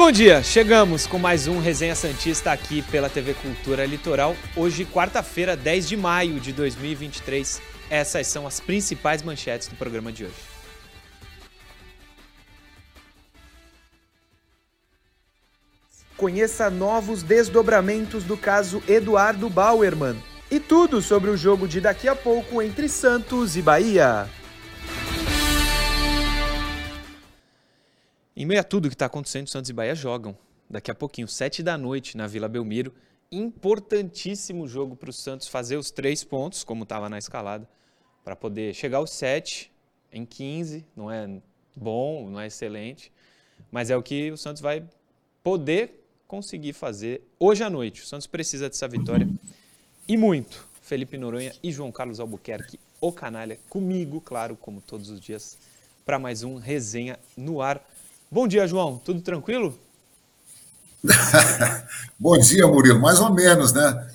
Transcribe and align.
Bom 0.00 0.10
dia, 0.10 0.42
chegamos 0.42 1.06
com 1.06 1.18
mais 1.18 1.46
um 1.46 1.60
Resenha 1.60 1.94
Santista 1.94 2.50
aqui 2.50 2.80
pela 2.80 3.10
TV 3.10 3.34
Cultura 3.34 3.84
Litoral. 3.84 4.34
Hoje, 4.56 4.86
quarta-feira, 4.86 5.54
10 5.54 5.90
de 5.90 5.94
maio 5.94 6.40
de 6.40 6.54
2023. 6.54 7.60
Essas 7.90 8.26
são 8.26 8.46
as 8.46 8.60
principais 8.60 9.22
manchetes 9.22 9.68
do 9.68 9.76
programa 9.76 10.10
de 10.10 10.24
hoje. 10.24 10.32
Conheça 16.16 16.70
novos 16.70 17.22
desdobramentos 17.22 18.24
do 18.24 18.38
caso 18.38 18.82
Eduardo 18.88 19.50
Bauerman 19.50 20.16
e 20.50 20.58
tudo 20.58 21.02
sobre 21.02 21.28
o 21.28 21.36
jogo 21.36 21.68
de 21.68 21.78
daqui 21.78 22.08
a 22.08 22.16
pouco 22.16 22.62
entre 22.62 22.88
Santos 22.88 23.54
e 23.54 23.60
Bahia. 23.60 24.26
Em 28.36 28.46
meio 28.46 28.60
a 28.60 28.64
tudo 28.64 28.88
que 28.88 28.94
está 28.94 29.06
acontecendo, 29.06 29.48
Santos 29.48 29.70
e 29.70 29.72
Bahia 29.72 29.94
jogam. 29.94 30.36
Daqui 30.68 30.90
a 30.90 30.94
pouquinho, 30.94 31.26
sete 31.26 31.62
da 31.62 31.76
noite, 31.76 32.16
na 32.16 32.26
Vila 32.26 32.48
Belmiro. 32.48 32.94
Importantíssimo 33.30 34.68
jogo 34.68 34.94
para 34.94 35.10
o 35.10 35.12
Santos 35.12 35.48
fazer 35.48 35.76
os 35.76 35.90
três 35.90 36.22
pontos, 36.22 36.62
como 36.62 36.84
estava 36.84 37.08
na 37.08 37.18
escalada, 37.18 37.68
para 38.24 38.36
poder 38.36 38.74
chegar 38.74 38.98
aos 38.98 39.10
sete 39.10 39.72
em 40.12 40.24
15. 40.24 40.86
Não 40.96 41.10
é 41.10 41.40
bom, 41.76 42.30
não 42.30 42.40
é 42.40 42.46
excelente, 42.46 43.12
mas 43.70 43.90
é 43.90 43.96
o 43.96 44.02
que 44.02 44.30
o 44.30 44.36
Santos 44.36 44.62
vai 44.62 44.84
poder 45.42 46.04
conseguir 46.26 46.72
fazer 46.72 47.22
hoje 47.38 47.64
à 47.64 47.70
noite. 47.70 48.02
O 48.02 48.06
Santos 48.06 48.26
precisa 48.26 48.68
dessa 48.68 48.86
vitória 48.86 49.28
e 50.06 50.16
muito. 50.16 50.68
Felipe 50.82 51.16
Noronha 51.18 51.52
e 51.62 51.70
João 51.70 51.92
Carlos 51.92 52.18
Albuquerque, 52.18 52.78
o 53.00 53.12
canalha, 53.12 53.58
comigo, 53.68 54.20
claro, 54.20 54.56
como 54.56 54.80
todos 54.80 55.08
os 55.08 55.20
dias, 55.20 55.56
para 56.04 56.18
mais 56.18 56.42
um 56.42 56.56
resenha 56.56 57.18
no 57.36 57.62
ar. 57.62 57.84
Bom 58.32 58.46
dia, 58.46 58.64
João. 58.64 58.96
Tudo 58.96 59.20
tranquilo? 59.22 59.76
bom 62.16 62.38
dia, 62.38 62.64
Murilo. 62.64 63.00
Mais 63.00 63.18
ou 63.18 63.34
menos, 63.34 63.72
né? 63.72 64.08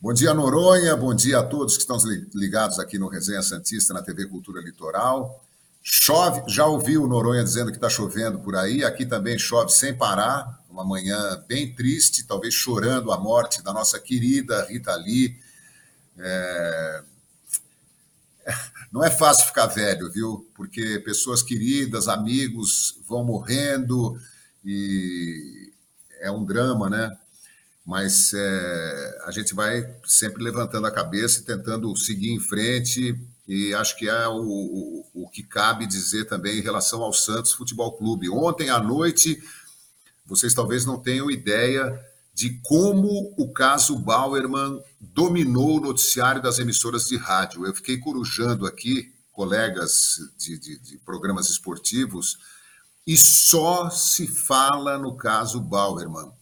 Bom 0.00 0.12
dia, 0.12 0.34
Noronha. 0.34 0.96
Bom 0.96 1.14
dia 1.14 1.38
a 1.38 1.42
todos 1.44 1.76
que 1.76 1.82
estão 1.82 1.96
ligados 2.34 2.80
aqui 2.80 2.98
no 2.98 3.06
Resenha 3.06 3.42
Santista, 3.42 3.94
na 3.94 4.02
TV 4.02 4.26
Cultura 4.26 4.60
Litoral. 4.60 5.40
Chove, 5.80 6.42
já 6.48 6.66
ouvi 6.66 6.98
o 6.98 7.06
Noronha 7.06 7.44
dizendo 7.44 7.70
que 7.70 7.76
está 7.76 7.88
chovendo 7.88 8.40
por 8.40 8.56
aí. 8.56 8.82
Aqui 8.82 9.06
também 9.06 9.38
chove 9.38 9.70
sem 9.70 9.94
parar. 9.94 10.60
Uma 10.68 10.84
manhã 10.84 11.40
bem 11.46 11.72
triste, 11.72 12.26
talvez 12.26 12.52
chorando 12.54 13.12
a 13.12 13.20
morte 13.20 13.62
da 13.62 13.72
nossa 13.72 14.00
querida 14.00 14.64
Rita 14.64 14.96
Lee. 14.96 15.38
É... 16.18 17.04
Não 18.94 19.02
é 19.04 19.10
fácil 19.10 19.48
ficar 19.48 19.66
velho, 19.66 20.08
viu? 20.08 20.48
Porque 20.54 21.00
pessoas 21.00 21.42
queridas, 21.42 22.06
amigos 22.06 22.96
vão 23.08 23.24
morrendo 23.24 24.16
e 24.64 25.72
é 26.20 26.30
um 26.30 26.44
drama, 26.44 26.88
né? 26.88 27.10
Mas 27.84 28.32
é, 28.32 29.18
a 29.24 29.32
gente 29.32 29.52
vai 29.52 29.84
sempre 30.04 30.44
levantando 30.44 30.86
a 30.86 30.92
cabeça 30.92 31.40
e 31.40 31.44
tentando 31.44 31.96
seguir 31.96 32.30
em 32.30 32.38
frente. 32.38 33.20
E 33.48 33.74
acho 33.74 33.98
que 33.98 34.08
é 34.08 34.28
o, 34.28 34.36
o, 34.40 35.24
o 35.24 35.28
que 35.28 35.42
cabe 35.42 35.88
dizer 35.88 36.26
também 36.26 36.60
em 36.60 36.62
relação 36.62 37.02
ao 37.02 37.12
Santos 37.12 37.52
Futebol 37.52 37.96
Clube. 37.98 38.30
Ontem 38.30 38.70
à 38.70 38.78
noite, 38.78 39.42
vocês 40.24 40.54
talvez 40.54 40.86
não 40.86 41.00
tenham 41.00 41.28
ideia 41.28 42.00
de 42.34 42.60
como 42.64 43.32
o 43.38 43.52
caso 43.52 43.96
Bauerman 43.96 44.82
dominou 45.00 45.78
o 45.78 45.80
noticiário 45.80 46.42
das 46.42 46.58
emissoras 46.58 47.06
de 47.06 47.16
rádio. 47.16 47.64
Eu 47.64 47.72
fiquei 47.72 47.98
corujando 47.98 48.66
aqui 48.66 49.14
colegas 49.32 50.18
de, 50.36 50.58
de, 50.58 50.78
de 50.78 50.98
programas 50.98 51.48
esportivos 51.48 52.38
e 53.06 53.16
só 53.16 53.88
se 53.88 54.26
fala 54.26 54.98
no 54.98 55.16
caso 55.16 55.60
Bauerman. 55.60 56.32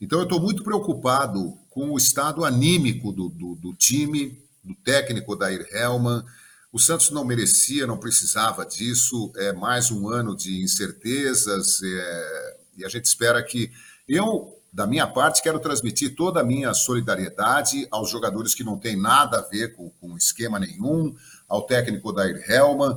Então, 0.00 0.18
eu 0.18 0.24
estou 0.24 0.40
muito 0.40 0.62
preocupado 0.62 1.56
com 1.70 1.90
o 1.90 1.98
estado 1.98 2.44
anímico 2.44 3.10
do, 3.10 3.28
do, 3.28 3.54
do 3.56 3.74
time, 3.74 4.40
do 4.62 4.74
técnico 4.74 5.34
Dair 5.34 5.66
Helman. 5.72 6.24
O 6.72 6.78
Santos 6.78 7.10
não 7.10 7.24
merecia, 7.24 7.86
não 7.86 7.98
precisava 7.98 8.66
disso. 8.66 9.32
É 9.36 9.52
mais 9.52 9.90
um 9.90 10.08
ano 10.08 10.36
de 10.36 10.62
incertezas 10.62 11.80
é, 11.82 12.56
e 12.76 12.84
a 12.84 12.88
gente 12.88 13.06
espera 13.06 13.42
que. 13.42 13.70
Eu 14.06 14.57
da 14.72 14.86
minha 14.86 15.06
parte, 15.06 15.42
quero 15.42 15.58
transmitir 15.58 16.14
toda 16.14 16.40
a 16.40 16.44
minha 16.44 16.74
solidariedade 16.74 17.86
aos 17.90 18.10
jogadores 18.10 18.54
que 18.54 18.62
não 18.62 18.78
têm 18.78 18.96
nada 18.96 19.38
a 19.38 19.42
ver 19.42 19.74
com, 19.74 19.90
com 20.00 20.16
esquema 20.16 20.58
nenhum, 20.58 21.14
ao 21.48 21.62
técnico 21.62 22.12
Dair 22.12 22.44
Helman, 22.48 22.96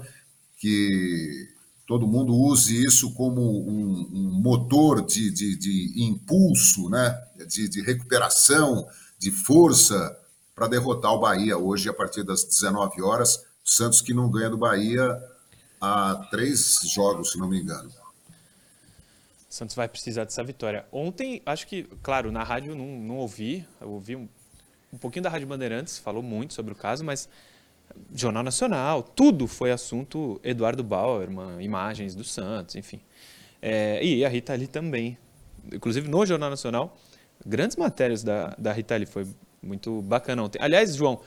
que 0.58 1.50
todo 1.88 2.08
mundo 2.08 2.36
use 2.36 2.86
isso 2.86 3.14
como 3.14 3.42
um, 3.42 4.10
um 4.14 4.42
motor 4.42 5.06
de, 5.06 5.32
de, 5.32 5.58
de, 5.58 6.04
impulso, 6.04 6.90
né? 6.90 7.20
de, 7.48 7.68
de 7.68 7.82
recuperação, 7.82 8.88
de 9.18 9.32
força 9.32 10.18
para 10.54 10.68
derrotar 10.68 11.14
o 11.14 11.20
Bahia 11.20 11.58
hoje 11.58 11.90
a 11.90 11.94
partir 11.94 12.24
das 12.24 12.44
19 12.44 13.02
horas. 13.02 13.44
Santos 13.64 14.02
que 14.02 14.14
não 14.14 14.30
ganha 14.30 14.50
do 14.50 14.58
Bahia 14.58 15.18
há 15.80 16.28
três 16.30 16.80
jogos, 16.94 17.32
se 17.32 17.38
não 17.38 17.50
me 17.50 17.60
engano. 17.60 17.92
Santos 19.52 19.76
vai 19.76 19.86
precisar 19.86 20.24
dessa 20.24 20.42
vitória. 20.42 20.86
Ontem, 20.94 21.42
acho 21.46 21.68
que, 21.68 21.84
claro, 22.02 22.32
na 22.32 22.42
rádio 22.42 22.74
não, 22.74 22.88
não 22.88 23.18
ouvi, 23.18 23.66
eu 23.82 23.90
ouvi 23.90 24.16
um, 24.16 24.30
um 24.94 24.98
pouquinho 24.98 25.24
da 25.24 25.30
Rádio 25.30 25.46
Bandeirantes, 25.46 26.00
falou 26.00 26.24
muito 26.24 26.54
sobre 26.54 26.72
o 26.72 26.76
caso, 26.76 27.04
mas 27.04 27.28
Jornal 28.16 28.44
Nacional, 28.44 29.04
tudo 29.04 29.48
foi 29.48 29.70
assunto 29.70 30.40
Eduardo 30.42 30.86
Bauerman, 30.86 31.62
imagens 31.62 32.16
do 32.16 32.24
Santos, 32.24 32.76
enfim. 32.76 33.02
É, 33.62 34.02
e 34.02 34.24
a 34.24 34.30
Rita 34.30 34.54
ali 34.54 34.68
também. 34.68 35.18
Inclusive 35.70 36.08
no 36.08 36.26
Jornal 36.26 36.50
Nacional, 36.50 36.98
grandes 37.46 37.76
matérias 37.76 38.24
da, 38.24 38.56
da 38.58 38.72
Rita 38.72 38.96
ali, 38.96 39.06
foi 39.06 39.28
muito 39.62 40.02
bacana 40.02 40.44
ontem. 40.44 40.60
Aliás, 40.62 40.96
João, 40.96 41.20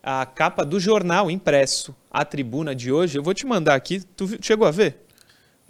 a 0.00 0.24
capa 0.24 0.64
do 0.64 0.78
jornal 0.78 1.28
impresso, 1.28 1.96
a 2.08 2.24
tribuna 2.24 2.76
de 2.76 2.92
hoje, 2.92 3.18
eu 3.18 3.24
vou 3.24 3.34
te 3.34 3.44
mandar 3.44 3.74
aqui, 3.74 4.00
tu 4.16 4.28
chegou 4.40 4.68
a 4.68 4.70
ver? 4.70 5.01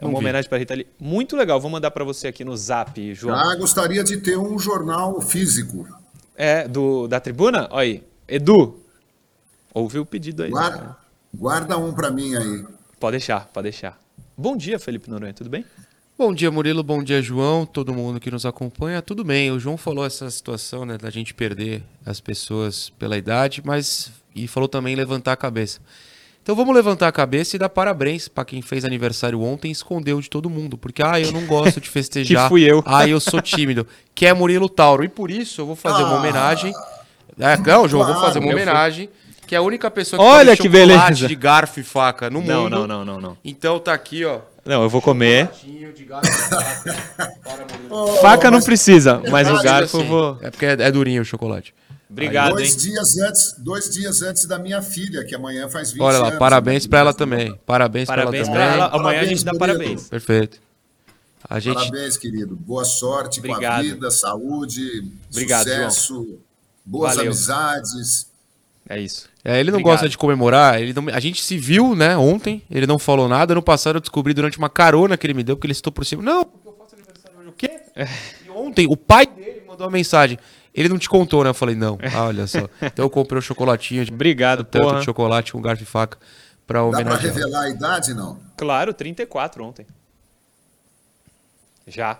É 0.02 0.06
uma 0.06 0.18
homenagem 0.18 0.48
para 0.48 0.58
Rita 0.58 0.74
Lee. 0.74 0.86
Muito 0.98 1.36
legal. 1.36 1.60
Vou 1.60 1.70
mandar 1.70 1.92
para 1.92 2.04
você 2.04 2.26
aqui 2.26 2.44
no 2.44 2.56
Zap, 2.56 3.14
João. 3.14 3.36
Ah, 3.36 3.54
gostaria 3.54 4.02
de 4.02 4.16
ter 4.16 4.36
um 4.36 4.58
jornal 4.58 5.20
físico. 5.20 5.86
É, 6.34 6.66
do, 6.66 7.06
da 7.06 7.20
tribuna? 7.20 7.68
Olha 7.70 7.82
aí. 7.82 8.02
Edu, 8.26 8.80
ouviu 9.72 10.02
o 10.02 10.06
pedido 10.06 10.42
aí. 10.42 10.50
Guarda, 10.50 10.82
né? 10.82 10.94
guarda 11.32 11.78
um 11.78 11.92
para 11.92 12.10
mim 12.10 12.34
aí. 12.34 12.64
Pode 12.98 13.12
deixar, 13.12 13.46
pode 13.46 13.64
deixar. 13.64 13.96
Bom 14.36 14.56
dia, 14.56 14.76
Felipe 14.78 15.08
Noronha, 15.08 15.32
tudo 15.32 15.48
bem? 15.48 15.64
Bom 16.18 16.34
dia, 16.34 16.50
Murilo. 16.50 16.82
Bom 16.82 17.00
dia, 17.00 17.22
João. 17.22 17.64
Todo 17.64 17.94
mundo 17.94 18.18
que 18.18 18.30
nos 18.30 18.44
acompanha. 18.44 19.00
Tudo 19.00 19.22
bem. 19.22 19.52
O 19.52 19.60
João 19.60 19.76
falou 19.76 20.04
essa 20.04 20.28
situação, 20.30 20.84
né, 20.84 20.98
da 20.98 21.10
gente 21.10 21.32
perder 21.32 21.82
as 22.04 22.20
pessoas 22.20 22.90
pela 22.90 23.16
idade, 23.16 23.62
mas 23.64 24.10
e 24.34 24.48
falou 24.48 24.68
também 24.68 24.96
levantar 24.96 25.32
a 25.32 25.36
cabeça. 25.36 25.80
Então 26.42 26.56
vamos 26.56 26.74
levantar 26.74 27.06
a 27.06 27.12
cabeça 27.12 27.54
e 27.54 27.58
dar 27.58 27.68
parabéns 27.68 28.26
para 28.26 28.44
quem 28.44 28.60
fez 28.60 28.84
aniversário 28.84 29.40
ontem 29.40 29.68
e 29.68 29.72
escondeu 29.72 30.20
de 30.20 30.28
todo 30.28 30.50
mundo. 30.50 30.76
Porque, 30.76 31.00
ah, 31.00 31.20
eu 31.20 31.30
não 31.30 31.46
gosto 31.46 31.80
de 31.80 31.88
festejar. 31.90 32.44
que 32.44 32.48
fui 32.48 32.62
eu. 32.64 32.82
Ah, 32.84 33.06
eu 33.06 33.20
sou 33.20 33.40
tímido. 33.40 33.86
Que 34.14 34.26
é 34.26 34.34
Murilo 34.34 34.68
Tauro. 34.68 35.02
E 35.04 35.08
por 35.08 35.30
isso 35.30 35.62
eu 35.62 35.66
vou 35.66 35.74
fazer 35.74 36.02
ah. 36.02 36.06
uma 36.06 36.16
homenagem. 36.16 36.74
É, 37.38 37.56
não, 37.56 37.88
João, 37.88 38.04
claro, 38.04 38.20
vou 38.20 38.28
fazer 38.28 38.40
uma 38.40 38.52
homenagem. 38.52 39.08
Que 39.46 39.54
é 39.54 39.58
a 39.58 39.62
única 39.62 39.90
pessoa 39.90 40.18
que 40.18 40.24
Olha 40.24 40.56
que 40.56 40.68
beleza. 40.68 41.26
de 41.26 41.34
garfo 41.34 41.80
e 41.80 41.82
faca 41.82 42.28
no 42.28 42.42
não, 42.42 42.64
mundo. 42.64 42.70
Não, 42.70 42.86
não, 42.86 43.04
não, 43.04 43.20
não. 43.20 43.36
Então 43.42 43.78
tá 43.78 43.94
aqui, 43.94 44.24
ó. 44.24 44.40
Não, 44.64 44.82
eu 44.82 44.88
vou 44.88 45.00
comer. 45.00 45.48
faca 48.20 48.50
não 48.50 48.60
precisa, 48.60 49.22
mas 49.30 49.50
o 49.50 49.62
garfo 49.62 49.98
eu 49.98 50.04
vou. 50.04 50.38
É 50.42 50.50
porque 50.50 50.66
é, 50.66 50.72
é 50.72 50.90
durinho 50.90 51.22
o 51.22 51.24
chocolate. 51.24 51.74
Obrigado, 52.12 52.52
dois 52.52 52.72
hein? 52.72 52.92
Dias 52.92 53.16
antes, 53.16 53.54
dois 53.58 53.88
dias 53.90 54.20
antes 54.20 54.46
da 54.46 54.58
minha 54.58 54.82
filha, 54.82 55.24
que 55.24 55.34
amanhã 55.34 55.66
faz 55.68 55.92
20 55.92 56.02
Olha 56.02 56.18
lá, 56.18 56.26
anos. 56.28 56.38
parabéns 56.38 56.86
para 56.86 56.98
ela 56.98 57.14
também. 57.14 57.58
Parabéns, 57.64 58.06
parabéns 58.06 58.48
para 58.48 58.62
ela 58.62 58.72
também. 58.72 58.78
Ela. 58.78 58.86
Amanhã 58.86 59.02
parabéns, 59.02 59.22
a 59.22 59.28
gente 59.28 59.44
dá 59.44 59.54
parabéns. 59.54 60.08
Perfeito. 60.08 60.60
A 61.48 61.58
gente... 61.58 61.74
Parabéns, 61.74 62.16
querido. 62.18 62.54
Boa 62.54 62.84
sorte 62.84 63.38
Obrigado. 63.40 63.60
com 63.60 63.66
a 63.66 63.82
vida, 63.82 64.10
saúde, 64.10 65.04
Obrigado, 65.30 65.64
sucesso, 65.64 66.14
João. 66.14 66.38
boas 66.84 67.16
Valeu. 67.16 67.32
amizades. 67.32 68.30
É 68.88 69.00
isso. 69.00 69.28
É, 69.42 69.58
ele 69.58 69.70
não 69.70 69.78
Obrigado. 69.78 69.94
gosta 69.94 70.08
de 70.08 70.18
comemorar. 70.18 70.80
Ele 70.80 70.92
não... 70.92 71.08
A 71.08 71.18
gente 71.18 71.42
se 71.42 71.56
viu, 71.56 71.94
né, 71.94 72.16
ontem. 72.16 72.62
Ele 72.70 72.86
não 72.86 72.98
falou 72.98 73.26
nada. 73.26 73.54
No 73.54 73.62
passado 73.62 73.96
eu 73.96 74.00
descobri 74.00 74.34
durante 74.34 74.58
uma 74.58 74.68
carona 74.68 75.16
que 75.16 75.26
ele 75.26 75.34
me 75.34 75.42
deu, 75.42 75.56
porque 75.56 75.66
ele 75.66 75.72
estou 75.72 75.92
por 75.92 76.04
cima. 76.04 76.22
Não, 76.22 76.44
porque 76.44 76.68
eu 76.68 76.74
faço 76.74 76.94
aniversário 76.94 77.54
E 78.46 78.50
ontem 78.50 78.86
o 78.86 78.96
pai 78.96 79.26
dele 79.26 79.62
mandou 79.66 79.86
uma 79.86 79.92
mensagem. 79.92 80.38
Ele 80.74 80.88
não 80.88 80.98
te 80.98 81.08
contou, 81.08 81.44
né? 81.44 81.50
Eu 81.50 81.54
falei, 81.54 81.74
não. 81.74 81.98
Ah, 82.14 82.24
olha 82.24 82.46
só. 82.46 82.68
Então 82.80 83.04
eu 83.04 83.10
comprei 83.10 83.38
um 83.38 83.42
chocolatinho, 83.42 84.04
de 84.04 84.12
Obrigado, 84.12 84.64
tanto 84.64 84.84
porra. 84.84 84.98
de 85.00 85.04
chocolate 85.04 85.52
com 85.52 85.60
garfo 85.60 85.82
e 85.82 85.86
faca 85.86 86.16
pra 86.66 86.80
Dá 86.80 86.88
para 86.90 87.00
homenagear. 87.00 87.34
revelar 87.34 87.62
a 87.64 87.68
idade, 87.68 88.14
não? 88.14 88.38
Claro, 88.56 88.94
34 88.94 89.64
ontem. 89.64 89.86
Já. 91.86 92.18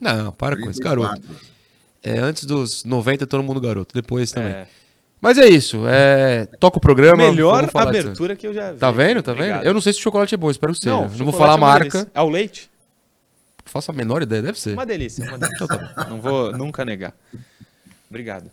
Não, 0.00 0.32
para 0.32 0.56
com 0.56 0.68
isso, 0.70 0.80
garoto. 0.80 1.12
34. 1.20 1.46
É, 2.02 2.18
antes 2.18 2.44
dos 2.44 2.84
90, 2.84 3.26
todo 3.26 3.42
mundo 3.42 3.60
garoto. 3.60 3.94
Depois 3.94 4.30
também. 4.32 4.52
É. 4.52 4.66
Mas 5.20 5.38
é 5.38 5.48
isso. 5.48 5.84
É... 5.86 6.44
Toca 6.60 6.76
o 6.76 6.80
programa. 6.80 7.16
Melhor 7.16 7.64
disso. 7.64 7.78
abertura 7.78 8.36
que 8.36 8.46
eu 8.46 8.52
já 8.52 8.72
vi. 8.72 8.78
Tá 8.78 8.90
vendo? 8.90 9.22
Tá 9.22 9.32
Obrigado. 9.32 9.58
vendo? 9.60 9.66
Eu 9.68 9.72
não 9.72 9.80
sei 9.80 9.92
se 9.94 9.98
o 10.00 10.02
chocolate 10.02 10.34
é 10.34 10.36
bom, 10.36 10.50
espero 10.50 10.72
que 10.74 10.80
seja. 10.80 10.90
Não, 10.90 11.08
vou 11.08 11.32
chocolate 11.32 11.38
falar 11.38 11.50
a 11.50 11.54
é 11.54 11.56
uma 11.56 11.66
marca. 11.66 11.90
delícia. 11.90 12.10
Ao 12.14 12.28
leite? 12.28 12.70
Faço 13.64 13.90
a 13.90 13.94
menor 13.94 14.20
ideia, 14.22 14.42
deve 14.42 14.60
ser. 14.60 14.74
Uma 14.74 14.84
delícia. 14.84 15.24
Uma 15.24 15.38
delícia. 15.38 15.64
Então 15.64 15.66
tá 15.66 16.04
bom. 16.04 16.10
Não 16.10 16.20
vou 16.20 16.52
nunca 16.52 16.84
negar. 16.84 17.14
Obrigado. 18.14 18.48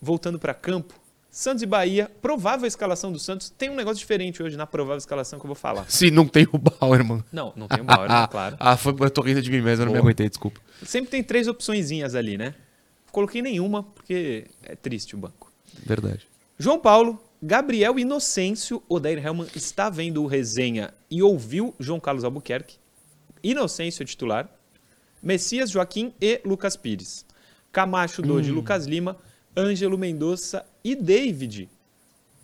Voltando 0.00 0.38
para 0.38 0.54
campo, 0.54 0.94
Santos 1.30 1.62
e 1.62 1.66
Bahia, 1.66 2.10
provável 2.22 2.66
escalação 2.66 3.12
do 3.12 3.18
Santos. 3.18 3.50
Tem 3.50 3.68
um 3.68 3.74
negócio 3.74 3.98
diferente 3.98 4.42
hoje 4.42 4.56
na 4.56 4.66
provável 4.66 4.96
escalação 4.96 5.38
que 5.38 5.44
eu 5.44 5.48
vou 5.48 5.54
falar. 5.54 5.84
Se 5.90 6.10
não 6.10 6.26
tem 6.26 6.48
o 6.50 6.56
Bauer, 6.56 7.04
mano. 7.04 7.22
Não, 7.30 7.52
não 7.54 7.68
tem 7.68 7.82
o 7.82 7.84
Bauer, 7.84 8.08
né? 8.08 8.26
claro. 8.32 8.56
Ah, 8.58 8.78
foi, 8.78 8.94
eu 8.98 9.10
tô 9.10 9.20
rindo 9.20 9.42
de 9.42 9.50
mim 9.50 9.60
mesmo, 9.60 9.82
eu 9.82 9.86
não 9.86 9.92
me 9.92 9.98
aguentei, 9.98 10.26
desculpa. 10.26 10.58
Sempre 10.82 11.10
tem 11.10 11.22
três 11.22 11.48
opçõezinhas 11.48 12.14
ali, 12.14 12.38
né? 12.38 12.54
Coloquei 13.12 13.42
nenhuma 13.42 13.82
porque 13.82 14.46
é 14.62 14.74
triste 14.74 15.14
o 15.14 15.18
banco. 15.18 15.52
Verdade. 15.84 16.26
João 16.58 16.80
Paulo, 16.80 17.22
Gabriel 17.42 17.98
Inocêncio, 17.98 18.82
Odair 18.88 19.22
Helman 19.22 19.48
está 19.54 19.90
vendo 19.90 20.22
o 20.22 20.26
resenha 20.26 20.94
e 21.10 21.22
ouviu 21.22 21.74
João 21.78 22.00
Carlos 22.00 22.24
Albuquerque. 22.24 22.78
Inocêncio 23.42 24.02
é 24.02 24.06
titular. 24.06 24.48
Messias 25.22 25.70
Joaquim 25.70 26.14
e 26.18 26.40
Lucas 26.42 26.74
Pires. 26.74 27.28
Camacho, 27.72 28.22
Dodi, 28.22 28.50
Lucas 28.50 28.86
Lima, 28.86 29.16
Ângelo 29.56 29.96
Mendonça 29.98 30.64
e 30.82 30.94
David. 30.94 31.68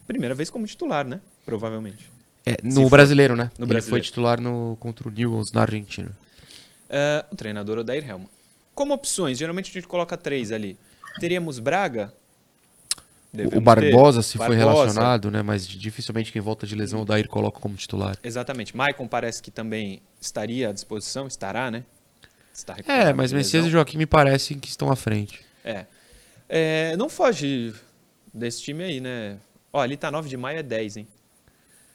Primeira 0.07 0.35
vez 0.35 0.51
como 0.51 0.67
titular, 0.67 1.07
né? 1.07 1.21
Provavelmente. 1.45 2.11
É, 2.45 2.53
Se 2.63 2.63
no 2.69 2.83
for- 2.83 2.91
brasileiro, 2.91 3.35
né? 3.35 3.45
no 3.59 3.65
Ele 3.65 3.67
foi 3.67 3.67
brasileiro. 3.67 4.05
titular 4.05 4.41
no, 4.41 4.77
contra 4.79 5.09
o 5.09 5.11
Newell's 5.11 5.51
na 5.53 5.63
Argentina. 5.63 6.11
Ah, 6.89 7.25
o 7.31 7.35
treinador 7.37 7.79
Odair 7.79 8.09
Helman. 8.09 8.29
Como 8.75 8.95
opções, 8.95 9.39
geralmente 9.39 9.71
a 9.71 9.73
gente 9.73 9.89
coloca 9.89 10.17
três 10.17 10.53
ali. 10.53 10.79
Teríamos 11.19 11.59
Braga. 11.59 12.13
O 13.33 13.37
Devemos 13.37 13.65
Barbosa, 13.65 14.19
ter. 14.21 14.29
se 14.29 14.39
foi 14.39 14.57
Barbosa. 14.57 14.71
relacionado, 14.81 15.31
né? 15.31 15.43
Mas 15.43 15.67
dificilmente 15.67 16.31
quem 16.33 16.41
volta 16.41 16.67
de 16.67 16.75
lesão 16.75 17.03
o 17.03 17.05
Dair 17.05 17.27
coloca 17.29 17.59
como 17.59 17.75
titular. 17.75 18.17
Exatamente. 18.23 18.77
Maicon 18.77 19.07
parece 19.09 19.43
que 19.43 19.51
também 19.51 20.01
estaria 20.21 20.69
à 20.69 20.73
disposição, 20.73 21.27
estará, 21.27 21.71
né? 21.71 21.85
Está 22.57 22.75
É, 22.87 23.13
mas 23.13 23.33
Messias 23.33 23.67
e 23.67 23.71
Joaquim 23.71 23.99
me 23.99 24.07
parecem 24.07 24.59
que 24.59 24.69
estão 24.69 24.91
à 24.91 24.97
frente. 24.97 25.45
É. 25.63 25.85
É, 26.49 26.97
Não 26.97 27.09
foge 27.09 27.75
desse 28.33 28.63
time 28.63 28.83
aí, 28.83 29.01
né? 29.01 29.37
Ó, 29.73 29.81
ali 29.81 29.97
tá 29.97 30.11
9 30.11 30.29
de 30.29 30.37
maio, 30.39 30.59
é 30.59 30.63
10, 30.63 30.97
hein? 30.97 31.09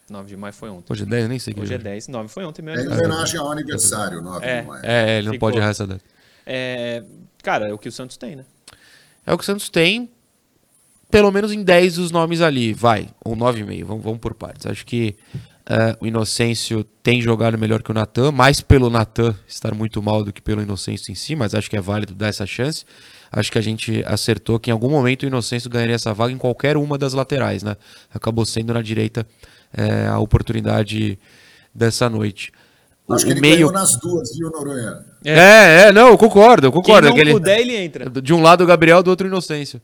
9 0.08 0.28
de 0.28 0.38
maio 0.38 0.54
foi 0.54 0.70
ontem. 0.70 0.92
Hoje 0.94 1.04
é 1.04 1.06
10, 1.06 1.24
eu 1.24 1.30
nem 1.30 1.40
sei 1.40 1.54
que 1.54 1.60
Hoje 1.62 1.74
é 1.74 1.76
hoje 1.78 1.84
10, 1.84 2.08
9 2.10 2.30
foi 2.30 2.46
ontem, 2.46 2.62
meu 2.62 2.76
É 2.76 2.84
em 2.84 2.88
homenagem 2.88 3.40
ao 3.40 3.52
aniversário, 3.52 4.22
9 4.22 4.46
É. 4.46 4.62
de 4.62 4.68
maio. 4.68 4.86
É, 4.86 5.18
ele 5.18 5.26
não 5.28 5.34
Ficou. 5.34 5.48
pode 5.50 5.58
errar 5.58 5.70
essa 5.70 5.88
data. 5.88 6.02
É, 6.46 7.04
cara, 7.42 7.68
é 7.70 7.74
o 7.74 7.78
que 7.78 7.88
o 7.90 7.92
Santos 7.92 8.18
tem, 8.18 8.36
né? 8.36 8.46
É 9.26 9.34
o 9.34 9.38
que 9.38 9.44
o 9.44 9.46
Santos 9.46 9.70
tem, 9.70 10.12
pelo 11.10 11.32
menos 11.32 11.52
em 11.52 11.64
10 11.64 11.96
dos 11.96 12.12
nomes 12.12 12.42
ali, 12.42 12.74
vai, 12.74 13.10
ou 13.24 13.36
9,5, 13.36 13.84
vamos, 13.86 14.04
vamos 14.04 14.20
por 14.20 14.34
partes. 14.36 14.66
Acho 14.68 14.86
que 14.86 15.16
eh, 15.74 15.96
o 16.02 16.06
Inocêncio 16.08 16.84
tem 17.02 17.22
jogado 17.22 17.58
melhor 17.58 17.82
que 17.82 17.92
o 17.92 17.94
Natan, 17.94 18.32
mais 18.32 18.60
pelo 18.60 18.90
Natan 18.90 19.34
estar 19.48 19.74
muito 19.74 20.02
mal 20.04 20.24
do 20.24 20.34
que 20.34 20.42
pelo 20.42 20.62
Inocêncio 20.62 21.12
em 21.12 21.16
si, 21.16 21.36
mas 21.36 21.56
acho 21.56 21.70
que 21.70 21.78
é 21.78 21.82
válido 21.82 22.14
dar 22.14 22.28
essa 22.28 22.46
chance. 22.46 22.84
Acho 23.32 23.50
que 23.52 23.58
a 23.58 23.62
gente 23.62 24.04
acertou 24.06 24.60
que 24.60 24.70
em 24.70 24.74
algum 24.74 24.90
momento 24.90 25.24
o 25.24 25.28
Inocêncio 25.28 25.70
ganharia 25.70 25.96
essa 25.96 26.14
vaga 26.14 26.34
em 26.34 26.38
qualquer 26.38 26.76
uma 26.76 26.98
das 26.98 27.14
laterais, 27.14 27.64
né? 27.64 27.78
Acabou 28.14 28.44
sendo 28.46 28.74
na 28.74 28.82
direita 28.82 29.26
eh, 29.76 30.08
a 30.08 30.20
oportunidade 30.20 31.18
dessa 31.74 32.10
noite. 32.10 32.52
O, 33.08 33.14
Acho 33.14 33.24
que 33.26 33.32
o 33.32 33.34
ele 33.34 33.42
meio. 33.42 33.56
ganhou 33.56 33.72
nas 33.72 33.96
duas, 33.98 34.36
viu, 34.38 34.50
Noronha? 34.52 35.06
É, 35.24 35.84
é, 35.88 35.92
não, 35.94 36.10
eu 36.10 36.18
concordo, 36.18 36.68
eu 36.68 36.72
Quem 36.72 36.82
concordo. 36.82 37.08
não 37.08 37.14
aquele- 37.16 37.32
puder, 37.32 37.60
ele 37.60 37.76
entra. 37.78 38.10
de 38.10 38.34
um 38.34 38.42
lado 38.42 38.64
o 38.64 38.68
Gabriel, 38.68 39.02
do 39.02 39.10
outro 39.10 39.26
o 39.26 39.30
Inocêncio. 39.30 39.82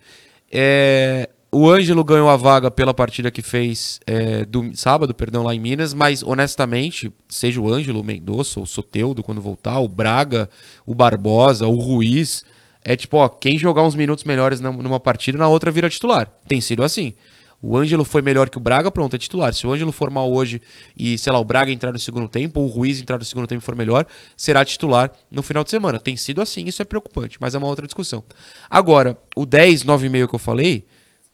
É, 0.52 1.30
o 1.58 1.68
Ângelo 1.68 2.04
ganhou 2.04 2.30
a 2.30 2.38
vaga 2.38 2.70
pela 2.70 2.94
partida 2.94 3.32
que 3.32 3.42
fez 3.42 4.00
é, 4.06 4.46
do 4.46 4.70
sábado, 4.78 5.12
perdão, 5.12 5.42
lá 5.42 5.56
em 5.56 5.60
Minas, 5.60 5.92
mas 5.92 6.22
honestamente, 6.22 7.12
seja 7.28 7.60
o 7.60 7.68
Ângelo, 7.68 8.02
o 8.02 8.04
Mendonça, 8.04 8.60
o 8.60 8.68
Soteudo 8.68 9.24
quando 9.24 9.42
voltar, 9.42 9.80
o 9.80 9.88
Braga, 9.88 10.48
o 10.86 10.94
Barbosa, 10.94 11.66
o 11.66 11.76
Ruiz, 11.76 12.46
é 12.84 12.96
tipo, 12.96 13.18
ó, 13.18 13.28
quem 13.28 13.58
jogar 13.58 13.82
uns 13.82 13.96
minutos 13.96 14.24
melhores 14.24 14.62
numa 14.62 15.00
partida, 15.00 15.36
na 15.36 15.48
outra 15.48 15.72
vira 15.72 15.90
titular. 15.90 16.32
Tem 16.48 16.62
sido 16.62 16.84
assim. 16.84 17.16
O 17.60 17.76
Ângelo 17.76 18.06
foi 18.06 18.22
melhor 18.22 18.52
que 18.52 18.58
o 18.58 18.62
Braga, 18.62 18.92
pronto, 18.92 19.16
é 19.16 19.20
titular. 19.20 19.52
Se 19.52 19.66
o 19.66 19.74
Ângelo 19.74 19.92
for 19.92 20.12
mal 20.12 20.32
hoje 20.32 20.62
e, 20.96 21.18
sei 21.18 21.34
lá, 21.34 21.40
o 21.40 21.44
Braga 21.44 21.72
entrar 21.72 21.92
no 21.92 21.98
segundo 21.98 22.28
tempo, 22.30 22.60
ou 22.60 22.68
o 22.68 22.70
Ruiz 22.70 23.02
entrar 23.02 23.18
no 23.18 23.26
segundo 23.26 23.48
tempo 23.48 23.64
e 23.64 23.66
for 23.66 23.76
melhor, 23.76 24.06
será 24.36 24.64
titular 24.64 25.12
no 25.32 25.42
final 25.42 25.64
de 25.64 25.72
semana. 25.72 26.00
Tem 26.00 26.16
sido 26.16 26.40
assim, 26.40 26.66
isso 26.66 26.84
é 26.84 26.86
preocupante, 26.86 27.38
mas 27.42 27.56
é 27.56 27.58
uma 27.58 27.68
outra 27.68 27.88
discussão. 27.88 28.24
Agora, 28.70 29.18
o 29.36 29.44
10, 29.44 29.86
9,5 29.86 30.28
que 30.28 30.36
eu 30.36 30.40
falei, 30.40 30.86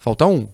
falta 0.03 0.27
um, 0.27 0.49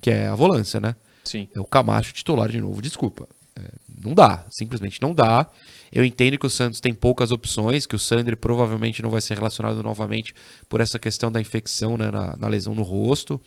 que 0.00 0.12
é 0.12 0.28
a 0.28 0.34
volância, 0.36 0.78
né? 0.78 0.94
Sim. 1.24 1.48
É 1.52 1.60
o 1.60 1.64
Camacho 1.64 2.12
titular 2.12 2.48
de 2.48 2.60
novo, 2.60 2.80
desculpa. 2.80 3.26
É, 3.56 3.68
não 4.00 4.14
dá, 4.14 4.46
simplesmente 4.48 5.02
não 5.02 5.12
dá. 5.12 5.44
Eu 5.90 6.04
entendo 6.04 6.38
que 6.38 6.46
o 6.46 6.50
Santos 6.50 6.78
tem 6.78 6.94
poucas 6.94 7.32
opções, 7.32 7.84
que 7.84 7.96
o 7.96 7.98
Sandri 7.98 8.36
provavelmente 8.36 9.02
não 9.02 9.10
vai 9.10 9.20
ser 9.20 9.34
relacionado 9.34 9.82
novamente 9.82 10.32
por 10.68 10.80
essa 10.80 11.00
questão 11.00 11.32
da 11.32 11.40
infecção 11.40 11.96
né, 11.96 12.12
na, 12.12 12.36
na 12.36 12.46
lesão 12.46 12.76
no 12.76 12.84
rosto, 12.84 13.40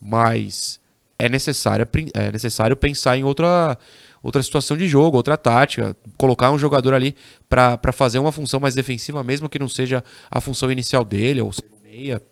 mas 0.00 0.78
é 1.18 1.28
necessário, 1.28 1.88
é 2.14 2.30
necessário 2.30 2.76
pensar 2.76 3.18
em 3.18 3.24
outra, 3.24 3.76
outra 4.22 4.40
situação 4.40 4.76
de 4.76 4.86
jogo, 4.86 5.16
outra 5.16 5.36
tática, 5.36 5.96
colocar 6.16 6.52
um 6.52 6.58
jogador 6.58 6.94
ali 6.94 7.16
para 7.48 7.92
fazer 7.92 8.20
uma 8.20 8.30
função 8.30 8.60
mais 8.60 8.76
defensiva, 8.76 9.24
mesmo 9.24 9.48
que 9.48 9.58
não 9.58 9.68
seja 9.68 10.04
a 10.30 10.40
função 10.40 10.70
inicial 10.70 11.04
dele, 11.04 11.40
ou 11.40 11.50
meia. 11.82 12.22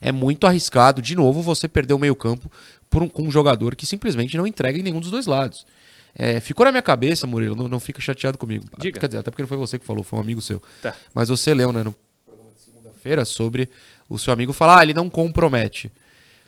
É 0.00 0.10
muito 0.10 0.46
arriscado, 0.46 1.02
de 1.02 1.14
novo, 1.14 1.42
você 1.42 1.68
perder 1.68 1.94
o 1.94 1.98
meio-campo 1.98 2.50
por 2.88 3.02
um, 3.02 3.08
com 3.08 3.22
um 3.22 3.30
jogador 3.30 3.76
que 3.76 3.86
simplesmente 3.86 4.36
não 4.36 4.46
entrega 4.46 4.78
em 4.78 4.82
nenhum 4.82 5.00
dos 5.00 5.10
dois 5.10 5.26
lados. 5.26 5.66
É, 6.14 6.40
ficou 6.40 6.64
na 6.64 6.72
minha 6.72 6.82
cabeça, 6.82 7.26
Murilo, 7.26 7.54
não, 7.54 7.68
não 7.68 7.80
fica 7.80 8.00
chateado 8.00 8.36
comigo. 8.36 8.64
Diga. 8.78 8.98
Quer 8.98 9.06
dizer, 9.06 9.18
até 9.18 9.30
porque 9.30 9.42
não 9.42 9.48
foi 9.48 9.58
você 9.58 9.78
que 9.78 9.84
falou, 9.84 10.02
foi 10.02 10.18
um 10.18 10.22
amigo 10.22 10.40
seu. 10.40 10.60
Tá. 10.82 10.94
Mas 11.14 11.28
você 11.28 11.54
leu, 11.54 11.72
né, 11.72 11.82
no 11.84 11.94
programa 12.24 12.50
de 12.52 12.60
segunda-feira, 12.62 13.24
sobre 13.24 13.68
o 14.08 14.18
seu 14.18 14.32
amigo 14.32 14.52
falar, 14.52 14.80
ah, 14.80 14.82
ele 14.82 14.94
não 14.94 15.08
compromete. 15.08 15.92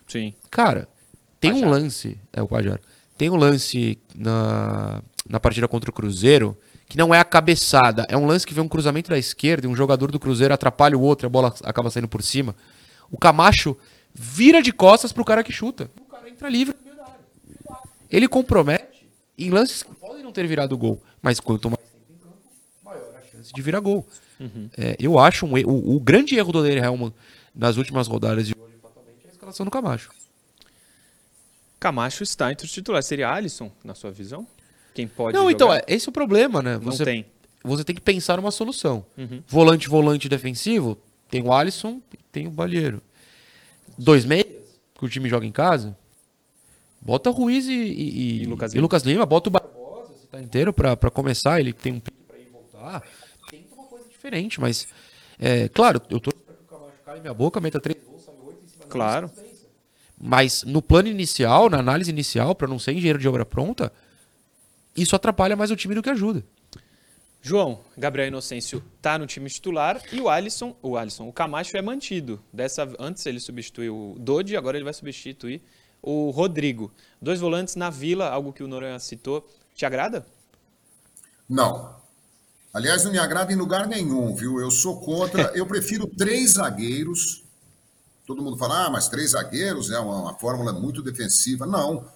Sim. 0.09 0.35
Cara, 0.51 0.89
tem 1.39 1.53
um 1.53 1.69
lance, 1.69 2.19
é 2.33 2.43
o 2.43 2.49
Pajaro, 2.49 2.81
tem 3.17 3.31
um 3.31 3.37
lance 3.37 3.99
na, 4.15 5.03
na 5.29 5.39
partida 5.39 5.69
contra 5.69 5.91
o 5.91 5.93
Cruzeiro 5.93 6.57
que 6.89 6.99
não 6.99 7.15
é 7.15 7.19
a 7.19 7.25
cabeçada, 7.25 8.05
é 8.11 8.19
um 8.19 8.27
lance 8.27 8.47
que 8.47 8.53
vem 8.53 8.63
um 8.63 8.69
cruzamento 8.69 9.09
da 9.09 9.17
esquerda 9.17 9.67
e 9.67 9.71
um 9.71 9.75
jogador 9.75 10.11
do 10.11 10.21
Cruzeiro 10.21 10.53
atrapalha 10.53 10.99
o 10.99 11.01
outro, 11.01 11.27
a 11.27 11.31
bola 11.31 11.55
acaba 11.65 11.89
saindo 11.89 12.07
por 12.07 12.23
cima. 12.23 12.55
O 13.13 13.19
Camacho 13.19 13.77
vira 14.13 14.61
de 14.63 14.73
costas 14.73 15.13
pro 15.13 15.25
cara 15.25 15.45
que 15.45 15.53
chuta. 15.53 15.89
O 16.01 16.11
cara 16.11 16.29
entra 16.29 16.49
livre 16.49 16.75
no 16.77 16.83
meio 16.85 16.97
da 16.97 17.05
área. 17.05 17.21
Ele 18.11 18.27
compromete 18.27 19.09
em 19.39 19.51
lances 19.51 19.83
que 19.85 19.95
podem 19.95 20.23
não 20.25 20.33
ter 20.33 20.47
virado 20.47 20.77
gol, 20.77 21.01
mas 21.21 21.39
quanto 21.39 21.69
mais 21.71 21.79
tempo 21.79 22.07
em 22.11 22.17
campo, 22.19 22.37
maior 22.85 23.15
a 23.17 23.23
chance 23.31 23.53
de 23.53 23.63
virar 23.63 23.79
gol. 23.81 24.05
É, 24.77 24.97
eu 24.99 25.19
acho 25.21 25.47
um, 25.47 25.53
o, 25.53 25.97
o 25.97 26.01
grande 26.01 26.37
erro 26.37 26.51
do 26.51 26.59
Odair 26.59 26.83
Helman 26.83 27.13
nas 27.55 27.77
últimas 27.77 28.09
rodadas 28.09 28.47
de 28.49 28.55
hoje, 28.59 28.75
fatalmente, 28.83 29.19
é 29.25 29.29
a 29.29 29.33
escalação 29.33 29.65
do 29.65 29.71
Camacho. 29.71 30.11
Camacho 31.79 32.23
está 32.23 32.51
entre 32.51 32.67
os 32.67 32.73
titulares. 32.73 33.07
Seria 33.07 33.31
Alisson, 33.31 33.71
na 33.85 33.95
sua 33.95 34.11
visão? 34.11 34.47
Quem 34.95 35.07
pode 35.09 35.35
Não, 35.37 35.43
jogar? 35.45 35.53
então, 35.55 35.73
é, 35.73 35.83
esse 35.87 36.09
é 36.09 36.11
o 36.11 36.13
problema, 36.13 36.61
né? 36.63 36.75
Não 36.75 36.81
Você 36.93 37.05
tem. 37.05 37.27
você 37.65 37.83
tem 37.85 37.95
que 37.95 38.01
pensar 38.03 38.37
numa 38.37 38.51
solução. 38.51 39.05
Uhum. 39.17 39.43
Volante, 39.47 39.89
volante 39.89 40.29
defensivo, 40.29 40.99
tem 41.33 41.43
o 41.43 41.51
Alisson 41.51 42.03
e 42.13 42.19
tem 42.31 42.47
o 42.47 42.51
Balheiro. 42.51 43.01
Dois 43.97 44.27
meias, 44.27 44.47
que 44.95 45.03
o 45.03 45.09
time 45.09 45.31
joga 45.31 45.47
em 45.47 45.51
casa, 45.51 45.97
bota 47.01 47.31
Ruiz 47.31 47.67
e, 47.67 47.73
e, 47.73 48.43
E 48.43 48.45
Lucas 48.45 48.75
e 48.75 48.79
Lucas 48.79 49.03
Lima, 49.03 49.25
bota 49.25 49.49
o 49.49 49.53
Barbosa, 49.53 50.13
você 50.13 50.27
tá 50.27 50.43
inteiro 50.43 50.75
pra 50.75 51.11
começar, 51.11 51.59
ele 51.59 51.73
tem 51.73 51.95
um 51.95 52.01
pique 52.01 52.23
pra 52.29 52.37
ir 52.37 52.49
e 52.49 52.51
voltar. 52.51 53.03
Tenta 53.51 53.75
uma 53.75 53.85
coisa 53.85 54.07
diferente, 54.11 54.61
mas, 54.61 54.87
é, 55.39 55.71
claro, 55.71 56.03
eu 56.11 56.21
tô 56.21 56.31
que 56.31 56.37
o 56.37 56.69
Camacho 56.69 57.21
minha 57.23 57.33
boca, 57.33 57.59
meta 57.63 57.81
três 57.81 57.99
gols, 58.05 58.23
sabe 58.25 58.37
oito 58.45 58.63
em 58.65 58.69
cima 58.69 58.85
da 58.85 58.91
Claro. 58.91 59.31
mas 60.21 60.65
no 60.65 60.83
plano 60.83 61.09
inicial, 61.09 61.71
na 61.71 61.79
análise 61.79 62.11
inicial, 62.11 62.55
pra 62.55 62.69
não 62.69 62.79
ser 62.79 62.93
engenheiro 62.93 63.19
de 63.19 63.27
obra 63.27 63.47
pronta, 63.47 63.91
isso 64.95 65.17
atrapalha 65.17 65.57
mais 65.57 65.71
o 65.71 65.77
time 65.77 65.95
do 65.95 66.03
que 66.03 66.11
ajuda. 66.11 66.45
João, 67.45 67.81
Gabriel 67.99 68.29
Inocêncio 68.29 68.81
tá 69.03 69.19
no 69.19 69.27
time 69.27 69.51
titular 69.51 70.01
e 70.13 70.21
o 70.21 70.29
Alisson, 70.29 70.77
o 70.81 70.97
Alisson, 70.97 71.29
o 71.29 71.33
Camacho 71.33 71.77
é 71.77 71.83
mantido. 71.83 72.41
Dessa 72.53 72.89
antes 73.01 73.27
ele 73.27 73.41
substituiu 73.41 74.13
o 74.13 74.19
Dodi, 74.19 74.57
agora 74.57 74.77
ele 74.77 74.85
vai 74.85 74.95
substituir 74.95 75.61
o 76.01 76.31
Rodrigo. 76.31 76.93
Dois 77.21 77.41
volantes 77.41 77.75
na 77.75 77.91
Vila, 77.91 78.29
algo 78.29 78.53
que 78.53 78.63
o 78.63 78.69
Noronha 78.69 78.99
citou. 79.01 79.45
Te 79.75 79.85
agrada? 79.85 80.25
Não. 81.49 81.97
Aliás, 82.73 83.03
não 83.03 83.11
me 83.11 83.19
agrada 83.19 83.53
em 83.53 83.57
lugar 83.57 83.89
nenhum, 83.89 84.35
viu? 84.37 84.61
Eu 84.61 84.71
sou 84.71 85.01
contra. 85.01 85.51
Eu 85.59 85.67
prefiro 85.67 86.07
três 86.07 86.53
zagueiros. 86.53 87.43
Todo 88.25 88.41
mundo 88.41 88.57
fala, 88.57 88.87
ah, 88.87 88.91
mas 88.91 89.09
três 89.09 89.33
zagueiros 89.33 89.91
é 89.91 89.99
uma, 89.99 90.21
uma 90.21 90.35
fórmula 90.39 90.73
muito 90.73 91.03
defensiva. 91.03 91.67
Não. 91.67 92.07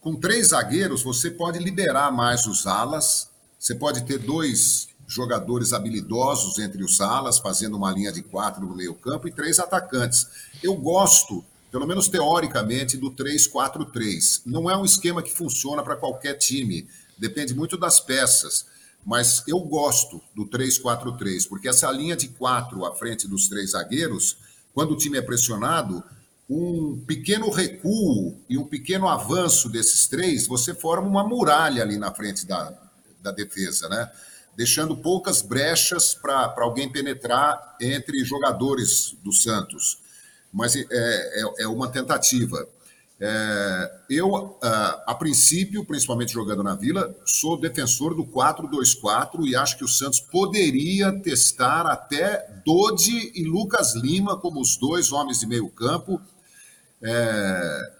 Com 0.00 0.14
três 0.14 0.48
zagueiros, 0.48 1.02
você 1.02 1.32
pode 1.32 1.58
liberar 1.58 2.12
mais 2.12 2.46
os 2.46 2.64
alas. 2.66 3.29
Você 3.60 3.74
pode 3.74 4.04
ter 4.06 4.18
dois 4.18 4.88
jogadores 5.06 5.74
habilidosos 5.74 6.58
entre 6.58 6.82
os 6.82 6.98
alas, 6.98 7.38
fazendo 7.38 7.76
uma 7.76 7.92
linha 7.92 8.10
de 8.10 8.22
quatro 8.22 8.64
no 8.64 8.74
meio-campo, 8.74 9.28
e 9.28 9.32
três 9.32 9.58
atacantes. 9.58 10.26
Eu 10.62 10.74
gosto, 10.76 11.44
pelo 11.70 11.86
menos 11.86 12.08
teoricamente, 12.08 12.96
do 12.96 13.10
3-4-3. 13.10 14.40
Não 14.46 14.70
é 14.70 14.74
um 14.74 14.84
esquema 14.84 15.22
que 15.22 15.30
funciona 15.30 15.82
para 15.82 15.94
qualquer 15.94 16.38
time, 16.38 16.88
depende 17.18 17.54
muito 17.54 17.76
das 17.76 18.00
peças. 18.00 18.64
Mas 19.04 19.44
eu 19.46 19.60
gosto 19.60 20.22
do 20.34 20.46
3-4-3, 20.46 21.46
porque 21.46 21.68
essa 21.68 21.90
linha 21.90 22.16
de 22.16 22.28
quatro 22.28 22.86
à 22.86 22.94
frente 22.94 23.28
dos 23.28 23.46
três 23.46 23.72
zagueiros, 23.72 24.38
quando 24.72 24.92
o 24.92 24.96
time 24.96 25.18
é 25.18 25.22
pressionado, 25.22 26.02
um 26.48 26.98
pequeno 27.06 27.50
recuo 27.50 28.38
e 28.48 28.56
um 28.56 28.64
pequeno 28.64 29.06
avanço 29.06 29.68
desses 29.68 30.06
três, 30.08 30.46
você 30.46 30.74
forma 30.74 31.06
uma 31.06 31.28
muralha 31.28 31.82
ali 31.82 31.98
na 31.98 32.12
frente 32.12 32.46
da, 32.46 32.89
da 33.22 33.30
defesa, 33.30 33.88
né? 33.88 34.10
Deixando 34.56 34.96
poucas 34.96 35.42
brechas 35.42 36.14
para 36.14 36.54
alguém 36.58 36.90
penetrar 36.90 37.76
entre 37.80 38.24
jogadores 38.24 39.16
do 39.22 39.32
Santos. 39.32 39.98
Mas 40.52 40.74
é, 40.76 40.84
é, 40.90 41.62
é 41.62 41.68
uma 41.68 41.88
tentativa. 41.88 42.68
É, 43.22 43.92
eu, 44.08 44.58
a, 44.62 45.04
a, 45.08 45.14
princípio, 45.14 45.84
principalmente 45.84 46.32
jogando 46.32 46.62
na 46.62 46.74
Vila, 46.74 47.14
sou 47.26 47.60
defensor 47.60 48.14
do 48.14 48.24
4-2-4 48.24 49.46
e 49.46 49.54
acho 49.54 49.76
que 49.76 49.84
o 49.84 49.88
Santos 49.88 50.20
poderia 50.20 51.12
testar 51.20 51.86
até 51.86 52.48
Dodi 52.64 53.30
e 53.34 53.44
Lucas 53.44 53.94
Lima 53.94 54.38
como 54.38 54.58
os 54.58 54.78
dois 54.78 55.12
homens 55.12 55.40
de 55.40 55.46
meio 55.46 55.68
campo. 55.68 56.18
É, 57.02 57.92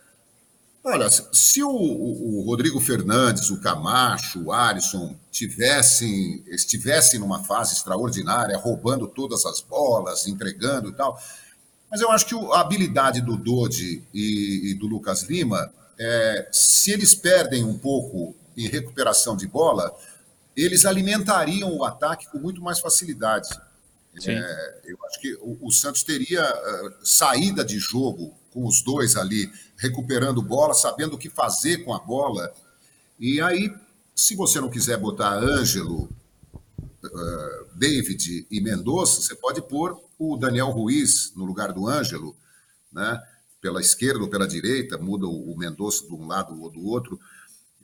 olha, 0.85 1.09
se 1.11 1.63
o, 1.63 1.71
o, 1.71 2.43
Rodrigo 2.45 2.81
Fernandes, 2.81 3.51
o 3.51 3.61
Camacho, 3.61 4.45
o 4.45 4.53
Alisson 4.53 5.17
tivessem, 5.31 6.43
estivessem 6.49 7.21
numa 7.21 7.45
fase 7.45 7.75
extraordinária, 7.75 8.57
roubando 8.57 9.07
todas 9.07 9.45
as 9.47 9.61
bolas, 9.61 10.27
entregando 10.27 10.89
e 10.89 10.93
tal, 10.93 11.21
mas 11.91 12.01
eu 12.01 12.11
acho 12.11 12.27
que 12.27 12.35
a 12.35 12.61
habilidade 12.61 13.21
do 13.21 13.37
Dodi 13.37 14.05
e, 14.15 14.71
e 14.71 14.75
do 14.75 14.87
Lucas 14.87 15.25
Lima, 15.25 15.73
é, 15.99 16.49
se 16.53 16.93
eles 16.93 17.15
perdem 17.15 17.65
um 17.65 17.77
pouco 17.77 18.35
em 18.57 18.69
recuperação 18.69 19.37
de 19.37 19.47
bola, 19.47 19.93
eles 20.57 20.85
alimentariam 20.85 21.73
o 21.77 21.85
ataque 21.85 22.29
com 22.31 22.39
muito 22.39 22.61
mais 22.61 22.79
facilidade. 22.79 23.49
É, 24.27 24.81
eu 24.85 24.99
acho 25.07 25.21
que 25.21 25.35
o, 25.35 25.59
o 25.63 25.73
Santos 25.73 26.03
teria 26.03 26.43
uh, 26.43 27.07
saída 27.07 27.65
de 27.65 27.79
jogo 27.79 28.35
com 28.53 28.67
os 28.67 28.83
dois 28.83 29.17
ali, 29.17 29.51
recuperando 29.77 30.43
bola, 30.43 30.75
sabendo 30.75 31.15
o 31.15 31.19
que 31.19 31.31
fazer 31.31 31.85
com 31.85 31.95
a 31.95 31.99
bola. 31.99 32.53
E 33.19 33.41
aí, 33.41 33.73
se 34.15 34.35
você 34.35 34.61
não 34.61 34.69
quiser 34.69 34.99
botar 34.99 35.35
Ângelo, 35.35 36.09
uh, 37.05 37.67
David 37.75 38.47
e 38.51 38.61
Mendonça, 38.61 39.21
você 39.21 39.35
pode 39.35 39.63
pôr 39.63 39.99
o 40.19 40.37
Daniel 40.37 40.71
Ruiz 40.71 41.33
no 41.35 41.45
lugar 41.45 41.73
do 41.73 41.87
Ângelo, 41.89 42.37
né? 42.93 43.21
pela 43.61 43.81
esquerda 43.81 44.21
ou 44.21 44.29
pela 44.29 44.49
direita, 44.49 44.97
muda 44.97 45.27
o 45.27 45.55
Mendonça 45.57 46.07
de 46.07 46.15
um 46.15 46.27
lado 46.27 46.61
ou 46.61 46.71
do 46.71 46.85
outro. 46.85 47.21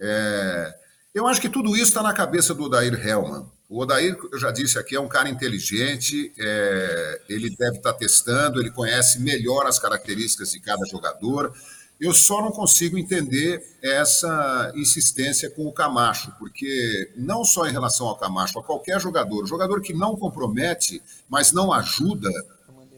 É... 0.01 0.75
Eu 1.15 1.27
acho 1.27 1.41
que 1.41 1.49
tudo 1.49 1.75
isso 1.75 1.89
está 1.89 2.03
na 2.03 2.13
cabeça 2.13 2.55
do 2.55 2.65
Odair 2.65 2.95
Hellman. 2.95 3.47
O 3.69 3.81
Odair, 3.81 4.17
eu 4.33 4.39
já 4.39 4.53
disse 4.53 4.79
aqui, 4.79 4.95
é 4.95 5.01
um 5.01 5.09
cara 5.09 5.29
inteligente, 5.29 6.33
é... 6.39 7.23
ele 7.29 7.51
deve 7.51 7.79
estar 7.79 7.93
tá 7.93 7.99
testando, 7.99 8.61
ele 8.61 8.71
conhece 8.71 9.21
melhor 9.21 9.67
as 9.67 9.79
características 9.79 10.53
de 10.53 10.61
cada 10.61 10.85
jogador. 10.87 11.53
Eu 11.99 12.13
só 12.13 12.43
não 12.43 12.53
consigo 12.53 12.99
entender 12.99 13.65
essa 13.83 14.71
insistência 14.77 15.49
com 15.51 15.67
o 15.67 15.73
Camacho, 15.73 16.31
porque 16.39 17.11
não 17.17 17.43
só 17.43 17.67
em 17.67 17.73
relação 17.73 18.07
ao 18.07 18.19
Camacho, 18.19 18.59
a 18.59 18.63
qualquer 18.63 19.01
jogador, 19.01 19.43
o 19.43 19.47
jogador 19.47 19.81
que 19.81 19.95
não 19.95 20.15
compromete, 20.15 21.03
mas 21.29 21.53
não 21.53 21.73
ajuda, 21.73 22.31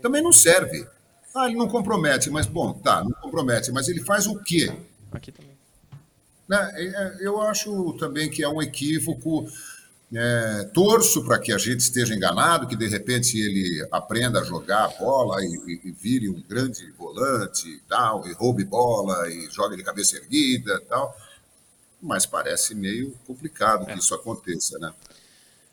também 0.02 0.22
não 0.22 0.32
serve. 0.32 0.87
Ah, 1.34 1.46
ele 1.46 1.56
não 1.56 1.68
compromete, 1.68 2.28
mas 2.28 2.46
bom, 2.46 2.72
tá, 2.72 3.04
não 3.04 3.12
compromete, 3.12 3.70
mas 3.70 3.88
ele 3.88 4.02
faz 4.02 4.26
o 4.26 4.37
quê? 4.42 4.72
Aqui 5.12 5.30
também. 5.30 5.56
Né, 6.48 6.72
é, 6.75 6.84
é, 6.87 7.16
eu 7.20 7.40
acho 7.40 7.92
também 7.98 8.28
que 8.28 8.42
é 8.42 8.48
um 8.48 8.60
equívoco 8.60 9.46
é, 10.14 10.64
torço 10.72 11.24
para 11.24 11.38
que 11.38 11.52
a 11.52 11.58
gente 11.58 11.80
esteja 11.80 12.14
enganado, 12.14 12.66
que 12.66 12.76
de 12.76 12.88
repente 12.88 13.38
ele 13.38 13.86
aprenda 13.92 14.40
a 14.40 14.44
jogar 14.44 14.84
a 14.84 14.88
bola 14.88 15.42
e, 15.42 15.46
e, 15.66 15.88
e, 15.88 15.90
vire 15.92 16.30
um 16.30 16.42
grande 16.48 16.90
volante 16.92 17.68
e 17.68 17.80
tal, 17.80 18.26
e 18.26 18.32
roube 18.32 18.64
bola 18.64 19.28
e 19.30 19.50
jogue 19.50 19.76
de 19.76 19.82
cabeça 19.82 20.16
erguida 20.16 20.80
e 20.82 20.86
tal. 20.86 21.14
Mas 22.00 22.24
parece 22.24 22.74
meio 22.74 23.12
complicado 23.26 23.84
é. 23.88 23.92
que 23.92 23.98
isso 23.98 24.14
aconteça, 24.14 24.78
né? 24.78 24.92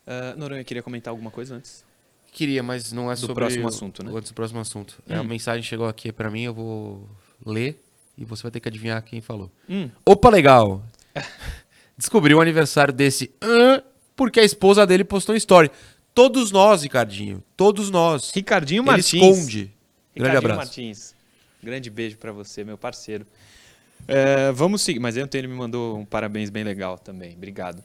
Uh, 0.06 0.38
Noronha, 0.38 0.64
queria 0.64 0.84
comentar 0.84 1.12
alguma 1.12 1.32
coisa 1.32 1.56
antes? 1.56 1.84
Queria, 2.32 2.62
mas 2.62 2.92
não 2.92 3.10
é 3.10 3.16
do 3.16 3.22
sobre 3.22 3.32
o 3.32 3.36
próximo 3.36 3.68
assunto, 3.68 4.04
né? 4.04 4.12
O 4.12 4.34
próximo 4.34 4.60
assunto. 4.60 5.02
Hum. 5.08 5.14
É, 5.14 5.18
a 5.18 5.22
hum. 5.22 5.24
mensagem 5.24 5.64
chegou 5.64 5.88
aqui 5.88 6.12
para 6.12 6.30
mim, 6.30 6.44
eu 6.44 6.54
vou 6.54 7.10
ler 7.46 7.82
e 8.18 8.26
você 8.26 8.44
vai 8.44 8.52
ter 8.52 8.60
que 8.60 8.68
adivinhar 8.68 9.02
quem 9.02 9.22
falou. 9.22 9.50
Hum. 9.70 9.90
Opa, 10.06 10.30
legal! 10.30 10.84
Descobri 11.98 12.34
o 12.34 12.42
aniversário 12.42 12.94
desse 12.94 13.34
porque 14.16 14.40
a 14.40 14.44
esposa 14.44 14.86
dele 14.86 15.04
postou 15.04 15.36
story. 15.36 15.70
Todos 16.14 16.52
nós, 16.52 16.84
Ricardinho. 16.84 17.44
Todos 17.58 17.92
nós. 17.92 18.32
Ricardinho 18.34 18.84
Martins. 18.84 19.14
Ele 19.14 19.32
esconde. 19.32 19.72
Grande 20.16 20.38
abraço. 20.38 20.58
Martins. 20.58 21.16
Grande 21.62 21.90
beijo 21.90 22.18
para 22.18 22.32
você, 22.32 22.64
meu 22.64 22.78
parceiro. 22.78 23.26
É, 24.08 24.52
vamos 24.52 24.82
seguir. 24.82 25.00
Mas 25.00 25.18
ontem 25.18 25.40
ele 25.40 25.48
me 25.48 25.56
mandou 25.56 25.98
um 25.98 26.06
parabéns 26.06 26.50
bem 26.50 26.64
legal 26.64 26.98
também. 26.98 27.34
Obrigado. 27.36 27.84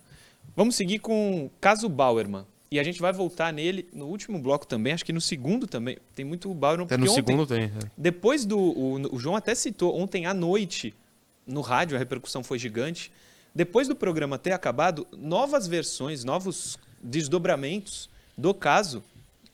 Vamos 0.55 0.77
seguir 0.77 0.99
com 1.01 1.47
o 1.47 1.51
caso 1.61 1.89
Bauerman. 1.89 2.47
E 2.71 2.79
a 2.79 2.85
gente 2.85 3.01
vai 3.01 3.13
voltar 3.13 3.53
nele 3.53 3.89
no 3.93 4.07
último 4.07 4.39
bloco 4.39 4.65
também, 4.65 4.93
acho 4.93 5.05
que 5.05 5.13
no 5.13 5.21
segundo 5.21 5.67
também. 5.67 5.99
Tem 6.15 6.25
muito 6.25 6.53
Bauerman. 6.55 6.87
Até 6.87 6.97
no 6.97 7.05
ontem, 7.05 7.15
segundo 7.15 7.45
tem. 7.45 7.65
É. 7.65 7.71
Depois 7.97 8.45
do. 8.45 8.59
O, 8.59 9.17
o 9.17 9.19
João 9.19 9.35
até 9.35 9.57
citou 9.57 9.99
ontem 9.99 10.25
à 10.25 10.33
noite, 10.33 10.95
no 11.45 11.63
rádio, 11.63 11.97
a 11.97 11.99
repercussão 11.99 12.45
foi 12.45 12.61
gigante. 12.61 13.11
Depois 13.55 13.89
do 13.89 13.97
programa 13.97 14.39
ter 14.39 14.53
acabado, 14.53 15.07
novas 15.17 15.67
versões, 15.67 16.25
novos 16.25 16.79
desdobramentos 17.03 18.09
do 18.37 18.55
caso 18.55 19.03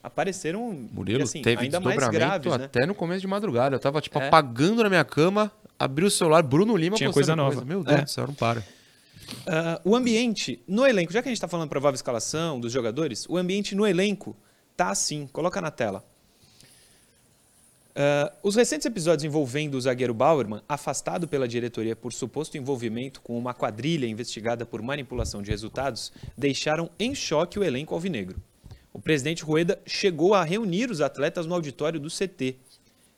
apareceram 0.01 0.87
Murilo, 0.91 1.23
assim, 1.23 1.41
teve 1.41 1.63
ainda 1.63 1.79
mais 1.79 2.07
graves, 2.07 2.57
né? 2.57 2.65
até 2.65 2.85
no 2.85 2.95
começo 2.95 3.21
de 3.21 3.27
madrugada. 3.27 3.75
Eu 3.75 3.79
tava 3.79 3.99
tipo 4.01 4.17
é. 4.19 4.27
apagando 4.27 4.83
na 4.83 4.89
minha 4.89 5.03
cama, 5.03 5.51
abri 5.77 6.05
o 6.05 6.11
celular, 6.11 6.41
Bruno 6.43 6.75
Lima 6.75 6.95
Tinha 6.95 7.11
coisa 7.11 7.35
nova. 7.35 7.55
Coisa. 7.55 7.65
Meu 7.65 7.83
Deus 7.83 7.99
é. 7.99 8.03
do 8.03 8.09
céu, 8.09 8.27
não 8.27 8.33
para. 8.33 8.59
Uh, 8.59 9.91
o 9.91 9.95
ambiente 9.95 10.61
no 10.67 10.85
elenco, 10.85 11.11
já 11.11 11.21
que 11.21 11.27
a 11.27 11.31
gente 11.31 11.37
está 11.37 11.47
falando 11.47 11.69
provável 11.69 11.95
escalação 11.95 12.59
dos 12.59 12.71
jogadores, 12.71 13.25
o 13.27 13.37
ambiente 13.37 13.75
no 13.75 13.85
elenco 13.85 14.35
tá 14.75 14.89
assim. 14.89 15.27
Coloca 15.27 15.59
na 15.59 15.71
tela. 15.71 16.05
Uh, 17.97 18.31
os 18.43 18.55
recentes 18.55 18.85
episódios 18.85 19.23
envolvendo 19.23 19.73
o 19.73 19.81
zagueiro 19.81 20.13
Bauerman, 20.13 20.61
afastado 20.69 21.27
pela 21.27 21.47
diretoria 21.47 21.95
por 21.95 22.13
suposto 22.13 22.55
envolvimento 22.55 23.19
com 23.21 23.35
uma 23.35 23.55
quadrilha 23.55 24.05
investigada 24.05 24.67
por 24.67 24.83
manipulação 24.83 25.41
de 25.41 25.49
resultados, 25.49 26.13
deixaram 26.37 26.91
em 26.99 27.15
choque 27.15 27.57
o 27.57 27.63
elenco 27.63 27.95
alvinegro. 27.95 28.39
O 28.93 29.01
presidente 29.01 29.43
Rueda 29.43 29.81
chegou 29.83 30.35
a 30.35 30.43
reunir 30.43 30.91
os 30.91 31.01
atletas 31.01 31.47
no 31.47 31.55
auditório 31.55 31.99
do 31.99 32.07
CT. 32.07 32.57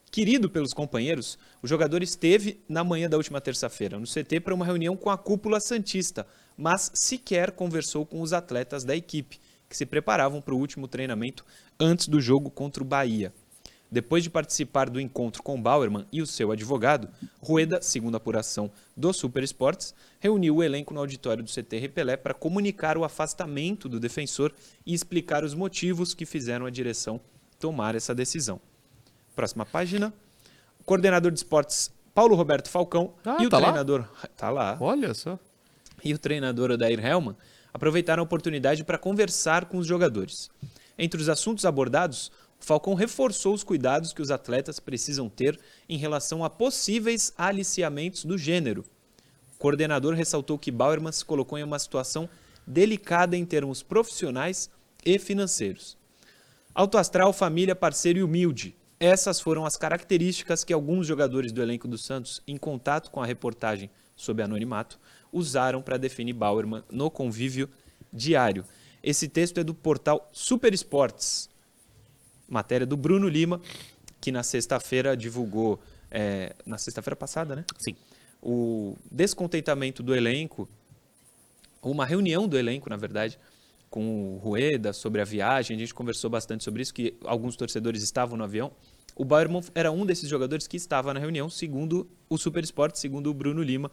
Querido 0.10 0.50
pelos 0.50 0.74
companheiros, 0.74 1.38
o 1.62 1.68
jogador 1.68 2.02
esteve 2.02 2.62
na 2.70 2.82
manhã 2.82 3.10
da 3.10 3.18
última 3.18 3.42
terça-feira 3.42 4.00
no 4.00 4.08
CT 4.08 4.40
para 4.40 4.56
uma 4.56 4.66
reunião 4.66 4.96
com 4.96 5.10
a 5.10 5.18
cúpula 5.18 5.60
Santista, 5.60 6.26
mas 6.56 6.90
sequer 6.94 7.52
conversou 7.52 8.06
com 8.06 8.22
os 8.22 8.32
atletas 8.32 8.86
da 8.86 8.96
equipe, 8.96 9.42
que 9.68 9.76
se 9.76 9.86
preparavam 9.86 10.42
para 10.42 10.56
o 10.56 10.58
último 10.58 10.88
treinamento 10.88 11.46
antes 11.78 12.08
do 12.08 12.22
jogo 12.22 12.50
contra 12.50 12.82
o 12.82 12.86
Bahia. 12.86 13.34
Depois 13.92 14.24
de 14.24 14.30
participar 14.30 14.90
do 14.90 15.00
encontro 15.00 15.42
com 15.42 15.60
Bauerman 15.60 16.06
e 16.12 16.22
o 16.22 16.28
seu 16.28 16.52
advogado, 16.52 17.10
Rueda, 17.42 17.82
segundo 17.82 18.16
a 18.16 18.18
apuração 18.18 18.70
do 18.96 19.12
Super 19.12 19.44
Esportes, 19.44 19.96
reuniu 20.20 20.58
o 20.58 20.64
elenco 20.64 20.94
no 20.94 21.00
auditório 21.00 21.44
do 21.44 21.52
CT 21.52 21.80
Repelé 21.80 22.16
para 22.16 22.36
comunicar 22.36 22.98
o 22.98 23.04
afastamento 23.04 23.90
do 23.90 24.00
defensor 24.00 24.54
e 24.86 24.94
explicar 24.94 25.44
os 25.44 25.56
motivos 25.56 26.14
que 26.14 26.26
fizeram 26.26 26.68
a 26.68 26.70
direção 26.70 27.20
tomar 27.60 27.96
essa 27.96 28.14
decisão. 28.14 28.62
Próxima 29.36 29.66
página. 29.66 30.14
O 30.80 30.84
coordenador 30.84 31.32
de 31.32 31.40
esportes 31.40 31.92
Paulo 32.14 32.36
Roberto 32.36 32.70
Falcão 32.70 33.14
ah, 33.26 33.38
e 33.40 33.48
o 33.48 33.50
tá 33.50 33.58
treinador. 33.58 34.02
Lá? 34.02 34.30
Tá 34.36 34.50
lá. 34.50 34.78
Olha 34.80 35.14
só. 35.14 35.40
E 36.04 36.14
o 36.14 36.20
treinador 36.20 36.72
Odair 36.72 37.04
Helman 37.04 37.36
aproveitaram 37.74 38.22
a 38.22 38.24
oportunidade 38.24 38.84
para 38.84 38.98
conversar 38.98 39.66
com 39.66 39.78
os 39.78 39.88
jogadores. 39.88 40.50
Entre 40.98 41.22
os 41.22 41.30
assuntos 41.30 41.66
abordados, 41.66 42.32
Falcão 42.60 42.94
reforçou 42.94 43.54
os 43.54 43.64
cuidados 43.64 44.14
que 44.14 44.22
os 44.22 44.30
atletas 44.30 44.80
precisam 44.80 45.30
ter 45.30 45.60
em 45.88 45.98
relação 45.98 46.44
a 46.44 46.50
possíveis 46.50 47.34
aliciamentos 47.38 48.26
do 48.26 48.38
gênero. 48.38 48.86
O 49.56 49.58
coordenador 49.58 50.14
ressaltou 50.14 50.58
que 50.58 50.72
Bauerman 50.72 51.12
se 51.12 51.26
colocou 51.26 51.58
em 51.58 51.64
uma 51.64 51.80
situação 51.80 52.30
delicada 52.68 53.36
em 53.36 53.46
termos 53.46 53.82
profissionais 53.82 54.70
e 55.06 55.18
financeiros. 55.18 55.98
Alto 56.76 56.98
astral, 56.98 57.34
família, 57.34 57.76
parceiro 57.76 58.20
e 58.20 58.24
humilde. 58.24 58.76
Essas 59.00 59.40
foram 59.40 59.66
as 59.66 59.78
características 59.78 60.64
que 60.64 60.74
alguns 60.74 61.08
jogadores 61.08 61.52
do 61.52 61.62
elenco 61.62 61.88
do 61.88 61.98
Santos, 61.98 62.42
em 62.46 62.58
contato 62.58 63.10
com 63.10 63.22
a 63.22 63.26
reportagem 63.26 63.90
sob 64.16 64.44
anonimato, 64.44 65.00
usaram 65.32 65.82
para 65.82 65.98
definir 65.98 66.34
Bauerman 66.34 66.84
no 66.92 67.10
convívio 67.10 67.70
diário. 68.12 68.66
Esse 69.02 69.30
texto 69.30 69.60
é 69.60 69.64
do 69.64 69.74
portal 69.74 70.30
Super 70.34 70.74
Esportes, 70.74 71.50
matéria 72.50 72.86
do 72.86 72.98
Bruno 72.98 73.28
Lima, 73.28 73.62
que 74.20 74.32
na 74.32 74.44
sexta-feira 74.44 75.16
divulgou, 75.16 75.80
é, 76.10 76.56
na 76.66 76.78
sexta-feira 76.78 77.16
passada, 77.16 77.56
né? 77.56 77.66
Sim. 77.78 77.96
O 78.42 78.98
descontentamento 79.12 80.02
do 80.02 80.16
elenco, 80.16 80.68
uma 81.82 82.06
reunião 82.06 82.48
do 82.48 82.58
elenco, 82.58 82.90
na 82.90 82.98
verdade, 82.98 83.40
com 83.90 84.36
o 84.36 84.38
Rueda 84.38 84.94
sobre 84.94 85.22
a 85.22 85.26
viagem, 85.26 85.76
a 85.76 85.80
gente 85.80 85.94
conversou 85.94 86.30
bastante 86.30 86.64
sobre 86.64 86.82
isso, 86.82 86.94
que 86.94 87.16
alguns 87.24 87.56
torcedores 87.56 88.04
estavam 88.04 88.38
no 88.38 88.44
avião. 88.44 88.72
O 89.16 89.26
Bayerman 89.26 89.62
era 89.74 89.92
um 89.92 90.06
desses 90.06 90.30
jogadores 90.30 90.68
que 90.68 90.78
estava 90.78 91.14
na 91.14 91.20
reunião, 91.20 91.50
segundo 91.50 92.10
o 92.30 92.38
Super 92.38 92.64
Sport, 92.64 92.96
segundo 92.96 93.30
o 93.30 93.34
Bruno 93.34 93.62
Lima, 93.62 93.92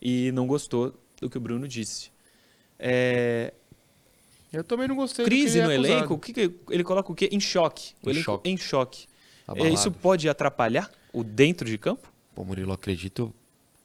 e 0.00 0.32
não 0.32 0.46
gostou 0.46 0.98
do 1.20 1.30
que 1.30 1.38
o 1.38 1.40
Bruno 1.40 1.68
disse. 1.68 2.10
É... 2.78 3.52
Eu 4.52 4.64
também 4.64 4.88
não 4.88 4.96
gostei 4.96 5.24
Crise 5.24 5.60
do 5.60 5.66
no 5.66 5.70
é 5.72 5.74
elenco, 5.74 6.14
o 6.14 6.18
que 6.18 6.32
que 6.32 6.54
ele 6.70 6.84
coloca 6.84 7.10
o 7.10 7.14
quê? 7.14 7.28
Em 7.32 7.40
choque. 7.40 7.94
O 8.02 8.08
Em 8.08 8.12
elenco 8.12 8.24
choque. 8.24 8.50
em 8.50 8.56
choque. 8.56 9.06
Abalado. 9.46 9.70
É, 9.70 9.74
Isso 9.74 9.90
pode 9.90 10.28
atrapalhar 10.28 10.90
o 11.12 11.22
dentro 11.22 11.68
de 11.68 11.78
campo? 11.78 12.12
Pô, 12.34 12.44
Murilo, 12.44 12.72
acredito 12.72 13.34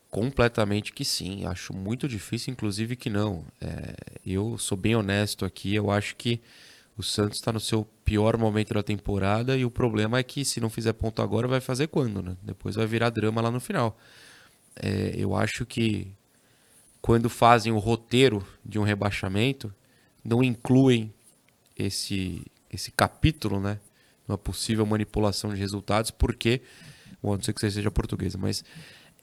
completamente 0.09 0.91
que 0.91 1.05
sim. 1.05 1.45
Acho 1.45 1.73
muito 1.73 2.07
difícil, 2.07 2.51
inclusive, 2.51 2.95
que 2.95 3.09
não. 3.09 3.45
É, 3.59 3.95
eu 4.25 4.57
sou 4.57 4.77
bem 4.77 4.95
honesto 4.95 5.45
aqui. 5.45 5.73
Eu 5.73 5.89
acho 5.89 6.15
que 6.15 6.41
o 6.97 7.03
Santos 7.03 7.37
está 7.37 7.51
no 7.51 7.59
seu 7.59 7.87
pior 8.03 8.37
momento 8.37 8.73
da 8.73 8.83
temporada 8.83 9.57
e 9.57 9.63
o 9.63 9.71
problema 9.71 10.19
é 10.19 10.23
que 10.23 10.43
se 10.43 10.59
não 10.59 10.69
fizer 10.69 10.93
ponto 10.93 11.21
agora, 11.21 11.47
vai 11.47 11.61
fazer 11.61 11.87
quando, 11.87 12.21
né? 12.21 12.35
Depois 12.43 12.75
vai 12.75 12.85
virar 12.85 13.09
drama 13.09 13.41
lá 13.41 13.49
no 13.49 13.59
final. 13.59 13.97
É, 14.75 15.13
eu 15.15 15.35
acho 15.35 15.65
que 15.65 16.11
quando 17.01 17.29
fazem 17.29 17.71
o 17.71 17.77
roteiro 17.79 18.45
de 18.65 18.77
um 18.77 18.83
rebaixamento, 18.83 19.73
não 20.23 20.43
incluem 20.43 21.13
esse, 21.77 22.43
esse 22.71 22.91
capítulo, 22.91 23.59
né? 23.59 23.79
Uma 24.27 24.37
possível 24.37 24.85
manipulação 24.85 25.53
de 25.53 25.59
resultados, 25.59 26.11
porque, 26.11 26.61
bom, 27.21 27.35
não 27.35 27.43
sei 27.43 27.53
que 27.53 27.59
você 27.59 27.71
seja 27.71 27.91
portuguesa, 27.91 28.37
mas 28.37 28.63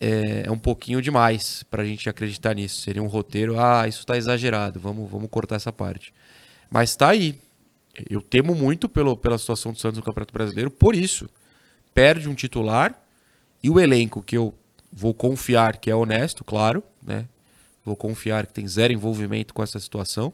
é, 0.01 0.45
é 0.47 0.51
um 0.51 0.59
pouquinho 0.59 1.01
demais 1.01 1.63
para 1.65 1.83
a 1.83 1.87
gente 1.87 2.09
acreditar 2.09 2.55
nisso. 2.55 2.83
Seria 2.83 3.03
um 3.03 3.07
roteiro, 3.07 3.59
ah, 3.59 3.87
isso 3.89 4.01
está 4.01 4.17
exagerado, 4.17 4.79
vamos, 4.79 5.11
vamos 5.11 5.29
cortar 5.31 5.57
essa 5.57 5.73
parte. 5.73 6.13
Mas 6.71 6.91
está 6.91 7.09
aí. 7.11 7.39
Eu 8.09 8.21
temo 8.21 8.55
muito 8.55 8.89
pelo, 8.89 9.17
pela 9.17 9.39
situação 9.39 9.73
do 9.73 9.79
Santos 9.79 9.99
no 9.99 10.05
Campeonato 10.05 10.33
Brasileiro, 10.33 10.71
por 10.71 10.95
isso. 10.95 11.29
Perde 11.95 12.29
um 12.29 12.35
titular 12.35 13.01
e 13.63 13.69
o 13.71 13.81
elenco 13.81 14.23
que 14.23 14.37
eu 14.37 14.55
vou 14.93 15.13
confiar 15.13 15.79
que 15.79 15.91
é 15.91 15.95
honesto, 15.95 16.45
claro, 16.45 16.83
né? 17.03 17.27
Vou 17.85 17.97
confiar 17.97 18.47
que 18.47 18.53
tem 18.53 18.69
zero 18.69 18.93
envolvimento 18.93 19.55
com 19.55 19.63
essa 19.63 19.81
situação. 19.81 20.33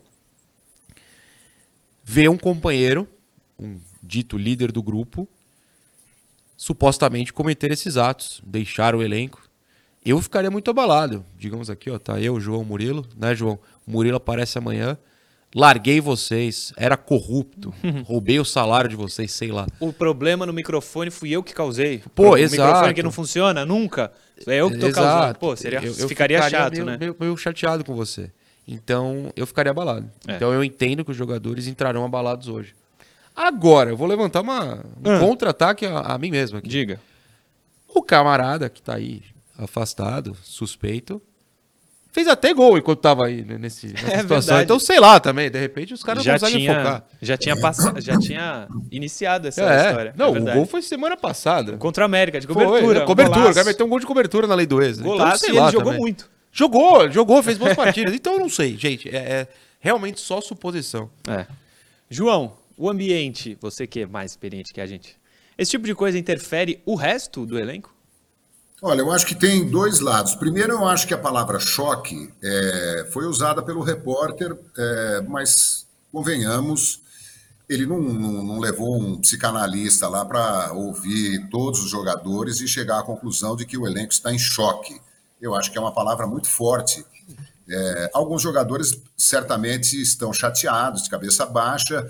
Vê 2.04 2.28
um 2.28 2.37
companheiro, 2.37 3.08
um 3.58 3.78
dito 4.02 4.37
líder 4.37 4.70
do 4.70 4.82
grupo, 4.82 5.26
supostamente 6.56 7.32
cometer 7.32 7.70
esses 7.73 7.96
atos, 7.96 8.40
deixar 8.44 8.94
o 8.94 9.02
elenco. 9.02 9.42
Eu 10.04 10.20
ficaria 10.20 10.50
muito 10.50 10.70
abalado. 10.70 11.25
Digamos 11.38 11.70
aqui, 11.70 11.90
ó, 11.90 11.99
tá 11.99 12.20
eu, 12.20 12.38
João 12.38 12.62
Murilo, 12.64 13.06
né, 13.16 13.34
João? 13.34 13.58
O 13.87 13.90
Murilo 13.90 14.16
aparece 14.16 14.58
amanhã. 14.58 14.99
Larguei 15.56 16.00
vocês, 16.00 16.73
era 16.76 16.96
corrupto, 16.96 17.73
roubei 18.04 18.40
o 18.40 18.44
salário 18.44 18.90
de 18.90 18.96
vocês, 18.96 19.30
sei 19.30 19.52
lá. 19.52 19.66
O 19.78 19.92
problema 19.92 20.44
no 20.44 20.52
microfone 20.52 21.10
fui 21.12 21.30
eu 21.30 21.45
que 21.45 21.54
causei. 21.54 22.02
Pô, 22.12 22.30
o 22.30 22.36
exato. 22.36 22.60
microfone 22.60 22.95
que 22.95 23.02
não 23.04 23.12
funciona 23.12 23.64
nunca. 23.64 24.12
É 24.49 24.56
eu 24.60 24.69
que 24.69 24.78
tô 24.78 24.90
causando. 24.90 25.17
Exato. 25.23 25.38
Pô, 25.40 25.54
seria, 25.56 25.78
Eu- 25.78 25.95
eu 25.97 26.08
ficaria, 26.08 26.43
chato, 26.50 26.73
meio, 26.73 26.84
né? 26.84 26.97
Meio, 26.99 27.17
meio 27.19 27.36
chateado 27.36 27.84
com 27.84 27.95
você. 27.95 28.32
Então, 28.66 29.30
eu 29.36 29.46
ficaria 29.46 29.70
abalado. 29.70 30.10
É. 30.26 30.36
Então, 30.36 30.52
eu 30.52 30.64
entendo 30.64 31.04
que 31.04 31.10
os 31.10 31.16
jogadores 31.16 31.66
entrarão 31.66 32.04
abalados 32.04 32.48
hoje. 32.48 32.74
Agora, 33.36 33.90
eu 33.90 33.96
vou 33.96 34.06
levantar 34.06 34.40
uma, 34.42 34.84
um 35.04 35.10
Ah. 35.16 35.18
contra-ataque 35.20 35.84
a, 35.86 35.98
a 36.00 36.18
mim 36.18 36.30
mesmo 36.30 36.58
aqui. 36.58 36.68
Diga. 36.68 37.00
O 37.88 38.00
camarada 38.02 38.68
que 38.68 38.80
tá 38.80 38.94
aí 38.94 39.22
afastado, 39.58 40.36
suspeito, 40.42 41.20
fez 42.10 42.26
até 42.28 42.54
gol 42.54 42.78
enquanto 42.78 43.00
tava 43.00 43.26
aí 43.26 43.44
né, 43.44 43.58
nesse, 43.58 43.88
nessa 43.88 44.06
É 44.14 44.18
situação. 44.20 44.30
verdade. 44.56 44.62
Então, 44.64 44.78
sei 44.78 44.98
lá 45.00 45.18
também, 45.20 45.50
de 45.50 45.58
repente 45.58 45.92
os 45.94 46.02
caras 46.02 46.24
não 46.24 46.32
já 46.32 46.38
conseguem 46.38 46.60
tinha, 46.60 46.74
focar. 46.76 47.04
já 47.20 47.36
tinha 47.36 47.60
passado, 47.60 48.00
já 48.00 48.18
tinha 48.18 48.68
iniciado 48.90 49.48
essa 49.48 49.62
É, 49.62 49.88
história. 49.90 50.14
não, 50.16 50.34
é 50.36 50.40
o 50.40 50.54
gol 50.54 50.66
foi 50.66 50.80
semana 50.80 51.16
passada. 51.16 51.76
contra 51.76 52.04
a 52.04 52.06
América, 52.06 52.40
de 52.40 52.46
Foi, 52.46 52.54
cobertura. 52.64 53.00
né, 53.00 53.06
cobertura, 53.06 53.50
o 53.50 53.54
cara 53.54 53.66
meteu 53.66 53.84
um 53.86 53.88
gol 53.88 54.00
de 54.00 54.06
cobertura 54.06 54.46
na 54.46 54.54
lei 54.54 54.66
do 54.66 54.80
ex. 54.82 54.96
né? 54.98 55.04
Então, 55.04 55.18
Golaço 55.18 55.38
sei 55.40 55.48
e 55.50 55.52
ele 55.52 55.60
lá 55.60 55.70
jogou 55.70 55.86
também. 55.86 56.00
muito. 56.00 56.30
Jogou, 56.56 57.10
jogou, 57.10 57.43
fez 57.43 57.58
boas 57.58 57.75
partidas. 57.75 58.14
Então 58.14 58.34
eu 58.34 58.38
não 58.40 58.49
sei, 58.49 58.76
gente. 58.78 59.08
É, 59.08 59.17
é 59.19 59.49
realmente 59.80 60.21
só 60.21 60.40
suposição. 60.40 61.10
É. 61.28 61.47
João, 62.08 62.56
o 62.78 62.88
ambiente, 62.88 63.58
você 63.60 63.86
que 63.88 64.00
é 64.00 64.06
mais 64.06 64.30
experiente 64.30 64.73
que 64.73 64.80
a 64.80 64.86
gente, 64.86 65.17
esse 65.58 65.73
tipo 65.73 65.84
de 65.84 65.95
coisa 65.97 66.17
interfere 66.17 66.80
o 66.86 66.95
resto 66.95 67.45
do 67.45 67.58
elenco? 67.58 67.93
Olha, 68.80 69.00
eu 69.00 69.10
acho 69.10 69.26
que 69.26 69.34
tem 69.34 69.69
dois 69.69 69.99
lados. 69.99 70.34
Primeiro, 70.36 70.73
eu 70.75 70.86
acho 70.86 71.08
que 71.08 71.14
a 71.14 71.19
palavra 71.19 71.58
choque 71.58 72.30
é, 72.43 73.08
foi 73.12 73.26
usada 73.26 73.60
pelo 73.62 73.82
repórter, 73.82 74.56
é, 74.76 75.21
mas 75.23 75.86
convenhamos, 76.12 77.00
ele 77.69 77.84
não, 77.86 78.00
não- 78.00 78.43
não 78.45 78.58
levou 78.60 78.97
um 79.00 79.19
psicanalista 79.21 80.06
lá 80.08 80.25
para 80.25 80.73
ouvir 80.73 81.49
todos 81.49 81.82
os 81.82 81.90
jogadores 81.90 82.60
e 82.60 82.69
chegar 82.69 83.00
à 83.00 83.02
conclusão 83.02 83.56
de 83.56 83.64
que 83.67 83.76
o 83.76 83.86
elenco 83.86 84.12
está 84.12 84.32
em 84.32 84.38
choque. 84.38 85.00
Eu 85.45 85.54
acho 85.54 85.71
que 85.71 85.76
é 85.76 85.80
uma 85.80 85.93
palavra 85.93 86.26
muito 86.26 86.49
forte. 86.49 87.04
É, 87.69 88.11
alguns 88.15 88.41
jogadores 88.41 88.99
certamente 89.17 90.00
estão 90.00 90.33
chateados, 90.33 91.02
de 91.02 91.11
cabeça 91.11 91.45
baixa. 91.45 92.07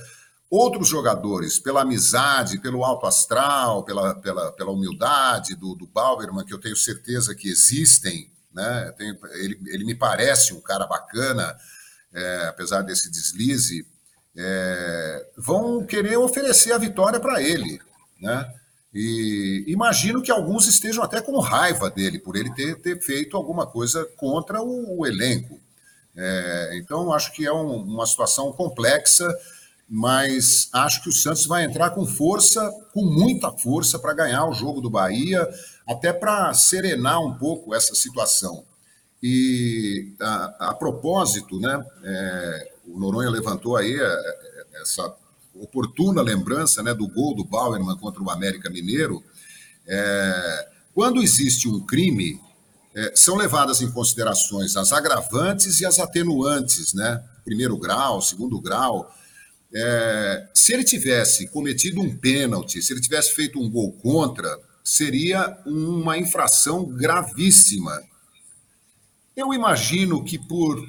Outros 0.49 0.87
jogadores, 0.88 1.59
pela 1.59 1.83
amizade, 1.83 2.61
pelo 2.61 2.85
alto 2.85 3.07
astral, 3.07 3.83
pela, 3.83 4.14
pela, 4.14 4.53
pela 4.53 4.70
humildade 4.70 5.57
do, 5.57 5.75
do 5.75 5.85
Bauerman, 5.85 6.44
que 6.44 6.55
eu 6.55 6.61
tenho 6.61 6.77
certeza 6.77 7.35
que 7.35 7.49
existem, 7.49 8.31
né? 8.55 8.94
Tenho- 8.97 9.18
ele, 9.33 9.61
ele 9.66 9.85
me 9.85 9.97
parece 9.97 10.55
um 10.55 10.61
cara 10.61 10.87
bacana, 10.87 11.57
é, 12.12 12.47
apesar 12.47 12.83
desse 12.83 13.11
deslize, 13.11 13.85
é, 14.37 15.27
vão 15.37 15.85
querer 15.85 16.18
oferecer 16.18 16.73
a 16.73 16.79
vitória 16.79 17.18
para 17.18 17.42
ele, 17.42 17.81
né? 18.20 18.49
E 18.94 19.64
imagino 19.66 20.22
que 20.22 20.30
alguns 20.30 20.68
estejam 20.68 21.02
até 21.02 21.20
com 21.20 21.38
raiva 21.40 21.90
dele 21.90 22.18
por 22.18 22.37
ele 22.37 22.52
ter, 22.54 22.76
ter 22.80 23.00
feito 23.00 23.37
alguma 23.37 23.66
coisa 23.66 24.04
contra 24.16 24.62
o, 24.62 25.00
o 25.00 25.07
elenco. 25.07 25.59
É, 26.16 26.78
então, 26.78 27.12
acho 27.12 27.33
que 27.33 27.44
é 27.44 27.52
um- 27.52 27.83
uma 27.83 28.07
situação 28.07 28.52
complexa, 28.52 29.26
mas 29.88 30.68
acho 30.72 31.02
que 31.02 31.09
o 31.09 31.12
Santos 31.12 31.46
vai 31.46 31.64
entrar 31.64 31.90
com 31.90 32.07
força, 32.07 32.70
com 32.92 33.04
muita 33.04 33.50
força, 33.52 33.98
para 33.98 34.14
ganhar 34.14 34.46
o 34.46 34.54
jogo 34.54 34.80
do 34.80 34.88
Bahia, 34.88 35.46
até 35.87 36.12
para 36.12 36.54
serenar 36.54 37.20
um 37.20 37.35
pouco 37.37 37.74
essa 37.74 37.94
situação. 37.94 38.64
E 39.22 40.12
a, 40.20 40.70
a 40.70 40.74
propósito, 40.74 41.59
né, 41.59 41.85
é, 42.04 42.72
o 42.87 42.98
Noronha 42.98 43.30
levantou 43.30 43.76
aí 43.76 43.94
é, 43.98 44.04
é, 44.04 44.83
essa 44.83 45.14
oportuna 45.56 46.22
lembrança 46.22 46.82
né, 46.82 46.92
do 46.94 47.06
gol 47.08 47.34
do 47.34 47.44
Bauerman 47.44 47.96
contra 47.96 48.22
o 48.22 48.30
América 48.30 48.70
Mineiro. 48.70 49.22
É, 49.86 50.68
quando 50.94 51.22
existe 51.22 51.68
um 51.68 51.80
crime, 51.80 52.40
é, 52.94 53.12
são 53.16 53.36
levadas 53.36 53.80
em 53.80 53.90
considerações 53.90 54.76
as 54.76 54.92
agravantes 54.92 55.80
e 55.80 55.86
as 55.86 55.98
atenuantes, 55.98 56.94
né? 56.94 57.22
Primeiro 57.44 57.76
grau, 57.76 58.22
segundo 58.22 58.60
grau. 58.60 59.12
É, 59.74 60.48
se 60.54 60.72
ele 60.72 60.84
tivesse 60.84 61.48
cometido 61.48 62.00
um 62.00 62.16
pênalti, 62.16 62.80
se 62.80 62.92
ele 62.92 63.00
tivesse 63.00 63.34
feito 63.34 63.60
um 63.60 63.68
gol 63.68 63.92
contra, 63.92 64.48
seria 64.84 65.58
uma 65.66 66.16
infração 66.16 66.84
gravíssima. 66.84 68.00
Eu 69.36 69.52
imagino 69.52 70.22
que 70.22 70.38
por, 70.38 70.80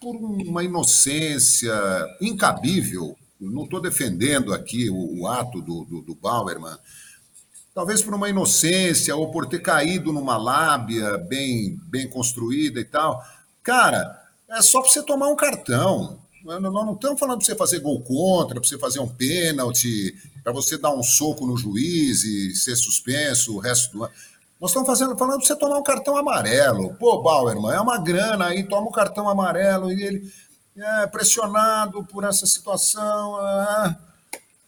por 0.00 0.16
uma 0.16 0.64
inocência 0.64 1.74
incabível, 2.20 3.14
não 3.40 3.64
estou 3.64 3.80
defendendo 3.80 4.52
aqui 4.52 4.88
o, 4.90 5.20
o 5.20 5.26
ato 5.26 5.60
do, 5.60 5.84
do, 5.84 6.02
do 6.02 6.14
Bauerman, 6.14 6.76
talvez 7.74 8.02
por 8.02 8.14
uma 8.14 8.28
inocência 8.28 9.14
ou 9.14 9.30
por 9.30 9.46
ter 9.46 9.60
caído 9.60 10.12
numa 10.12 10.36
lábia 10.36 11.18
bem, 11.18 11.78
bem 11.84 12.08
construída 12.08 12.80
e 12.80 12.84
tal. 12.84 13.22
Cara, 13.62 14.22
é 14.48 14.62
só 14.62 14.80
para 14.80 14.90
você 14.90 15.02
tomar 15.02 15.28
um 15.28 15.36
cartão. 15.36 16.18
Nós 16.44 16.62
não 16.62 16.94
estamos 16.94 17.18
falando 17.18 17.38
para 17.38 17.46
você 17.46 17.56
fazer 17.56 17.80
gol 17.80 18.00
contra, 18.00 18.60
para 18.60 18.68
você 18.68 18.78
fazer 18.78 19.00
um 19.00 19.08
pênalti, 19.08 20.14
para 20.44 20.52
você 20.52 20.78
dar 20.78 20.94
um 20.94 21.02
soco 21.02 21.44
no 21.44 21.56
juiz 21.56 22.22
e 22.22 22.54
ser 22.54 22.76
suspenso 22.76 23.56
o 23.56 23.58
resto 23.58 23.92
do 23.92 24.04
ano. 24.04 24.14
Nós 24.60 24.70
estamos 24.70 24.88
fazendo, 24.88 25.18
falando 25.18 25.38
para 25.38 25.46
você 25.46 25.56
tomar 25.56 25.78
um 25.78 25.82
cartão 25.82 26.16
amarelo. 26.16 26.94
Pô, 26.94 27.20
Bauerman, 27.20 27.74
é 27.74 27.80
uma 27.80 27.98
grana 27.98 28.46
aí, 28.46 28.62
toma 28.62 28.88
um 28.88 28.92
cartão 28.92 29.28
amarelo 29.28 29.92
e 29.92 30.02
ele. 30.02 30.32
É, 30.76 31.06
pressionado 31.06 32.04
por 32.04 32.24
essa 32.24 32.46
situação, 32.46 33.40
é, 33.40 33.96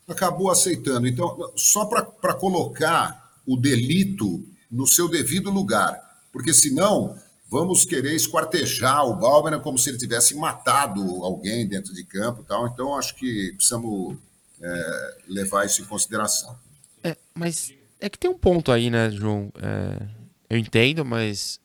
acabou 0.09 0.51
aceitando. 0.51 1.07
Então, 1.07 1.53
só 1.57 1.85
para 1.85 2.35
colocar 2.35 3.33
o 3.47 3.57
delito 3.57 4.44
no 4.71 4.87
seu 4.87 5.09
devido 5.09 5.51
lugar, 5.51 6.01
porque 6.33 6.53
senão 6.53 7.16
vamos 7.51 7.85
querer 7.85 8.14
esquartejar 8.14 9.07
o 9.07 9.16
Balmer 9.16 9.61
como 9.61 9.79
se 9.79 9.88
ele 9.88 9.99
tivesse 9.99 10.35
matado 10.35 11.03
alguém 11.25 11.66
dentro 11.66 11.94
de 11.94 12.05
campo, 12.05 12.44
tal. 12.44 12.66
Então, 12.68 12.97
acho 12.97 13.14
que 13.14 13.53
precisamos 13.55 14.16
é, 14.61 15.16
levar 15.27 15.64
isso 15.64 15.83
em 15.83 15.87
consideração. 15.87 16.59
É, 17.03 17.16
mas 17.35 17.73
é 18.01 18.09
que 18.09 18.18
tem 18.18 18.31
um 18.31 18.38
ponto 18.38 18.71
aí, 18.71 18.90
né, 18.90 19.11
João? 19.11 19.51
É, 19.57 20.09
eu 20.51 20.59
entendo, 20.59 21.05
mas 21.05 21.61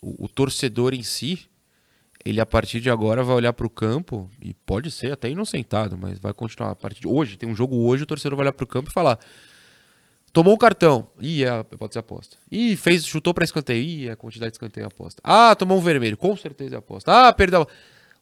o, 0.00 0.24
o, 0.24 0.28
torcedor 0.28 0.94
em 0.94 1.02
si, 1.02 1.48
ele 2.26 2.40
a 2.40 2.46
partir 2.46 2.80
de 2.80 2.90
agora 2.90 3.22
vai 3.22 3.36
olhar 3.36 3.52
para 3.52 3.66
o 3.66 3.70
campo 3.70 4.28
e 4.42 4.52
pode 4.52 4.90
ser 4.90 5.12
até 5.12 5.30
inocentado, 5.30 5.96
mas 5.96 6.18
vai 6.18 6.34
continuar 6.34 6.72
a 6.72 6.74
partir 6.74 7.00
de 7.00 7.06
hoje. 7.06 7.36
Tem 7.36 7.48
um 7.48 7.54
jogo 7.54 7.76
hoje, 7.86 8.02
o 8.02 8.06
torcedor 8.06 8.36
vai 8.36 8.46
olhar 8.46 8.52
para 8.52 8.64
o 8.64 8.66
campo 8.66 8.90
e 8.90 8.92
falar: 8.92 9.16
tomou 10.32 10.52
o 10.52 10.58
cartão, 10.58 11.06
ih, 11.20 11.44
é, 11.44 11.62
pode 11.62 11.92
ser 11.92 12.00
aposta. 12.00 12.36
Ih, 12.50 12.74
fez, 12.74 13.06
chutou 13.06 13.32
para 13.32 13.44
escanteio, 13.44 13.80
ih, 13.80 14.08
é 14.08 14.12
a 14.12 14.16
quantidade 14.16 14.50
de 14.50 14.56
escanteio 14.56 14.84
é 14.84 14.86
aposta. 14.88 15.22
Ah, 15.22 15.54
tomou 15.54 15.78
um 15.78 15.80
vermelho, 15.80 16.16
com 16.16 16.36
certeza 16.36 16.74
é 16.74 16.78
aposta. 16.78 17.28
Ah, 17.28 17.32
perdeu. 17.32 17.64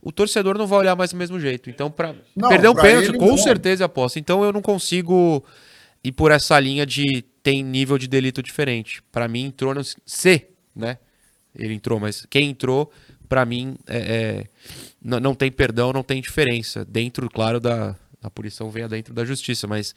O 0.02 0.12
torcedor 0.12 0.58
não 0.58 0.66
vai 0.66 0.80
olhar 0.80 0.94
mais 0.94 1.12
do 1.12 1.16
mesmo 1.16 1.40
jeito. 1.40 1.70
Então, 1.70 1.90
para 1.90 2.14
perder 2.50 2.68
um 2.68 2.74
pênalti, 2.74 3.10
com 3.16 3.28
não. 3.28 3.38
certeza 3.38 3.84
é 3.84 3.86
aposta. 3.86 4.18
Então, 4.18 4.44
eu 4.44 4.52
não 4.52 4.60
consigo 4.60 5.42
ir 6.04 6.12
por 6.12 6.30
essa 6.30 6.60
linha 6.60 6.84
de 6.84 7.24
tem 7.42 7.64
nível 7.64 7.96
de 7.96 8.06
delito 8.06 8.42
diferente. 8.42 9.02
Para 9.10 9.26
mim, 9.26 9.46
entrou 9.46 9.74
no 9.74 9.82
C, 10.04 10.50
né? 10.76 10.98
Ele 11.56 11.72
entrou, 11.72 11.98
mas 11.98 12.26
quem 12.28 12.50
entrou, 12.50 12.92
para 13.34 13.44
mim, 13.44 13.76
é, 13.88 13.98
é, 13.98 14.46
não, 15.02 15.34
tem 15.34 15.50
perdão, 15.50 15.92
não 15.92 16.04
tem 16.04 16.22
diferença. 16.22 16.84
Dentro, 16.84 17.28
claro, 17.28 17.58
da 17.58 17.96
a 18.22 18.30
punição 18.30 18.70
vem 18.70 18.86
dentro 18.86 19.12
da 19.12 19.24
justiça, 19.24 19.66
mas 19.66 19.92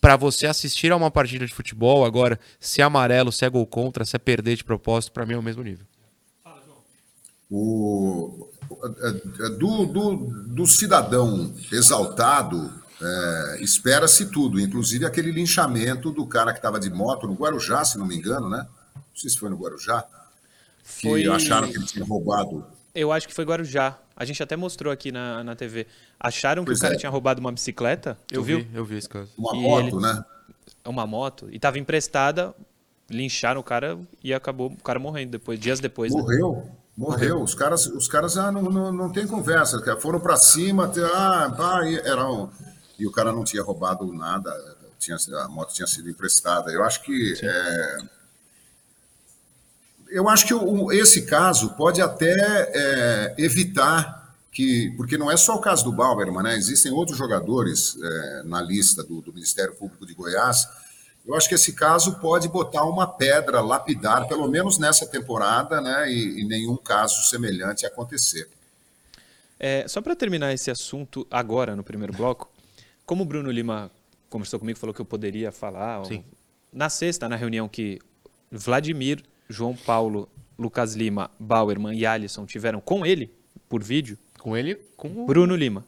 para 0.00 0.14
você 0.14 0.46
assistir 0.46 0.92
a 0.92 0.96
uma 0.96 1.10
partida 1.10 1.44
de 1.44 1.52
futebol, 1.52 2.04
agora, 2.04 2.38
se 2.60 2.80
é 2.80 2.84
amarelo, 2.84 3.32
se 3.32 3.44
é 3.44 3.50
gol 3.50 3.66
contra, 3.66 4.04
se 4.04 4.14
é 4.14 4.18
perder 4.18 4.54
de 4.54 4.62
propósito, 4.62 5.10
para 5.12 5.26
mim 5.26 5.34
é 5.34 5.38
o 5.38 5.42
mesmo 5.42 5.64
nível. 5.64 5.84
O, 7.50 8.48
do, 9.58 9.86
do, 9.86 10.16
do 10.46 10.66
cidadão 10.66 11.52
exaltado, 11.72 12.72
é, 13.02 13.58
espera-se 13.60 14.26
tudo, 14.26 14.60
inclusive 14.60 15.04
aquele 15.04 15.32
linchamento 15.32 16.12
do 16.12 16.24
cara 16.24 16.52
que 16.52 16.60
estava 16.60 16.78
de 16.78 16.90
moto 16.90 17.26
no 17.26 17.34
Guarujá, 17.34 17.84
se 17.84 17.98
não 17.98 18.06
me 18.06 18.16
engano, 18.16 18.48
né? 18.48 18.68
Não 18.94 19.16
sei 19.16 19.30
se 19.30 19.38
foi 19.38 19.50
no 19.50 19.56
Guarujá. 19.56 20.06
Foi... 20.82 21.22
Que 21.22 21.28
acharam 21.28 21.70
que 21.70 21.76
ele 21.76 21.86
tinha 21.86 22.04
roubado. 22.04 22.64
Eu 22.94 23.10
acho 23.10 23.26
que 23.26 23.34
foi 23.34 23.44
Guarujá. 23.44 23.98
A 24.14 24.24
gente 24.24 24.42
até 24.42 24.56
mostrou 24.56 24.92
aqui 24.92 25.10
na, 25.10 25.42
na 25.42 25.56
TV. 25.56 25.86
Acharam 26.20 26.64
pois 26.64 26.78
que 26.78 26.82
o 26.82 26.86
cara 26.86 26.94
é. 26.94 26.98
tinha 26.98 27.10
roubado 27.10 27.40
uma 27.40 27.50
bicicleta? 27.50 28.18
Eu, 28.30 28.40
eu 28.40 28.44
vi, 28.44 28.56
vi, 28.56 28.70
eu 28.74 28.84
vi 28.84 28.96
esse 28.98 29.08
caso. 29.08 29.30
Uma 29.36 29.56
e 29.56 29.60
moto, 29.60 29.96
ele... 29.96 30.00
né? 30.00 30.24
Uma 30.84 31.06
moto. 31.06 31.48
E 31.50 31.56
estava 31.56 31.78
emprestada, 31.78 32.54
lincharam 33.08 33.60
o 33.60 33.64
cara 33.64 33.98
e 34.22 34.34
acabou 34.34 34.70
o 34.70 34.82
cara 34.82 34.98
morrendo 34.98 35.30
depois, 35.30 35.58
dias 35.58 35.80
depois. 35.80 36.14
Né? 36.14 36.20
Morreu? 36.20 36.52
Né? 36.52 36.72
Morreu. 36.96 37.42
Os 37.42 37.54
caras, 37.54 37.86
os 37.86 38.06
caras 38.06 38.36
ah, 38.36 38.52
não, 38.52 38.62
não, 38.62 38.92
não 38.92 39.10
tem 39.10 39.26
conversa. 39.26 39.82
Foram 39.98 40.20
para 40.20 40.36
cima, 40.36 40.92
ah, 41.14 41.54
pá, 41.56 41.86
era 41.86 42.30
um... 42.30 42.50
e 42.98 43.06
o 43.06 43.12
cara 43.12 43.32
não 43.32 43.44
tinha 43.44 43.62
roubado 43.62 44.12
nada. 44.12 44.52
Tinha, 44.98 45.16
a 45.42 45.48
moto 45.48 45.72
tinha 45.72 45.86
sido 45.86 46.10
emprestada. 46.10 46.70
Eu 46.70 46.84
acho 46.84 47.02
que 47.02 47.34
é, 47.42 47.98
eu 50.12 50.28
acho 50.28 50.46
que 50.46 50.54
o, 50.54 50.92
esse 50.92 51.22
caso 51.22 51.70
pode 51.70 52.00
até 52.00 52.32
é, 52.32 53.34
evitar 53.38 54.22
que, 54.52 54.92
porque 54.96 55.16
não 55.16 55.30
é 55.30 55.36
só 55.36 55.56
o 55.56 55.60
caso 55.60 55.84
do 55.84 55.92
Bauerman, 55.92 56.42
né? 56.42 56.56
Existem 56.56 56.92
outros 56.92 57.16
jogadores 57.16 57.96
é, 58.00 58.42
na 58.44 58.60
lista 58.60 59.02
do, 59.02 59.22
do, 59.22 59.32
Ministério 59.32 59.74
Público 59.74 60.06
de 60.06 60.12
Goiás. 60.12 60.68
Eu 61.26 61.34
acho 61.34 61.48
que 61.48 61.54
esse 61.54 61.72
caso 61.72 62.18
pode 62.20 62.48
botar 62.48 62.84
uma 62.84 63.06
pedra 63.06 63.62
lapidar, 63.62 64.28
pelo 64.28 64.46
menos 64.48 64.78
nessa 64.78 65.06
temporada, 65.06 65.80
né? 65.80 66.12
E, 66.12 66.40
e 66.40 66.44
nenhum 66.44 66.76
caso 66.76 67.22
semelhante 67.30 67.86
acontecer. 67.86 68.48
É, 69.58 69.86
só 69.88 70.02
para 70.02 70.14
terminar 70.14 70.52
esse 70.52 70.70
assunto 70.70 71.26
agora, 71.30 71.74
no 71.74 71.82
primeiro 71.82 72.12
bloco, 72.12 72.50
como 73.06 73.22
o 73.22 73.26
Bruno 73.26 73.50
Lima 73.50 73.90
conversou 74.28 74.58
comigo, 74.58 74.78
falou 74.78 74.92
que 74.92 75.00
eu 75.00 75.06
poderia 75.06 75.50
falar. 75.50 76.04
Sim. 76.04 76.24
Na 76.72 76.90
sexta, 76.90 77.28
na 77.28 77.36
reunião 77.36 77.68
que 77.68 78.00
Vladimir 78.50 79.22
João 79.52 79.76
Paulo, 79.76 80.28
Lucas 80.58 80.94
Lima, 80.94 81.30
Bauerman 81.38 81.96
e 81.96 82.06
Alisson 82.06 82.46
tiveram 82.46 82.80
com 82.80 83.04
ele, 83.04 83.30
por 83.68 83.82
vídeo. 83.82 84.18
Com 84.38 84.56
ele? 84.56 84.76
Com 84.96 85.08
o... 85.08 85.26
Bruno 85.26 85.54
Lima. 85.54 85.84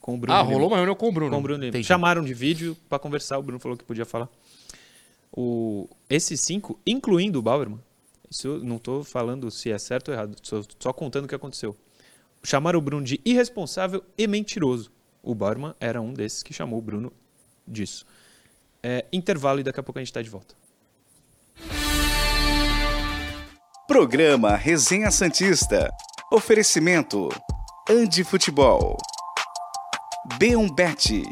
Com 0.00 0.14
o 0.14 0.18
Bruno 0.18 0.38
ah, 0.38 0.42
Lima. 0.42 0.52
rolou 0.52 0.68
uma 0.68 0.76
reunião 0.76 0.94
com 0.94 1.08
o 1.08 1.12
Bruno. 1.12 1.30
Com 1.30 1.38
o 1.38 1.42
Bruno 1.42 1.58
Lima. 1.58 1.70
Entendi. 1.70 1.86
Chamaram 1.86 2.22
de 2.22 2.34
vídeo 2.34 2.76
para 2.88 2.98
conversar, 2.98 3.38
o 3.38 3.42
Bruno 3.42 3.58
falou 3.58 3.76
que 3.76 3.84
podia 3.84 4.04
falar. 4.04 4.28
O, 5.32 5.88
esses 6.10 6.40
cinco, 6.40 6.78
incluindo 6.86 7.38
o 7.38 7.42
Bauerman, 7.42 7.80
isso 8.30 8.48
eu 8.48 8.64
não 8.64 8.76
estou 8.76 9.02
falando 9.02 9.50
se 9.50 9.70
é 9.70 9.78
certo 9.78 10.08
ou 10.08 10.14
errado, 10.14 10.36
estou 10.40 10.64
só 10.78 10.92
contando 10.92 11.24
o 11.24 11.28
que 11.28 11.34
aconteceu. 11.34 11.76
Chamaram 12.44 12.78
o 12.78 12.82
Bruno 12.82 13.04
de 13.04 13.20
irresponsável 13.24 14.02
e 14.18 14.26
mentiroso. 14.26 14.90
O 15.22 15.34
Bauerman 15.34 15.74
era 15.80 16.00
um 16.00 16.12
desses 16.12 16.42
que 16.42 16.52
chamou 16.52 16.78
o 16.78 16.82
Bruno 16.82 17.12
disso. 17.66 18.04
É, 18.82 19.06
intervalo 19.12 19.60
e 19.60 19.62
daqui 19.62 19.78
a 19.78 19.82
pouco 19.82 19.98
a 19.98 20.02
gente 20.02 20.08
está 20.08 20.20
de 20.20 20.28
volta. 20.28 20.54
Programa 23.86 24.54
Resenha 24.54 25.10
Santista. 25.10 25.90
Oferecimento: 26.32 27.28
Andi 27.90 28.22
Futebol. 28.22 28.96
B1Bet. 30.38 31.24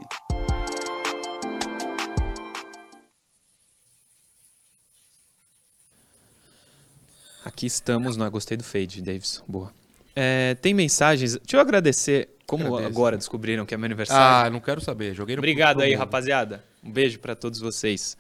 Aqui 7.45 7.67
estamos, 7.67 8.17
não 8.17 8.29
gostei 8.29 8.57
do 8.57 8.65
fade, 8.65 9.01
Davis. 9.01 9.43
Boa. 9.47 9.73
É, 10.15 10.57
tem 10.57 10.75
mensagens. 10.75 11.37
Deixa 11.37 11.57
eu 11.57 11.61
agradecer. 11.61 12.29
Como 12.47 12.67
Agradeço. 12.67 12.89
agora 12.89 13.17
descobriram 13.17 13.65
que 13.65 13.73
é 13.73 13.77
meu 13.77 13.87
aniversário? 13.87 14.49
Ah, 14.49 14.51
não 14.51 14.59
quero 14.59 14.81
saber. 14.81 15.15
Joguei 15.15 15.37
no 15.37 15.41
Obrigado 15.41 15.83
aí, 15.83 15.95
rapaziada. 15.95 16.65
Um 16.83 16.91
beijo 16.91 17.21
para 17.21 17.37
todos 17.37 17.61
vocês. 17.61 18.17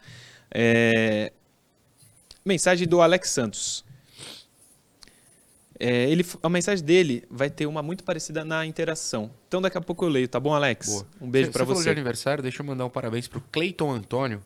É... 0.53 1.33
Mensagem 2.45 2.87
do 2.87 3.03
Alex 3.03 3.29
Santos. 3.31 3.85
É, 5.83 6.11
ele, 6.11 6.27
a 6.43 6.49
mensagem 6.51 6.85
dele 6.85 7.25
vai 7.31 7.49
ter 7.49 7.65
uma 7.65 7.83
muito 7.83 8.05
parecida 8.05 8.45
na 8.45 8.67
interação. 8.67 9.31
Então 9.49 9.63
daqui 9.63 9.79
a 9.79 9.81
pouco 9.81 10.05
eu 10.05 10.11
leio, 10.11 10.29
tá 10.29 10.39
bom, 10.39 10.53
Alex? 10.53 10.89
Boa. 10.89 11.07
Um 11.23 11.31
beijo 11.31 11.51
para 11.51 11.65
você. 11.65 11.69
Você 11.69 11.75
falou 11.79 11.83
de 11.83 11.89
aniversário, 11.89 12.43
deixa 12.43 12.61
eu 12.61 12.67
mandar 12.67 12.85
um 12.85 12.91
parabéns 12.91 13.27
pro 13.27 13.41
Cleiton 13.51 13.91
Antônio, 13.91 14.43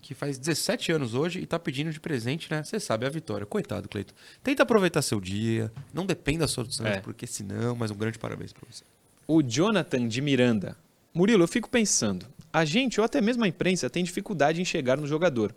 que 0.00 0.14
faz 0.14 0.38
17 0.38 0.90
anos 0.92 1.12
hoje 1.12 1.40
e 1.40 1.46
tá 1.46 1.58
pedindo 1.58 1.92
de 1.92 2.00
presente, 2.00 2.50
né? 2.50 2.62
Você 2.62 2.80
sabe 2.80 3.04
a 3.04 3.10
vitória. 3.10 3.44
Coitado, 3.44 3.86
Cleiton. 3.86 4.14
Tenta 4.42 4.62
aproveitar 4.62 5.02
seu 5.02 5.20
dia, 5.20 5.70
não 5.92 6.06
dependa 6.06 6.40
da 6.40 6.48
sua 6.48 6.66
é. 6.84 7.00
porque 7.00 7.26
senão, 7.26 7.76
mas 7.76 7.90
um 7.90 7.96
grande 7.96 8.18
parabéns 8.18 8.54
para 8.54 8.66
você. 8.70 8.82
O 9.26 9.42
Jonathan 9.42 10.08
de 10.08 10.22
Miranda. 10.22 10.74
Murilo, 11.12 11.42
eu 11.42 11.48
fico 11.48 11.68
pensando, 11.68 12.24
a 12.50 12.64
gente 12.64 12.98
ou 12.98 13.04
até 13.04 13.20
mesmo 13.20 13.44
a 13.44 13.48
imprensa 13.48 13.90
tem 13.90 14.02
dificuldade 14.02 14.62
em 14.62 14.64
chegar 14.64 14.96
no 14.96 15.06
jogador. 15.06 15.54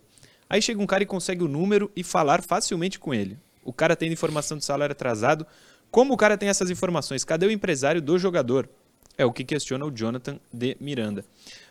Aí 0.49 0.61
chega 0.61 0.81
um 0.81 0.85
cara 0.85 1.03
e 1.03 1.05
consegue 1.05 1.41
o 1.41 1.47
número 1.47 1.89
e 1.95 2.03
falar 2.03 2.41
facilmente 2.41 2.99
com 2.99 3.13
ele. 3.13 3.37
O 3.63 3.71
cara 3.71 3.95
tem 3.95 4.11
informação 4.11 4.57
de 4.57 4.65
salário 4.65 4.91
atrasado. 4.91 5.45
Como 5.89 6.13
o 6.13 6.17
cara 6.17 6.37
tem 6.37 6.49
essas 6.49 6.69
informações? 6.69 7.23
Cadê 7.23 7.45
o 7.45 7.51
empresário 7.51 8.01
do 8.01 8.17
jogador? 8.17 8.69
É 9.17 9.25
o 9.25 9.31
que 9.31 9.43
questiona 9.43 9.85
o 9.85 9.91
Jonathan 9.91 10.39
de 10.51 10.77
Miranda. 10.79 11.25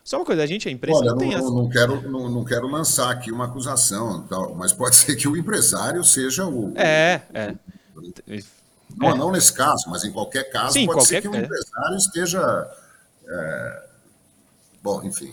Só 0.05 0.19
uma 0.19 0.27
coisa, 0.27 0.43
a 0.43 0.47
gente, 0.47 0.69
a 0.69 0.73
imprensa 0.73 1.01
Olha, 1.01 1.11
não, 1.11 1.19
tem 1.19 1.31
não, 1.31 1.51
não 1.51 1.69
quero 1.69 2.11
não, 2.11 2.29
não, 2.29 2.45
quero 2.45 2.67
lançar 2.69 3.11
aqui 3.11 3.33
uma 3.33 3.47
acusação, 3.47 4.23
tal, 4.29 4.55
mas 4.55 4.73
pode 4.73 4.95
ser 4.97 5.17
que 5.17 5.27
o 5.27 5.37
empresário 5.37 6.05
seja 6.05 6.47
o. 6.47 6.73
É, 6.77 7.23
é. 7.33 7.55
Não, 8.97 9.11
é. 9.11 9.15
não 9.15 9.33
nesse 9.33 9.53
caso, 9.53 9.89
mas 9.89 10.05
em 10.05 10.13
qualquer 10.13 10.45
caso, 10.51 10.75
Sim, 10.75 10.87
pode 10.87 10.99
qualquer, 10.99 11.23
ser 11.23 11.23
que 11.23 11.29
o 11.29 11.35
é. 11.35 11.43
empresário 11.43 11.97
esteja. 11.97 12.71
É... 13.27 13.83
Bom, 14.83 15.03
enfim. 15.03 15.33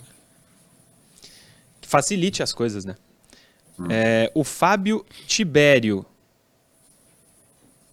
Facilite 1.82 2.42
as 2.42 2.52
coisas, 2.52 2.84
né? 2.84 2.96
Hum. 3.78 3.86
É, 3.90 4.30
o 4.34 4.44
Fábio 4.44 5.04
Tibério 5.26 6.04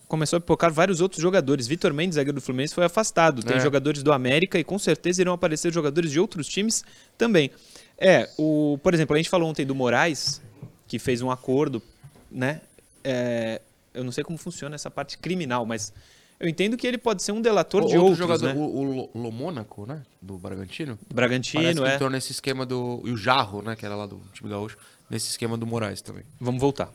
começou 0.07 0.37
a 0.37 0.39
pipocar 0.39 0.71
vários 0.71 1.01
outros 1.01 1.21
jogadores. 1.21 1.67
Vitor 1.67 1.93
Mendes, 1.93 2.15
zagueiro 2.15 2.35
do 2.35 2.41
Fluminense, 2.41 2.73
foi 2.73 2.85
afastado. 2.85 3.43
Tem 3.43 3.57
é. 3.57 3.59
jogadores 3.59 4.03
do 4.03 4.11
América 4.11 4.59
e 4.59 4.63
com 4.63 4.77
certeza 4.77 5.21
irão 5.21 5.33
aparecer 5.33 5.73
jogadores 5.73 6.11
de 6.11 6.19
outros 6.19 6.47
times 6.47 6.83
também. 7.17 7.51
É, 7.97 8.29
o, 8.37 8.77
por 8.83 8.93
exemplo, 8.93 9.15
a 9.15 9.17
gente 9.17 9.29
falou 9.29 9.49
ontem 9.49 9.65
do 9.65 9.73
Moraes, 9.73 10.41
que 10.87 10.99
fez 10.99 11.21
um 11.21 11.31
acordo, 11.31 11.81
né? 12.29 12.61
É, 13.03 13.61
eu 13.93 14.03
não 14.03 14.11
sei 14.11 14.23
como 14.23 14.37
funciona 14.37 14.75
essa 14.75 14.91
parte 14.91 15.17
criminal, 15.17 15.65
mas 15.65 15.93
eu 16.39 16.49
entendo 16.49 16.75
que 16.75 16.85
ele 16.85 16.97
pode 16.97 17.23
ser 17.23 17.31
um 17.31 17.41
delator 17.41 17.83
o, 17.83 17.87
de 17.87 17.97
outro 17.97 18.09
outros, 18.09 18.17
jogador, 18.17 18.53
né? 18.53 18.59
O, 18.59 19.09
o 19.15 19.21
Lomônaco, 19.21 19.85
né? 19.85 20.03
Do 20.21 20.37
Bragantino. 20.37 20.99
Bragantino, 21.13 21.63
Parece 21.63 21.81
que 21.81 21.87
é. 21.87 21.95
entrou 21.95 22.09
nesse 22.09 22.31
esquema 22.31 22.65
do... 22.65 23.01
E 23.05 23.11
o 23.11 23.17
Jarro, 23.17 23.61
né? 23.61 23.75
Que 23.75 23.85
era 23.85 23.95
lá 23.95 24.05
do 24.05 24.21
time 24.33 24.49
gaúcho. 24.49 24.77
Nesse 25.09 25.29
esquema 25.29 25.57
do 25.57 25.65
Moraes 25.65 26.01
também. 26.01 26.23
Vamos 26.39 26.59
voltar. 26.59 26.91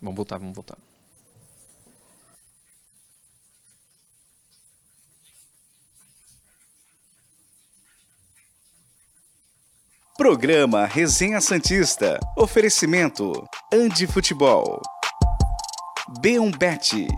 Vamos 0.00 0.16
voltar, 0.16 0.38
vamos 0.38 0.54
voltar. 0.54 0.76
Programa 10.14 10.84
Resenha 10.84 11.40
Santista. 11.40 12.20
Oferecimento 12.36 13.32
Andi 13.72 14.06
Futebol. 14.06 14.78
B1 16.20 16.54
Bet. 16.58 17.08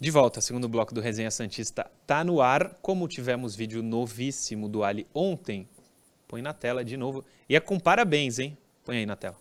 De 0.00 0.10
volta, 0.10 0.40
segundo 0.40 0.68
bloco 0.68 0.92
do 0.92 1.00
Resenha 1.00 1.30
Santista 1.30 1.88
tá 2.04 2.24
no 2.24 2.40
ar. 2.40 2.74
Como 2.82 3.06
tivemos 3.06 3.54
vídeo 3.54 3.84
novíssimo 3.84 4.68
do 4.68 4.82
Ali 4.82 5.06
ontem, 5.14 5.68
põe 6.26 6.42
na 6.42 6.52
tela 6.52 6.84
de 6.84 6.96
novo. 6.96 7.24
E 7.48 7.54
é 7.54 7.60
com 7.60 7.78
parabéns, 7.78 8.40
hein? 8.40 8.58
Põe 8.84 8.96
aí 8.96 9.06
na 9.06 9.14
tela. 9.14 9.36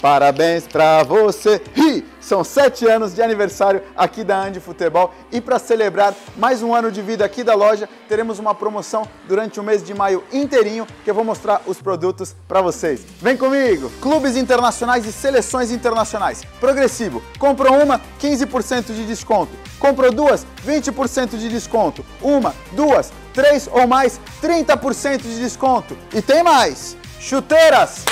Parabéns 0.00 0.66
pra 0.66 1.02
você! 1.02 1.60
Ih, 1.76 2.04
são 2.20 2.42
sete 2.42 2.86
anos 2.86 3.14
de 3.14 3.22
aniversário 3.22 3.82
aqui 3.96 4.24
da 4.24 4.38
Andi 4.38 4.60
Futebol 4.60 5.12
e 5.30 5.40
para 5.40 5.58
celebrar 5.58 6.14
mais 6.36 6.62
um 6.62 6.74
ano 6.74 6.90
de 6.90 7.02
vida 7.02 7.24
aqui 7.24 7.44
da 7.44 7.54
loja, 7.54 7.88
teremos 8.08 8.38
uma 8.38 8.54
promoção 8.54 9.06
durante 9.28 9.60
o 9.60 9.62
mês 9.62 9.82
de 9.82 9.94
maio 9.94 10.24
inteirinho 10.32 10.86
que 11.04 11.10
eu 11.10 11.14
vou 11.14 11.24
mostrar 11.24 11.62
os 11.66 11.80
produtos 11.80 12.34
para 12.48 12.60
vocês. 12.60 13.04
Vem 13.20 13.36
comigo! 13.36 13.90
Clubes 14.00 14.36
internacionais 14.36 15.06
e 15.06 15.12
seleções 15.12 15.70
internacionais. 15.70 16.42
Progressivo. 16.60 17.22
Comprou 17.38 17.74
uma, 17.82 18.00
15% 18.20 18.94
de 18.94 19.06
desconto. 19.06 19.52
Comprou 19.78 20.12
duas, 20.12 20.46
20% 20.66 21.36
de 21.36 21.48
desconto. 21.48 22.04
Uma, 22.20 22.54
duas, 22.72 23.12
três 23.32 23.68
ou 23.72 23.86
mais, 23.86 24.20
30% 24.42 25.22
de 25.22 25.40
desconto. 25.40 25.96
E 26.14 26.22
tem 26.22 26.42
mais! 26.42 26.96
Chuteiras! 27.18 28.04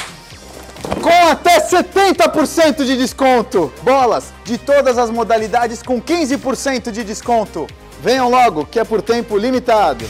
Com 1.03 1.31
até 1.31 1.61
70% 1.61 2.85
de 2.85 2.97
desconto. 2.97 3.73
Bolas 3.83 4.33
de 4.45 4.59
todas 4.59 4.99
as 4.99 5.11
modalidades 5.11 5.83
com 5.83 6.01
15% 6.01 6.91
de 6.91 7.05
desconto. 7.05 7.67
Venham 8.01 8.31
logo, 8.31 8.65
que 8.65 8.79
é 8.79 8.85
por 8.85 9.03
tempo 9.03 9.37
limitado. 9.37 10.05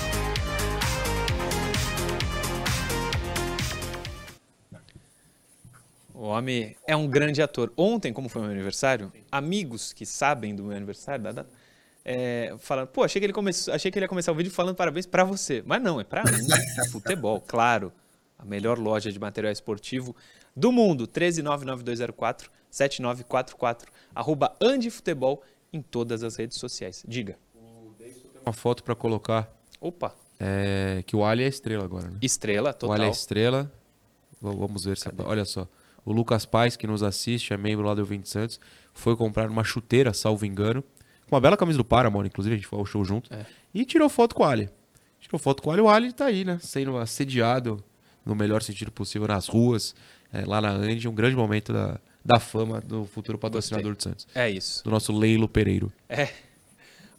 O 6.14 6.24
homem 6.24 6.76
é 6.86 6.94
um 6.94 7.08
grande 7.08 7.40
ator. 7.40 7.72
Ontem, 7.76 8.12
como 8.12 8.28
foi 8.28 8.42
meu 8.42 8.50
aniversário, 8.50 9.10
amigos 9.32 9.92
que 9.92 10.04
sabem 10.04 10.54
do 10.54 10.64
meu 10.64 10.76
aniversário, 10.76 11.24
da 11.24 11.32
data, 11.32 11.50
é, 12.04 12.54
falando, 12.58 12.88
pô, 12.88 13.04
achei 13.04 13.20
que, 13.20 13.26
ele 13.26 13.32
começou, 13.32 13.72
achei 13.72 13.90
que 13.90 13.98
ele 13.98 14.04
ia 14.04 14.08
começar 14.08 14.30
o 14.30 14.34
vídeo 14.34 14.52
falando 14.52 14.74
parabéns 14.74 15.06
para 15.06 15.24
você. 15.24 15.62
Mas 15.64 15.82
não, 15.82 16.00
é 16.00 16.04
para 16.04 16.22
mim. 16.24 16.46
Futebol, 16.90 17.40
claro. 17.46 17.92
A 18.38 18.44
melhor 18.44 18.78
loja 18.78 19.12
de 19.12 19.18
material 19.18 19.52
esportivo 19.52 20.14
do 20.54 20.72
mundo. 20.72 21.08
13992047944. 21.08 23.86
Arroba 24.14 24.54
Andifutebol 24.60 25.42
em 25.72 25.80
todas 25.80 26.22
as 26.22 26.36
redes 26.36 26.58
sociais. 26.58 27.04
Diga. 27.06 27.38
Uma 28.44 28.52
foto 28.52 28.82
para 28.82 28.94
colocar. 28.94 29.50
Opa. 29.80 30.14
É, 30.38 31.02
que 31.06 31.14
o 31.14 31.24
Ali 31.24 31.44
é 31.44 31.48
estrela 31.48 31.84
agora, 31.84 32.08
né? 32.08 32.18
Estrela, 32.22 32.72
total. 32.72 32.90
O 32.90 32.92
Ali 32.92 33.04
é 33.04 33.10
estrela. 33.10 33.70
Vamos 34.40 34.84
ver 34.84 34.96
se... 34.96 35.08
Olha 35.18 35.44
só. 35.44 35.68
O 36.04 36.12
Lucas 36.12 36.46
Paz, 36.46 36.76
que 36.76 36.86
nos 36.86 37.02
assiste, 37.02 37.52
é 37.52 37.58
membro 37.58 37.84
lá 37.84 37.94
do 37.94 38.04
20 38.04 38.26
Santos, 38.26 38.58
foi 38.94 39.14
comprar 39.14 39.50
uma 39.50 39.62
chuteira, 39.62 40.14
salvo 40.14 40.46
engano. 40.46 40.82
Com 41.28 41.36
uma 41.36 41.40
bela 41.40 41.56
camisa 41.56 41.76
do 41.76 41.84
Paramount, 41.84 42.24
inclusive, 42.24 42.54
a 42.54 42.56
gente 42.56 42.66
foi 42.66 42.78
ao 42.78 42.86
show 42.86 43.04
junto. 43.04 43.32
É. 43.32 43.44
E 43.74 43.84
tirou 43.84 44.08
foto 44.08 44.34
com 44.34 44.42
o 44.42 44.46
Ali. 44.46 44.70
Tirou 45.20 45.38
foto 45.38 45.62
com 45.62 45.68
o 45.68 45.72
Ali. 45.72 45.82
O 45.82 45.88
Ali 45.88 46.12
tá 46.12 46.24
aí, 46.24 46.44
né? 46.44 46.58
Sendo 46.62 46.96
assediado 46.96 47.84
no 48.24 48.34
melhor 48.34 48.62
sentido 48.62 48.90
possível 48.90 49.28
nas 49.28 49.46
ruas 49.46 49.94
é, 50.32 50.44
lá 50.44 50.60
na 50.60 50.70
Andy, 50.70 51.08
um 51.08 51.14
grande 51.14 51.36
momento 51.36 51.72
da, 51.72 51.98
da 52.24 52.38
fama 52.38 52.80
do 52.80 53.04
futuro 53.06 53.38
patrocinador 53.38 53.94
do 53.94 54.02
Santos. 54.02 54.26
É 54.34 54.48
isso. 54.48 54.84
Do 54.84 54.90
nosso 54.90 55.12
Leilo 55.16 55.48
Pereiro. 55.48 55.92
É. 56.08 56.28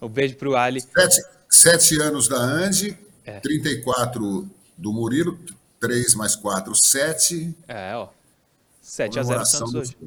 Um 0.02 0.08
beijo 0.08 0.36
pro 0.36 0.56
Ali. 0.56 0.82
Sete, 0.82 1.22
sete 1.50 2.02
anos 2.02 2.28
da 2.28 2.38
Andy, 2.38 2.98
é. 3.26 3.40
34 3.40 4.50
do 4.78 4.94
Murilo, 4.94 5.38
3 5.80 6.16
mais 6.16 6.36
4, 6.36 6.74
7. 6.76 7.56
É, 7.68 7.96
ó. 7.96 8.10
7 8.82 9.20
a 9.20 9.24
0 9.24 9.46
Santos 9.46 9.74
hoje. 9.74 9.98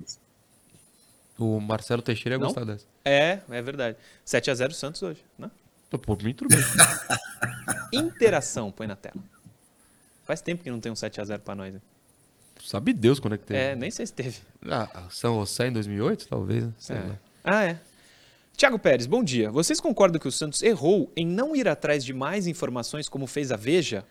O 1.38 1.60
Marcelo 1.60 2.02
Teixeira 2.02 2.36
ia 2.36 2.38
Não? 2.38 2.46
gostar 2.46 2.64
dessa. 2.64 2.84
É, 3.04 3.40
é 3.48 3.62
verdade. 3.62 3.96
7 4.24 4.50
a 4.50 4.54
0 4.54 4.74
Santos 4.74 5.02
hoje, 5.02 5.24
né? 5.38 5.50
Por 5.90 6.20
mim, 6.22 6.34
tudo 6.34 6.48
bem. 6.48 6.64
Interação, 7.92 8.72
põe 8.72 8.86
na 8.86 8.96
tela. 8.96 9.22
Faz 10.24 10.40
tempo 10.40 10.64
que 10.64 10.70
não 10.70 10.80
tem 10.80 10.90
um 10.90 10.96
7 10.96 11.20
a 11.20 11.24
0 11.24 11.42
para 11.42 11.54
nós. 11.54 11.74
Hein? 11.74 11.82
Sabe 12.64 12.94
Deus 12.94 13.20
quando 13.20 13.35
é 13.35 13.38
que 13.38 13.44
teve. 13.44 13.61
É, 13.61 13.77
nem 13.77 13.90
sei 13.90 14.07
se 14.07 14.12
teve. 14.12 14.38
Ah, 14.66 15.07
São 15.11 15.38
José 15.40 15.68
em 15.68 15.72
2008, 15.72 16.27
talvez. 16.27 16.64
Né? 16.64 16.72
É. 16.90 17.18
Ah, 17.44 17.64
é. 17.64 17.79
Tiago 18.57 18.79
Pérez, 18.79 19.07
bom 19.07 19.22
dia. 19.22 19.50
Vocês 19.50 19.81
concordam 19.81 20.18
que 20.18 20.29
o 20.29 20.33
Santos 20.33 20.62
errou 20.62 21.12
em 21.14 21.27
não 21.27 21.55
ir 21.55 21.68
atrás 21.68 22.05
de 22.05 22.14
mais 22.14 22.46
informações 22.46 23.09
como 23.09 23.27
fez 23.27 23.53
a 23.53 23.57
Veja 23.57 24.05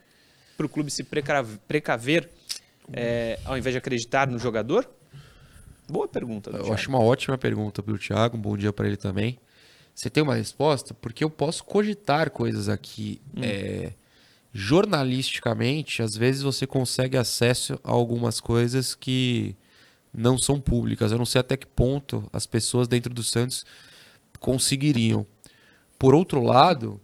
para 0.56 0.66
o 0.66 0.70
clube 0.70 0.92
se 0.92 1.04
precaver 1.68 2.30
é, 2.92 3.40
ao 3.46 3.58
invés 3.58 3.74
de 3.74 3.78
acreditar 3.80 4.28
no 4.28 4.38
jogador? 4.38 4.88
Boa 5.90 6.08
pergunta. 6.08 6.50
eu 6.52 6.60
Thiago. 6.60 6.74
acho 6.74 6.90
uma 6.90 7.00
ótima 7.00 7.38
pergunta 7.38 7.82
para 7.82 7.94
o 7.94 7.98
Thiago. 7.98 8.38
Um 8.38 8.42
bom 8.42 8.56
dia 8.56 8.72
para 8.72 8.86
ele 8.86 8.98
também. 8.98 9.40
Você 9.96 10.10
tem 10.10 10.22
uma 10.22 10.36
resposta? 10.36 10.94
Porque 10.94 11.24
eu 11.24 11.30
posso 11.30 11.64
cogitar 11.64 12.30
coisas 12.30 12.70
aqui. 12.70 13.20
Hum. 13.36 13.42
É, 13.44 13.94
jornalisticamente, 14.54 16.04
às 16.04 16.16
vezes 16.16 16.44
você 16.44 16.68
consegue 16.68 17.18
acesso 17.18 17.80
a 17.84 17.92
algumas 17.92 18.40
coisas 18.40 18.94
que 18.94 19.56
não 20.14 20.38
são 20.38 20.62
públicas. 20.62 21.12
Eu 21.12 21.18
não 21.18 21.26
sei 21.26 21.42
até 21.42 21.58
que 21.58 21.66
ponto 21.66 22.30
as 22.32 22.46
pessoas 22.46 22.88
dentro 22.88 23.12
do 23.12 23.24
Santos 23.24 23.66
conseguiriam. 24.40 25.26
Por 25.98 26.14
outro 26.14 26.44
lado, 26.44 27.02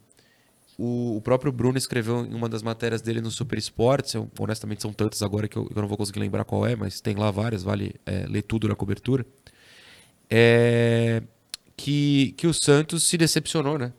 o, 0.78 1.18
o 1.18 1.22
próprio 1.22 1.52
Bruno 1.52 1.78
escreveu 1.78 2.24
em 2.24 2.36
uma 2.36 2.48
das 2.48 2.62
matérias 2.62 3.02
dele 3.02 3.20
no 3.20 3.32
Super 3.32 3.58
Esportes, 3.58 4.14
honestamente 4.40 4.84
são 4.84 4.94
tantas 4.94 5.24
agora 5.24 5.48
que 5.48 5.58
eu, 5.58 5.68
eu, 5.76 5.82
não 5.82 5.88
vou 5.88 5.98
conseguir 5.98 6.20
lembrar 6.20 6.46
qual 6.46 6.68
é, 6.68 6.76
mas 6.76 7.02
tem 7.02 7.16
lá 7.16 7.32
várias, 7.32 7.64
vale 7.64 7.96
é, 8.06 8.28
ler 8.28 8.44
tudo 8.44 8.68
na 8.68 8.76
cobertura, 8.76 9.26
é, 10.30 11.24
que, 11.76 12.34
que 12.38 12.46
o 12.46 12.54
Santos 12.54 13.04
se 13.04 13.18
decepcionou, 13.18 13.80
né? 13.80 13.92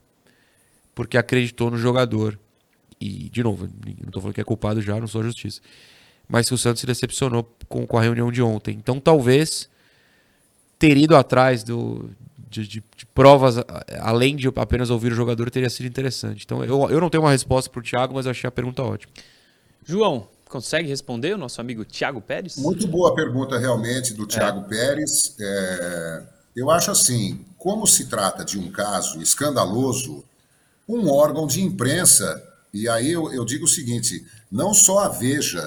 Porque 0.94 1.18
acreditou 1.18 1.70
no 1.70 1.76
jogador 1.76 2.38
e, 3.00 3.30
de 3.30 3.42
novo, 3.42 3.66
não 3.66 4.08
estou 4.08 4.20
falando 4.20 4.34
que 4.34 4.40
é 4.40 4.44
culpado 4.44 4.82
já, 4.82 5.00
não 5.00 5.06
sou 5.06 5.22
a 5.22 5.24
justiça. 5.24 5.60
Mas 6.28 6.48
que 6.48 6.54
o 6.54 6.58
Santos 6.58 6.80
se 6.80 6.86
decepcionou 6.86 7.50
com, 7.68 7.86
com 7.86 7.98
a 7.98 8.02
reunião 8.02 8.30
de 8.30 8.42
ontem. 8.42 8.76
Então, 8.76 9.00
talvez 9.00 9.68
ter 10.78 10.96
ido 10.96 11.16
atrás 11.16 11.64
do, 11.64 12.10
de, 12.48 12.66
de, 12.66 12.84
de, 12.96 13.06
provas, 13.06 13.56
além 14.00 14.36
de 14.36 14.48
apenas 14.48 14.90
ouvir 14.90 15.12
o 15.12 15.14
jogador, 15.14 15.50
teria 15.50 15.70
sido 15.70 15.86
interessante. 15.86 16.44
Então, 16.44 16.62
eu, 16.62 16.90
eu 16.90 17.00
não 17.00 17.08
tenho 17.08 17.24
uma 17.24 17.32
resposta 17.32 17.70
para 17.70 17.80
o 17.80 17.82
Thiago, 17.82 18.14
mas 18.14 18.26
eu 18.26 18.30
achei 18.30 18.46
a 18.46 18.50
pergunta 18.50 18.82
ótima. 18.82 19.12
João, 19.84 20.28
consegue 20.48 20.88
responder 20.88 21.34
o 21.34 21.38
nosso 21.38 21.60
amigo 21.60 21.84
Thiago 21.84 22.20
Pérez? 22.20 22.56
Muito 22.56 22.86
boa 22.86 23.14
pergunta, 23.14 23.58
realmente, 23.58 24.12
do 24.12 24.26
Thiago 24.26 24.60
é. 24.66 24.68
Pérez. 24.68 25.34
É, 25.40 26.22
eu 26.54 26.70
acho 26.70 26.90
assim: 26.90 27.44
como 27.56 27.86
se 27.86 28.06
trata 28.06 28.44
de 28.44 28.58
um 28.58 28.70
caso 28.70 29.22
escandaloso, 29.22 30.22
um 30.88 31.08
órgão 31.08 31.46
de 31.46 31.62
imprensa 31.62 32.49
e 32.72 32.88
aí 32.88 33.12
eu, 33.12 33.32
eu 33.32 33.44
digo 33.44 33.64
o 33.64 33.68
seguinte: 33.68 34.24
não 34.50 34.72
só 34.72 35.00
a 35.00 35.08
Veja, 35.08 35.66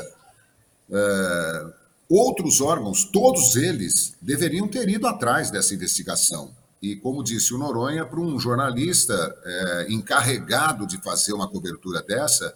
é, 0.91 1.73
outros 2.09 2.61
órgãos, 2.61 3.05
todos 3.05 3.55
eles 3.55 4.15
deveriam 4.21 4.67
ter 4.67 4.87
ido 4.89 5.07
atrás 5.07 5.49
dessa 5.49 5.73
investigação. 5.73 6.55
E, 6.81 6.97
como 6.97 7.23
disse 7.23 7.53
o 7.53 7.57
Noronha, 7.57 8.05
para 8.05 8.19
um 8.19 8.37
jornalista 8.37 9.13
é, 9.43 9.85
encarregado 9.89 10.85
de 10.85 11.01
fazer 11.01 11.33
uma 11.33 11.47
cobertura 11.47 12.01
dessa, 12.01 12.53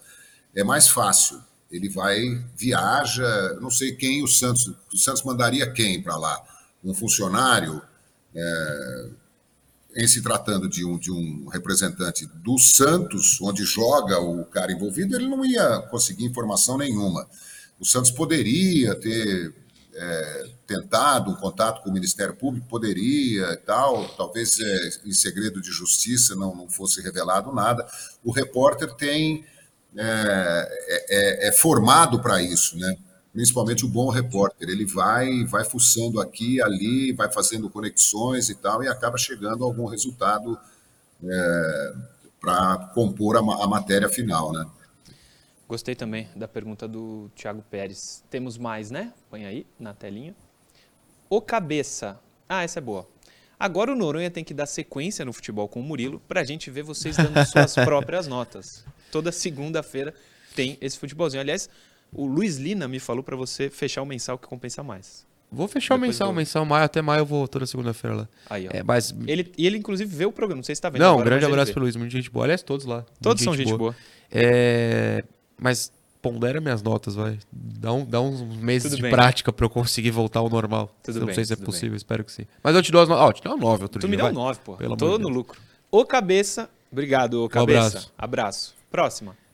é 0.53 0.63
mais 0.63 0.87
fácil. 0.87 1.41
Ele 1.71 1.87
vai, 1.87 2.43
viaja, 2.55 3.57
não 3.61 3.69
sei 3.69 3.93
quem 3.93 4.23
o 4.23 4.27
Santos, 4.27 4.67
o 4.93 4.97
Santos 4.97 5.23
mandaria 5.23 5.71
quem 5.71 6.01
para 6.01 6.17
lá? 6.17 6.41
Um 6.83 6.93
funcionário? 6.93 7.81
É, 8.35 9.09
em 9.97 10.07
se 10.07 10.21
tratando 10.21 10.69
de 10.69 10.85
um, 10.85 10.97
de 10.97 11.11
um 11.11 11.47
representante 11.47 12.27
do 12.27 12.59
Santos, 12.59 13.41
onde 13.41 13.63
joga 13.63 14.19
o 14.19 14.45
cara 14.45 14.71
envolvido, 14.71 15.15
ele 15.15 15.27
não 15.27 15.43
ia 15.43 15.79
conseguir 15.89 16.25
informação 16.25 16.77
nenhuma. 16.77 17.27
O 17.79 17.85
Santos 17.85 18.11
poderia 18.11 18.93
ter 18.93 19.55
é, 19.95 20.49
tentado 20.67 21.31
um 21.31 21.35
contato 21.35 21.81
com 21.81 21.89
o 21.89 21.93
Ministério 21.93 22.35
Público, 22.35 22.67
poderia 22.67 23.51
e 23.51 23.57
tal, 23.57 24.07
talvez 24.09 24.59
é, 24.59 24.89
em 25.03 25.11
segredo 25.13 25.59
de 25.59 25.71
justiça 25.71 26.35
não, 26.35 26.55
não 26.55 26.69
fosse 26.69 27.01
revelado 27.01 27.51
nada. 27.51 27.83
O 28.23 28.31
repórter 28.31 28.93
tem 28.93 29.43
é, 29.95 30.03
é, 30.89 31.05
é, 31.09 31.47
é 31.47 31.51
formado 31.51 32.21
para 32.21 32.39
isso, 32.39 32.77
né? 32.77 32.95
Principalmente 33.33 33.85
o 33.85 33.87
bom 33.87 34.09
repórter. 34.09 34.69
Ele 34.69 34.85
vai, 34.85 35.43
vai 35.45 35.63
fuçando 35.65 36.19
aqui, 36.19 36.61
ali, 36.61 37.11
vai 37.13 37.31
fazendo 37.31 37.69
conexões 37.69 38.49
e 38.49 38.55
tal, 38.55 38.83
e 38.83 38.87
acaba 38.87 39.17
chegando 39.17 39.63
a 39.63 39.67
algum 39.67 39.85
resultado 39.85 40.57
é, 41.23 41.93
para 42.39 42.91
compor 42.93 43.37
a, 43.37 43.39
a, 43.39 43.67
matéria 43.67 44.09
final, 44.09 44.51
né? 44.51 44.65
Gostei 45.67 45.95
também 45.95 46.29
da 46.35 46.47
pergunta 46.47 46.87
do 46.87 47.29
Thiago 47.35 47.61
Pérez. 47.69 48.23
Temos 48.29 48.57
mais, 48.57 48.89
né? 48.89 49.13
Põe 49.29 49.45
aí 49.45 49.67
na 49.77 49.93
telinha. 49.93 50.33
O 51.29 51.41
cabeça. 51.41 52.19
Ah, 52.47 52.63
essa 52.63 52.79
é 52.79 52.81
boa. 52.81 53.07
Agora 53.59 53.91
o 53.91 53.95
Noronha 53.95 54.29
tem 54.29 54.43
que 54.43 54.53
dar 54.53 54.67
sequência 54.67 55.25
no 55.25 55.33
futebol 55.33 55.67
com 55.67 55.79
o 55.79 55.83
Murilo 55.83 56.21
para 56.27 56.41
a 56.41 56.43
gente 56.43 56.69
ver 56.69 56.83
vocês 56.83 57.17
dando 57.17 57.43
suas 57.45 57.73
próprias 57.75 58.27
notas. 58.27 58.85
Toda 59.11 59.31
segunda-feira 59.31 60.13
tem 60.55 60.77
esse 60.79 60.97
futebolzinho. 60.97 61.41
Aliás, 61.41 61.69
o 62.13 62.25
Luiz 62.25 62.57
Lina 62.57 62.87
me 62.87 62.99
falou 62.99 63.23
para 63.23 63.35
você 63.35 63.69
fechar 63.69 64.01
o 64.01 64.05
mensal 64.05 64.37
que 64.37 64.47
compensa 64.47 64.81
mais. 64.83 65.25
Vou 65.49 65.67
fechar 65.67 65.95
o 65.95 65.97
Depois 65.97 66.09
mensal, 66.15 66.27
vou- 66.27 66.35
mensal 66.35 66.65
maio, 66.65 66.83
até 66.83 67.01
maio 67.01 67.21
eu 67.21 67.25
vou 67.25 67.47
toda 67.47 67.65
segunda-feira 67.65 68.15
lá. 68.17 68.27
Aí, 68.49 68.67
ó. 68.67 68.71
É, 68.73 68.83
mas 68.83 69.15
Ele, 69.25 69.49
e 69.57 69.65
ele, 69.65 69.77
inclusive, 69.77 70.13
vê 70.13 70.25
o 70.25 70.31
programa. 70.31 70.57
Não 70.57 70.63
sei 70.63 70.75
se 70.75 70.81
tá 70.81 70.89
vendo. 70.89 71.01
não, 71.01 71.17
um 71.19 71.23
grande 71.23 71.45
abraço 71.45 71.71
pro 71.71 71.81
Luiz, 71.83 71.95
muita 71.95 72.11
gente 72.11 72.29
boa. 72.29 72.45
Aliás, 72.45 72.61
todos 72.61 72.85
lá. 72.85 73.05
Todos 73.21 73.41
são 73.43 73.55
gente 73.55 73.73
boa. 73.73 73.95
É, 74.29 75.23
mas 75.57 75.89
pondera 76.21 76.59
minhas 76.59 76.81
notas, 76.81 77.15
vai. 77.15 77.39
Dá, 77.49 77.93
um, 77.93 78.03
dá 78.03 78.19
uns 78.19 78.41
meses 78.57 78.89
Tudo 78.91 78.97
de 78.97 79.01
bem. 79.03 79.11
prática 79.11 79.53
pra 79.53 79.65
eu 79.65 79.69
conseguir 79.69 80.11
voltar 80.11 80.39
ao 80.41 80.49
normal. 80.49 80.93
Tudo 81.01 81.19
não 81.21 81.27
bem, 81.27 81.35
sei 81.35 81.45
se 81.45 81.53
é 81.53 81.55
possível, 81.55 81.95
espero 81.95 82.25
que 82.25 82.31
sim. 82.33 82.43
Mas 82.61 82.75
eu 82.75 82.83
te 82.83 82.91
dou 82.91 83.01
as 83.01 83.07
notas. 83.07 83.23
Ó, 83.25 83.31
te 83.31 83.41
dou 83.41 83.53
uma 83.55 83.61
9 83.61 83.83
outro 83.83 83.99
Tu 84.01 84.07
dia. 84.07 84.09
me 84.09 84.17
deu 84.17 84.25
vai. 84.25 84.31
um 84.33 84.35
9, 84.35 84.59
pô. 84.65 84.75
Pelo 84.75 84.97
Tô 84.97 85.11
no 85.11 85.17
Deus. 85.19 85.31
lucro. 85.33 85.61
Ô, 85.89 86.05
cabeça. 86.05 86.69
Obrigado, 86.91 87.35
ô, 87.45 87.47
cabeça. 87.47 87.79
abraço. 87.87 88.13
abraço. 88.17 88.75
Próxima. 88.91 89.46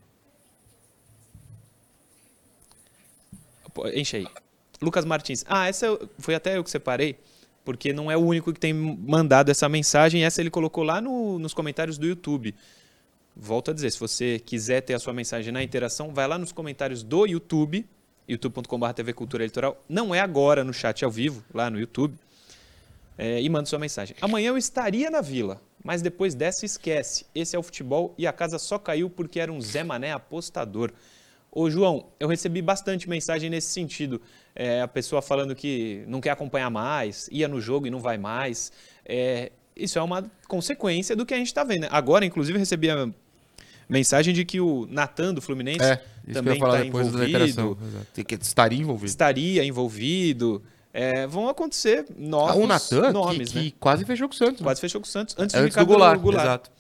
Enche 3.94 4.18
aí. 4.18 4.28
Lucas 4.82 5.06
Martins. 5.06 5.46
Ah, 5.48 5.68
essa 5.68 5.98
foi 6.20 6.36
até 6.36 6.58
eu 6.58 6.64
que 6.64 6.70
separei, 6.70 7.18
porque 7.64 7.94
não 7.94 8.12
é 8.12 8.18
o 8.18 8.20
único 8.22 8.52
que 8.52 8.60
tem 8.60 8.74
mandado 8.74 9.50
essa 9.50 9.68
mensagem. 9.70 10.24
Essa 10.26 10.42
ele 10.42 10.50
colocou 10.50 10.84
lá 10.84 11.00
no- 11.00 11.40
nos 11.40 11.54
comentários 11.54 11.98
do 11.98 12.06
YouTube. 12.06 12.54
Volto 13.36 13.72
a 13.72 13.74
dizer, 13.74 13.92
se 13.92 14.00
você 14.00 14.40
quiser 14.40 14.82
ter 14.82 14.94
a 14.94 15.00
sua 15.00 15.14
mensagem 15.14 15.52
na 15.52 15.64
interação, 15.64 16.14
vai 16.14 16.28
lá 16.28 16.38
nos 16.38 16.52
comentários 16.52 17.02
do 17.02 17.26
YouTube, 17.26 17.86
youtube.com.br 18.28 18.92
TV 18.94 19.14
Cultura 19.14 19.44
Litoral. 19.44 19.82
Não 19.90 20.14
é 20.14 20.20
agora 20.20 20.64
no 20.64 20.74
chat 20.74 21.04
ao 21.04 21.10
vivo, 21.10 21.44
lá 21.54 21.70
no 21.70 21.80
YouTube. 21.80 22.16
É, 23.18 23.42
e 23.42 23.48
manda 23.50 23.66
sua 23.68 23.80
mensagem. 23.80 24.16
Amanhã 24.22 24.50
eu 24.50 24.58
estaria 24.58 25.10
na 25.10 25.22
vila, 25.22 25.62
mas 25.84 26.02
depois 26.02 26.34
dessa 26.36 26.66
esquece. 26.66 27.26
Esse 27.34 27.56
é 27.56 27.60
o 27.60 27.64
futebol 27.64 28.14
e 28.18 28.26
a 28.28 28.34
casa 28.34 28.58
só 28.60 28.78
caiu 28.80 29.10
porque 29.10 29.40
era 29.40 29.52
um 29.52 29.62
Zé 29.62 29.84
Mané 29.84 30.12
apostador. 30.12 30.92
Ô 31.56 31.70
João, 31.70 32.08
eu 32.20 32.28
recebi 32.28 32.62
bastante 32.64 33.08
mensagem 33.08 33.48
nesse 33.50 33.68
sentido. 33.72 34.20
É, 34.56 34.82
a 34.82 34.88
pessoa 34.88 35.22
falando 35.22 35.54
que 35.56 36.04
não 36.08 36.20
quer 36.20 36.32
acompanhar 36.32 36.70
mais, 36.72 37.30
ia 37.32 37.48
no 37.48 37.62
jogo 37.62 37.86
e 37.86 37.92
não 37.92 38.00
vai 38.00 38.18
mais. 38.18 38.72
É, 39.06 39.52
isso 39.76 40.00
é 40.00 40.02
uma 40.02 40.26
consequência 40.48 41.16
do 41.16 41.26
que 41.28 41.34
a 41.34 41.38
gente 41.38 41.48
está 41.48 41.64
vendo. 41.64 41.86
Agora, 41.92 42.26
inclusive, 42.26 42.56
eu 42.58 42.60
recebi 42.60 42.90
a 42.90 43.08
mensagem 43.88 44.34
de 44.34 44.44
que 44.44 44.60
o 44.60 44.88
Natan 44.90 45.34
do 45.34 45.42
Fluminense 45.42 45.84
É, 45.84 46.02
que 46.26 46.34
também 46.34 46.54
está 46.56 46.84
envolvido. 46.86 47.78
Tem 48.14 48.26
que 48.26 48.34
estaria 48.36 48.80
envolvido. 48.80 49.06
estaria 49.06 49.64
envolvido. 49.64 50.64
É, 50.92 51.26
vão 51.28 51.50
acontecer 51.50 52.06
novos 52.18 52.52
Ah, 52.56 52.56
o 52.60 52.68
Natan, 52.68 53.08
que, 53.08 53.14
nomes, 53.14 53.52
que 53.52 53.60
né? 53.66 53.72
quase 53.80 54.06
fechou 54.06 54.28
com 54.28 54.34
o 54.34 54.38
Santos. 54.38 54.60
né? 54.62 54.64
Quase 54.64 54.82
fechou 54.82 55.02
com 55.02 55.08
o 55.08 55.10
Santos. 55.10 55.36
Antes, 55.38 55.54
É 55.56 55.58
de 55.58 55.64
antes 55.66 55.74
ficar 55.76 55.84
do 55.84 55.88
Goulart, 55.88 56.20
Goulart. 56.20 56.46
exato. 56.46 56.72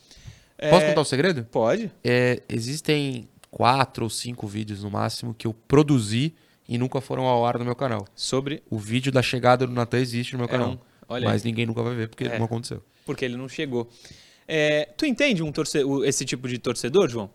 É, 0.58 0.70
Posso 0.70 0.86
contar 0.86 1.02
o 1.02 1.06
segredo? 1.06 1.44
Pode. 1.52 1.92
É, 2.04 2.42
existem 2.48 3.28
quatro 3.54 4.04
ou 4.06 4.10
cinco 4.10 4.48
vídeos 4.48 4.84
no 4.84 4.90
máximo 4.90 5.34
que 5.34 5.46
eu 5.46 5.54
produzi 5.54 6.34
e 6.68 6.78
nunca 6.78 7.00
foram 7.00 7.26
ao 7.26 7.46
ar 7.46 7.60
no 7.60 7.66
meu 7.66 7.76
canal. 7.76 8.08
Sobre. 8.16 8.64
O 8.70 8.78
vídeo 8.80 9.12
da 9.12 9.22
chegada 9.22 9.68
do 9.68 9.72
Natan 9.74 10.00
existe 10.00 10.34
no 10.34 10.40
meu 10.40 10.48
É 10.48 10.52
canal. 10.52 10.72
um- 10.72 10.78
olha 11.08 11.26
mas 11.30 11.44
aí. 11.44 11.52
ninguém 11.52 11.66
nunca 11.68 11.84
vai 11.84 11.94
ver 11.96 12.08
porque 12.10 12.24
É. 12.24 12.38
não 12.40 12.46
aconteceu. 12.46 12.84
Porque 13.06 13.24
ele 13.24 13.38
não 13.38 13.48
chegou. 13.48 13.90
É, 14.48 14.90
tu 14.98 15.06
entende 15.06 15.44
um 15.44 15.52
torce- 15.52 15.84
esse 16.06 16.26
tipo 16.26 16.48
de 16.48 16.58
torcedor, 16.58 17.08
João? 17.10 17.30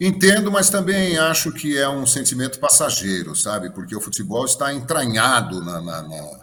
Entendo, 0.00 0.50
mas 0.50 0.68
também 0.68 1.16
acho 1.18 1.52
que 1.52 1.78
é 1.78 1.88
um 1.88 2.04
sentimento 2.06 2.58
passageiro, 2.58 3.36
sabe? 3.36 3.70
Porque 3.70 3.94
o 3.94 4.00
futebol 4.00 4.44
está 4.44 4.72
entranhado 4.74 5.62
na, 5.64 5.80
na- 5.80 6.02
na- 6.02 6.40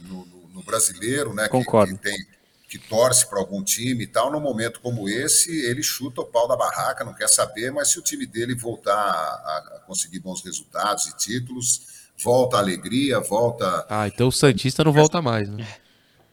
no, 0.00 0.26
no- 0.54 0.62
brasileiro, 0.62 1.32
né? 1.32 1.44
Que- 1.44 1.50
Concordo. 1.50 1.96
Que, 1.96 2.02
tem, 2.02 2.26
que 2.68 2.78
torce 2.78 3.26
para 3.28 3.38
algum 3.38 3.62
time 3.64 4.04
e 4.04 4.06
tal. 4.06 4.30
Num 4.30 4.40
momento 4.40 4.80
como 4.80 5.08
esse, 5.08 5.50
ele 5.64 5.82
chuta 5.82 6.20
o 6.20 6.26
pau 6.26 6.46
da 6.46 6.56
barraca, 6.56 7.04
não 7.04 7.14
quer 7.14 7.28
saber, 7.28 7.72
mas 7.72 7.88
se 7.90 7.98
o 7.98 8.02
time 8.02 8.26
dele 8.26 8.54
voltar 8.54 8.92
a, 8.94 9.76
a 9.76 9.80
conseguir 9.86 10.20
bons 10.20 10.44
resultados 10.44 11.06
e 11.06 11.16
títulos, 11.16 11.82
volta 12.22 12.56
a 12.56 12.60
alegria, 12.60 13.20
volta 13.20 13.86
Ah, 13.88 14.06
então 14.06 14.28
o 14.28 14.32
Santista 14.32 14.84
não 14.84 14.92
volta 14.92 15.22
mais, 15.22 15.48
né? 15.48 15.66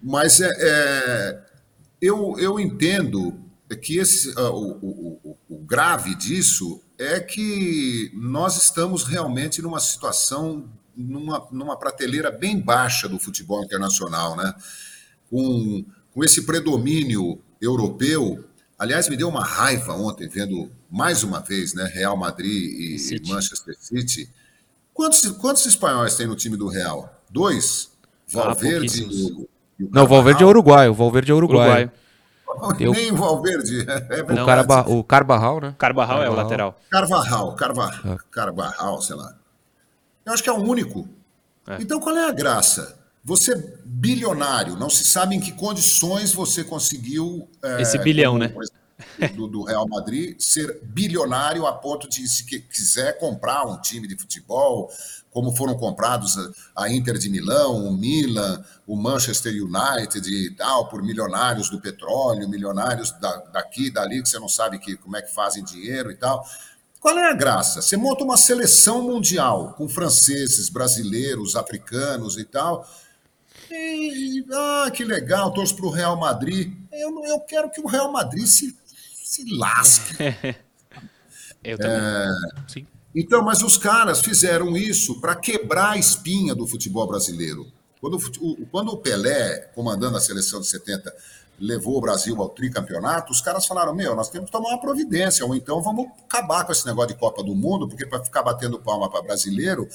mas 0.01 0.39
é, 0.41 0.49
é, 0.59 1.39
eu, 2.01 2.35
eu 2.39 2.59
entendo 2.59 3.39
que 3.81 3.97
esse, 3.97 4.29
o, 4.39 4.77
o- 4.81 5.19
o- 5.23 5.37
o 5.49 5.57
grave 5.59 6.15
disso 6.15 6.81
é 6.97 7.19
que 7.19 8.11
nós 8.13 8.61
estamos 8.61 9.03
realmente 9.03 9.61
numa 9.61 9.79
situação, 9.79 10.69
numa, 10.95 11.47
numa 11.51 11.77
prateleira 11.77 12.29
bem 12.31 12.59
baixa 12.59 13.07
do 13.09 13.17
futebol 13.19 13.63
internacional, 13.63 14.35
né? 14.35 14.53
Com, 15.29 15.83
com 16.15 16.23
esse 16.23 16.43
predomínio 16.45 17.37
europeu. 17.61 18.43
Aliás, 18.79 19.07
me 19.09 19.17
deu 19.17 19.27
uma 19.29 19.43
raiva 19.43 19.93
ontem 19.93 20.27
vendo 20.29 20.71
mais 20.89 21.23
uma 21.23 21.41
vez, 21.41 21.73
né? 21.73 21.83
Real 21.93 22.15
Madrid 22.17 22.73
e 22.79 22.97
City. 22.97 23.29
Manchester 23.31 23.75
City. 23.79 24.29
Quantos, 24.93 25.29
quantos 25.33 25.65
espanhóis 25.65 26.15
tem 26.15 26.25
no 26.25 26.35
time 26.35 26.55
do 26.55 26.67
Real? 26.67 27.21
Dois? 27.29 27.91
Valverde 28.27 28.87
pouquíssimos. 28.87 29.15
e 29.17 29.23
o, 29.33 29.49
e 29.79 29.83
o 29.83 29.89
Não, 29.91 30.03
o 30.03 30.07
Valverde 30.07 30.41
é 30.41 30.45
uruguaio. 30.45 30.91
O 30.91 30.93
Valverde 30.93 31.31
é 31.31 31.35
uruguaio. 31.35 31.69
Uruguaio. 31.69 31.91
Eu- 32.79 32.93
Nem 32.93 33.11
o 33.11 33.17
Valverde. 33.17 33.81
É 33.81 34.21
O, 34.23 34.25
verdade. 34.27 34.45
Caraba- 34.45 34.89
o 34.89 35.03
Carbarral, 35.03 35.59
né? 35.59 35.75
Carbarral 35.77 36.23
é 36.23 36.29
o 36.29 36.33
lateral. 36.33 36.79
Carvajal, 36.89 37.53
Carvajal, 37.55 38.17
Carvajal, 38.31 39.01
sei 39.01 39.15
lá. 39.17 39.35
Eu 40.25 40.31
acho 40.33 40.41
que 40.41 40.49
é 40.49 40.53
o 40.53 40.57
único. 40.63 41.07
É. 41.67 41.77
Então 41.81 41.99
qual 41.99 42.15
é 42.15 42.29
a 42.29 42.31
graça? 42.31 42.97
Você 43.25 43.53
é 43.53 43.73
bilionário, 44.05 44.75
não 44.75 44.89
se 44.89 45.03
sabe 45.03 45.35
em 45.35 45.39
que 45.39 45.51
condições 45.51 46.33
você 46.33 46.63
conseguiu. 46.63 47.49
é, 47.63 47.81
Esse 47.81 47.97
bilhão, 47.97 48.33
como, 48.33 48.43
né? 48.43 48.53
exemplo, 48.61 49.35
Do, 49.35 49.47
do 49.47 49.63
Real 49.63 49.87
Madrid, 49.87 50.39
ser 50.39 50.79
bilionário 50.83 51.65
a 51.65 51.73
ponto 51.73 52.07
de, 52.07 52.27
se 52.27 52.45
quiser 52.45 53.17
comprar 53.17 53.65
um 53.65 53.81
time 53.81 54.07
de 54.07 54.17
futebol, 54.17 54.89
como 55.31 55.53
foram 55.53 55.75
comprados 55.75 56.37
a, 56.37 56.83
a 56.83 56.89
Inter 56.89 57.17
de 57.17 57.29
Milão, 57.29 57.85
o 57.87 57.91
Milan, 57.91 58.63
o 58.87 58.95
Manchester 58.95 59.51
United 59.51 60.29
e 60.29 60.51
tal, 60.51 60.87
por 60.87 61.03
milionários 61.03 61.69
do 61.69 61.81
petróleo, 61.81 62.47
milionários 62.47 63.11
da, 63.19 63.35
daqui, 63.51 63.91
dali, 63.91 64.21
que 64.21 64.29
você 64.29 64.39
não 64.39 64.47
sabe 64.47 64.79
que, 64.79 64.95
como 64.95 65.17
é 65.17 65.21
que 65.21 65.33
fazem 65.33 65.63
dinheiro 65.63 66.09
e 66.09 66.15
tal. 66.15 66.45
Qual 67.01 67.17
é 67.19 67.29
a 67.29 67.33
graça? 67.33 67.81
Você 67.81 67.97
monta 67.97 68.23
uma 68.23 68.37
seleção 68.37 69.01
mundial 69.01 69.73
com 69.77 69.89
franceses, 69.89 70.69
brasileiros, 70.69 71.55
africanos 71.55 72.37
e 72.37 72.45
tal. 72.45 72.87
E, 73.77 74.45
ah, 74.51 74.91
que 74.91 75.03
legal, 75.03 75.51
torço 75.51 75.75
para 75.75 75.85
o 75.85 75.89
Real 75.89 76.17
Madrid. 76.17 76.73
Eu, 76.91 77.23
eu 77.25 77.39
quero 77.41 77.69
que 77.69 77.81
o 77.81 77.87
Real 77.87 78.11
Madrid 78.11 78.45
se, 78.45 78.75
se 79.23 79.45
lasque. 79.57 80.15
Eu 81.63 81.79
também. 81.79 81.97
Sim. 82.67 82.87
Então, 83.13 83.41
mas 83.41 83.63
os 83.63 83.77
caras 83.77 84.21
fizeram 84.21 84.77
isso 84.77 85.19
para 85.19 85.35
quebrar 85.35 85.91
a 85.91 85.97
espinha 85.97 86.53
do 86.53 86.67
futebol 86.67 87.07
brasileiro. 87.07 87.65
Quando 87.99 88.17
o, 88.17 88.65
quando 88.67 88.89
o 88.89 88.97
Pelé, 88.97 89.71
comandando 89.73 90.15
a 90.15 90.21
seleção 90.21 90.61
de 90.61 90.67
70, 90.67 91.11
levou 91.59 91.97
o 91.97 92.01
Brasil 92.01 92.39
ao 92.41 92.49
tricampeonato, 92.49 93.31
os 93.31 93.41
caras 93.41 93.65
falaram: 93.65 93.95
Meu, 93.95 94.15
nós 94.15 94.29
temos 94.29 94.47
que 94.47 94.51
tomar 94.51 94.69
uma 94.69 94.81
providência, 94.81 95.45
ou 95.45 95.55
então 95.55 95.81
vamos 95.81 96.07
acabar 96.25 96.65
com 96.65 96.71
esse 96.71 96.85
negócio 96.85 97.13
de 97.13 97.19
Copa 97.19 97.41
do 97.41 97.55
Mundo, 97.55 97.87
porque 97.87 98.05
para 98.05 98.23
ficar 98.23 98.43
batendo 98.43 98.79
palma 98.79 99.09
para 99.09 99.23
brasileiro, 99.23 99.87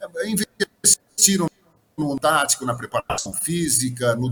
é, 0.00 0.28
investiram 0.28 1.51
no 1.96 2.18
tático, 2.18 2.64
na 2.64 2.74
preparação 2.74 3.32
física, 3.32 4.14
no 4.16 4.30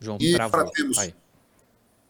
João 0.00 0.18
e 0.20 0.36
para 0.36 0.64
termos- 0.70 0.98
Aí. 0.98 1.14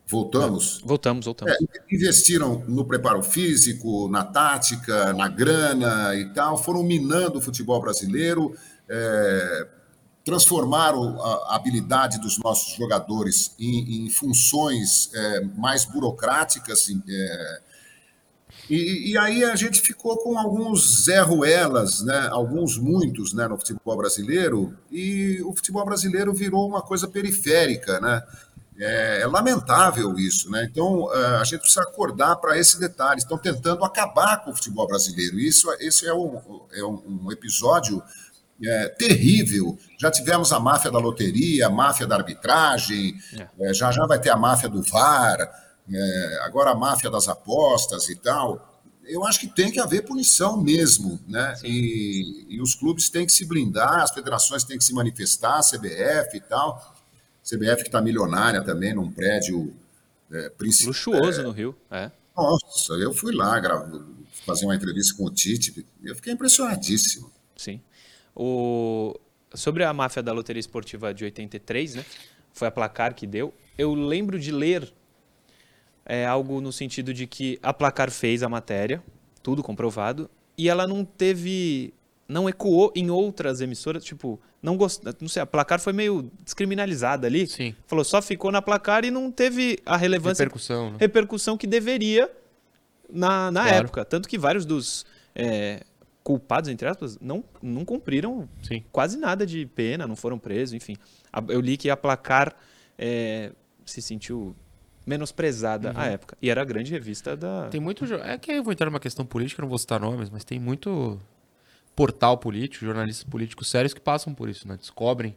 Voltamos. 0.07 0.83
Voltamos, 0.85 1.25
voltamos. 1.25 1.55
É, 1.55 1.57
investiram 1.91 2.63
no 2.69 2.85
preparo 2.85 3.23
físico, 3.23 4.09
na 4.09 4.25
tática, 4.25 5.13
na 5.15 5.29
grana 5.29 6.15
e 6.15 6.29
tal, 6.35 6.59
foram 6.59 6.83
minando 6.83 7.39
o 7.39 7.41
futebol 7.41 7.81
brasileiro, 7.81 8.55
é, 8.89 9.69
transformaram 10.25 11.19
a, 11.23 11.57
habilidade 11.57 12.21
dos 12.21 12.39
nossos 12.39 12.75
jogadores 12.77 13.55
em, 13.59 14.07
em 14.07 14.11
funções 14.11 15.11
é, 15.15 15.41
mais 15.57 15.85
burocráticas. 15.85 16.89
é, 17.09 17.61
e, 18.71 19.13
e 19.13 19.19
aí 19.19 19.45
a 19.45 19.57
gente 19.57 19.81
ficou 19.81 20.17
com 20.19 20.39
alguns 20.39 21.05
Zé 21.05 21.21
Ruelas, 21.21 22.03
né, 22.03 22.29
alguns 22.31 22.79
muitos 22.79 23.33
né, 23.33 23.49
no 23.49 23.59
futebol 23.59 23.97
brasileiro, 23.97 24.77
e 24.91 25.43
o 25.45 25.53
futebol 25.53 25.85
brasileiro 25.85 26.33
virou 26.33 26.69
uma 26.69 26.83
coisa 26.83 27.09
periférica, 27.09 28.01
né? 28.01 28.23
É, 28.79 29.21
é 29.21 29.27
lamentável 29.27 30.19
isso, 30.19 30.51
né? 30.51 30.65
Então 30.65 31.13
é, 31.15 31.37
a 31.37 31.45
gente 31.45 31.61
precisa 31.61 31.83
acordar 31.83 32.37
para 32.37 32.59
esse 32.59 32.81
detalhe. 32.81 33.19
Estão 33.19 33.37
tentando 33.37 33.85
acabar 33.85 34.43
com 34.43 34.51
o 34.51 34.55
futebol 34.55 34.87
brasileiro. 34.87 35.39
Isso, 35.39 35.71
esse 35.79 36.07
é 36.07 36.15
um, 36.15 36.41
é 36.73 36.83
um, 36.83 37.31
episódio 37.31 38.03
é, 38.65 38.89
terrível. 38.89 39.79
Já 40.01 40.11
tivemos 40.11 40.53
a 40.53 40.59
máfia 40.59 40.91
da 40.91 40.99
loteria, 40.99 41.67
a 41.67 41.71
máfia 41.71 42.07
da 42.07 42.17
arbitragem, 42.17 43.15
é, 43.61 43.75
já 43.75 43.93
já 43.93 44.07
vai 44.07 44.19
ter 44.19 44.31
a 44.31 44.37
máfia 44.37 44.71
do 44.71 44.83
VAR, 44.83 45.39
é, 45.91 46.39
agora 46.43 46.71
a 46.71 46.75
máfia 46.75 47.11
das 47.11 47.29
apostas 47.29 48.09
e 48.09 48.17
tal. 48.17 48.83
eu 49.05 49.25
acho 49.25 49.41
que 49.41 49.49
tem 49.49 49.71
que 49.71 49.81
haver 49.81 50.05
punição 50.05 50.61
mesmo, 50.61 51.19
né? 51.27 51.55
E, 51.65 52.47
e, 52.49 52.61
os 52.61 52.75
clubes 52.75 53.11
têm 53.11 53.27
que 53.27 53.33
se 53.33 53.45
blindar, 53.45 54.01
as 54.01 54.13
federações 54.13 54.65
têm 54.65 54.79
que 54.79 54.85
se 54.85 54.95
manifestar, 54.95 55.59
a 55.59 55.63
CBF 55.63 56.37
e 56.37 56.41
tal. 56.41 56.95
CBF 57.43 57.83
que 57.83 57.89
está 57.89 58.01
milionária 58.01 58.63
também 58.63 58.95
num 58.95 59.11
prédio 59.11 59.75
é, 60.31 60.49
principal. 60.51 60.89
Luxuoso 60.89 61.41
é, 61.41 61.45
no 61.45 61.51
Rio, 61.51 61.77
é. 61.91 62.11
Nossa, 62.37 62.95
eu 62.95 63.13
fui 63.13 63.35
lá 63.35 63.59
gravo, 63.61 64.07
fazer 64.47 64.65
uma 64.65 64.75
entrevista 64.75 65.15
com 65.17 65.25
o 65.25 65.31
Tite, 65.31 65.85
eu 66.03 66.15
fiquei 66.15 66.33
impressionadíssimo. 66.33 67.31
Sim. 67.57 67.81
O... 68.35 69.15
Sobre 69.55 69.85
a 69.85 69.93
máfia 69.93 70.23
da 70.23 70.33
loteria 70.33 70.61
esportiva 70.61 71.13
de 71.13 71.25
83, 71.25 71.97
né? 71.97 72.05
Foi 72.55 72.69
a 72.69 72.71
placar 72.71 73.15
que 73.15 73.27
deu. 73.27 73.53
Eu 73.77 73.95
lembro 73.95 74.39
de 74.39 74.51
ler 74.51 74.93
é 76.05 76.27
algo 76.27 76.61
no 76.61 76.73
sentido 76.73 77.13
de 77.15 77.27
que 77.27 77.59
a 77.63 77.73
Placar 77.73 78.11
fez 78.11 78.43
a 78.43 78.49
matéria, 78.49 79.03
tudo 79.43 79.63
comprovado, 79.63 80.31
e 80.57 80.69
ela 80.69 80.87
não 80.87 81.05
teve. 81.05 81.95
não 82.29 82.49
ecoou 82.49 82.93
em 82.95 83.11
outras 83.11 83.61
emissoras, 83.61 84.05
tipo, 84.05 84.41
não 84.63 84.77
gost... 84.77 85.03
não 85.21 85.29
sei, 85.29 85.43
a 85.43 85.47
Placar 85.47 85.81
foi 85.81 85.93
meio 85.93 86.31
descriminalizada 86.45 87.27
ali. 87.27 87.47
Sim. 87.47 87.75
Falou, 87.87 88.05
só 88.05 88.21
ficou 88.21 88.51
na 88.51 88.63
Placar 88.63 89.05
e 89.05 89.11
não 89.11 89.31
teve 89.31 89.79
a 89.85 89.97
relevância. 89.97 90.45
Repercussão. 90.45 90.91
Né? 90.91 90.97
Repercussão 91.01 91.57
que 91.57 91.67
deveria 91.67 92.31
na, 93.11 93.51
na 93.51 93.63
claro. 93.63 93.77
época. 93.77 94.05
Tanto 94.05 94.29
que 94.29 94.39
vários 94.39 94.65
dos. 94.65 95.05
É, 95.35 95.83
culpados, 96.23 96.71
entre 96.71 96.87
aspas, 96.87 97.19
não, 97.21 97.43
não 97.61 97.85
cumpriram 97.85 98.49
Sim. 98.63 98.85
quase 98.93 99.19
nada 99.19 99.45
de 99.45 99.67
pena, 99.67 100.07
não 100.07 100.15
foram 100.15 100.39
presos, 100.39 100.73
enfim. 100.73 100.97
Eu 101.49 101.61
li 101.61 101.77
que 101.77 101.91
a 101.91 101.97
Placar 101.97 102.55
é, 102.97 103.51
se 103.85 104.01
sentiu 104.01 104.55
menosprezada 105.07 105.91
uhum. 105.91 105.99
à 105.99 106.07
época. 106.07 106.37
E 106.41 106.51
era 106.51 106.63
a 106.63 106.65
grande 106.65 106.91
revista 106.93 107.37
da. 107.37 107.69
Tem 107.69 107.81
muito. 107.81 108.05
É 108.15 108.39
que 108.39 108.53
eu 108.53 108.63
vou 108.63 108.73
entrar 108.73 108.87
numa 108.87 109.01
questão 109.01 109.25
política, 109.25 109.63
não 109.63 109.69
vou 109.69 109.79
citar 109.79 110.01
nomes, 110.01 110.31
mas 110.31 110.45
tem 110.45 110.59
muito 110.59 111.21
portal 111.95 112.39
político, 112.39 112.85
jornalistas 112.85 113.25
políticos 113.25 113.69
sérios 113.69 113.93
que 113.93 114.01
passam 114.01 114.35
por 114.35 114.49
isso, 114.49 114.67
né? 114.67 114.77
Descobrem 114.77 115.37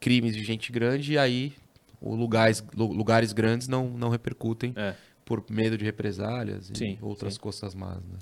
crimes 0.00 0.34
de 0.34 0.44
gente 0.44 0.70
grande 0.70 1.14
e 1.14 1.18
aí 1.18 1.54
lugares, 2.00 2.62
lugares 2.76 3.32
grandes 3.32 3.66
não, 3.66 3.88
não 3.88 4.08
repercutem 4.08 4.72
é. 4.76 4.94
por 5.24 5.44
medo 5.50 5.76
de 5.76 5.84
represálias 5.84 6.70
e 6.70 6.78
sim, 6.78 6.98
outras 7.02 7.34
sim. 7.34 7.40
costas 7.40 7.74
más. 7.74 7.96
Né? 7.96 8.18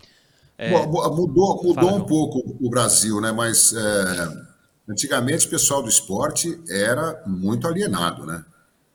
É... 0.58 0.70
Mudou, 0.70 1.62
mudou 1.62 1.96
um 1.96 2.04
pouco 2.04 2.56
o 2.60 2.70
Brasil, 2.70 3.20
né? 3.20 3.30
Mas 3.30 3.74
é, 3.74 4.46
antigamente 4.88 5.46
o 5.46 5.50
pessoal 5.50 5.82
do 5.82 5.88
esporte 5.88 6.58
era 6.68 7.22
muito 7.26 7.68
alienado, 7.68 8.24
né? 8.24 8.42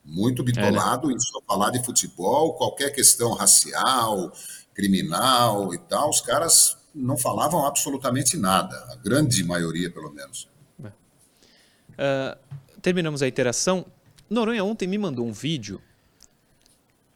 Muito 0.04 0.42
bitolado 0.42 1.06
é, 1.06 1.10
né? 1.10 1.14
em 1.14 1.20
só 1.20 1.40
falar 1.46 1.70
de 1.70 1.84
futebol, 1.84 2.54
qualquer 2.54 2.90
questão 2.90 3.32
racial, 3.34 4.32
criminal 4.74 5.72
e 5.74 5.78
tal, 5.78 6.10
os 6.10 6.20
caras 6.20 6.76
não 6.94 7.16
falavam 7.16 7.64
absolutamente 7.64 8.36
nada, 8.36 8.76
a 8.90 8.96
grande 8.96 9.42
maioria, 9.44 9.90
pelo 9.90 10.12
menos. 10.12 10.48
Uh, 10.82 12.36
terminamos 12.80 13.22
a 13.22 13.28
interação. 13.28 13.86
Noronha 14.28 14.64
ontem 14.64 14.86
me 14.88 14.98
mandou 14.98 15.26
um 15.26 15.32
vídeo 15.32 15.80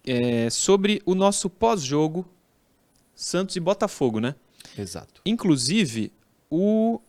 é, 0.07 0.49
sobre 0.51 1.03
o 1.05 1.15
nosso 1.15 1.51
pós-jogo 1.51 2.27
Santos 3.15 3.57
e 3.57 3.61
Botafogo, 3.61 4.21
né? 4.21 4.35
Exato. 4.79 5.23
Inclusive, 5.25 6.13
o 6.51 7.01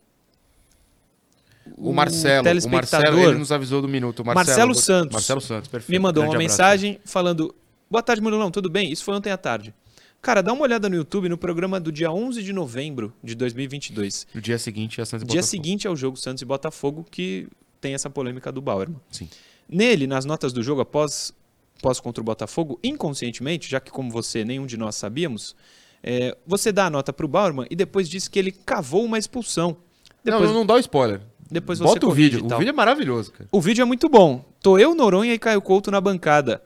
o 1.76 1.94
Marcelo, 1.94 2.48
o 2.48 2.70
Marcelo, 2.70 3.20
ele 3.20 3.38
nos 3.38 3.52
avisou 3.52 3.82
do 3.82 3.88
minuto. 3.88 4.24
Marcelo, 4.24 4.48
Marcelo 4.48 4.76
Santos. 4.76 5.14
Marcelo 5.14 5.42
Santos, 5.42 5.70
perfeito. 5.70 5.92
Me 5.92 6.00
mandou 6.00 6.24
Grande 6.24 6.36
uma 6.36 6.44
abraço. 6.44 6.62
mensagem 6.62 7.00
falando: 7.04 7.54
Boa 7.90 8.04
tarde, 8.04 8.22
Murilão, 8.22 8.52
tudo 8.52 8.70
bem? 8.70 8.92
Isso 8.92 9.04
foi 9.04 9.16
ontem 9.16 9.32
à 9.32 9.38
tarde. 9.38 9.74
Cara, 10.22 10.42
dá 10.42 10.52
uma 10.52 10.64
olhada 10.64 10.90
no 10.90 10.96
YouTube 10.96 11.30
no 11.30 11.38
programa 11.38 11.80
do 11.80 11.92
dia 11.92 12.12
11 12.12 12.44
de 12.44 12.52
novembro 12.52 13.14
de 13.24 13.36
2022. 13.36 14.28
No 14.34 14.42
dia 14.42 14.58
seguinte 14.58 15.00
é 15.00 15.06
Santos 15.06 15.24
e 15.24 15.26
Botafogo. 15.26 15.32
Dia 15.32 15.44
seguinte 15.44 15.88
é 15.88 15.90
o 15.90 15.96
jogo 15.96 16.18
Santos 16.18 16.42
e 16.42 16.46
Botafogo, 16.46 17.06
que 17.10 17.48
tem 17.80 17.94
essa 17.94 18.10
polêmica 18.10 18.52
do 18.52 18.62
Bauerman. 18.62 19.00
Sim. 19.12 19.30
Nele, 19.70 20.08
nas 20.08 20.26
notas 20.26 20.52
do 20.52 20.64
jogo, 20.64 20.82
após, 20.82 21.34
após 21.80 22.00
contra 22.00 22.22
o 22.22 22.26
Botafogo, 22.26 22.80
inconscientemente, 22.84 23.70
já 23.70 23.80
que 23.80 23.92
como 23.92 24.10
você, 24.10 24.44
nenhum 24.44 24.66
de 24.66 24.76
nós 24.76 24.96
sabíamos, 24.96 25.56
é, 26.04 26.36
você 26.46 26.72
dá 26.72 26.88
a 26.88 26.90
nota 26.90 27.14
para 27.14 27.26
o 27.26 27.30
Bauerman 27.30 27.68
e 27.70 27.76
depois 27.76 28.10
diz 28.10 28.28
que 28.28 28.40
ele 28.40 28.52
cavou 28.52 29.06
uma 29.06 29.18
expulsão. 29.18 29.78
Depois... 30.24 30.50
Não, 30.50 30.54
não 30.54 30.66
dá 30.66 30.74
o 30.76 30.80
spoiler. 30.80 31.22
Depois 31.50 31.80
Bota 31.80 32.06
o 32.06 32.12
vídeo. 32.12 32.46
O 32.46 32.58
vídeo 32.58 32.70
é 32.70 32.74
maravilhoso, 32.74 33.32
cara. 33.32 33.48
O 33.52 33.62
vídeo 33.62 33.82
é 33.82 33.86
muito 33.86 34.10
bom. 34.10 34.44
Tô 34.62 34.78
eu, 34.78 34.94
Noronha 34.94 35.34
e 35.34 35.40
Caio 35.40 35.62
Couto 35.62 35.90
na 35.90 36.02
bancada. 36.02 36.62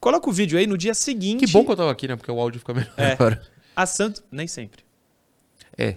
Coloca 0.00 0.28
o 0.28 0.32
vídeo 0.32 0.58
aí 0.58 0.66
no 0.66 0.78
dia 0.78 0.94
seguinte. 0.94 1.44
Que 1.44 1.52
bom 1.52 1.64
que 1.64 1.72
eu 1.72 1.76
tava 1.76 1.90
aqui, 1.90 2.06
né? 2.06 2.14
Porque 2.14 2.30
o 2.30 2.40
áudio 2.40 2.60
fica 2.60 2.72
melhor 2.72 2.92
é. 2.96 3.40
A 3.74 3.84
Santos. 3.86 4.22
Nem 4.30 4.46
sempre. 4.46 4.84
É. 5.76 5.96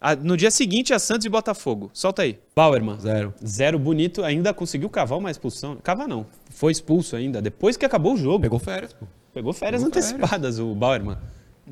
A, 0.00 0.14
no 0.14 0.36
dia 0.36 0.50
seguinte, 0.50 0.92
a 0.92 0.98
Santos 0.98 1.24
e 1.24 1.28
Botafogo. 1.28 1.90
Solta 1.92 2.22
aí. 2.22 2.38
Bauerman. 2.54 3.00
Zero. 3.00 3.34
Zero 3.44 3.78
bonito. 3.78 4.22
Ainda 4.22 4.52
conseguiu 4.52 4.90
cavar 4.90 5.18
uma 5.18 5.30
expulsão. 5.30 5.76
Cavar 5.76 6.06
não. 6.06 6.26
Foi 6.50 6.70
expulso 6.70 7.16
ainda. 7.16 7.40
Depois 7.40 7.76
que 7.76 7.84
acabou 7.86 8.14
o 8.14 8.16
jogo. 8.16 8.40
Pegou 8.40 8.58
férias, 8.58 8.92
pô. 8.92 9.06
Pegou 9.32 9.52
férias 9.52 9.82
Pegou 9.82 9.88
antecipadas 9.88 10.56
férias. 10.56 10.58
o 10.58 10.74
Bauerman. 10.74 11.18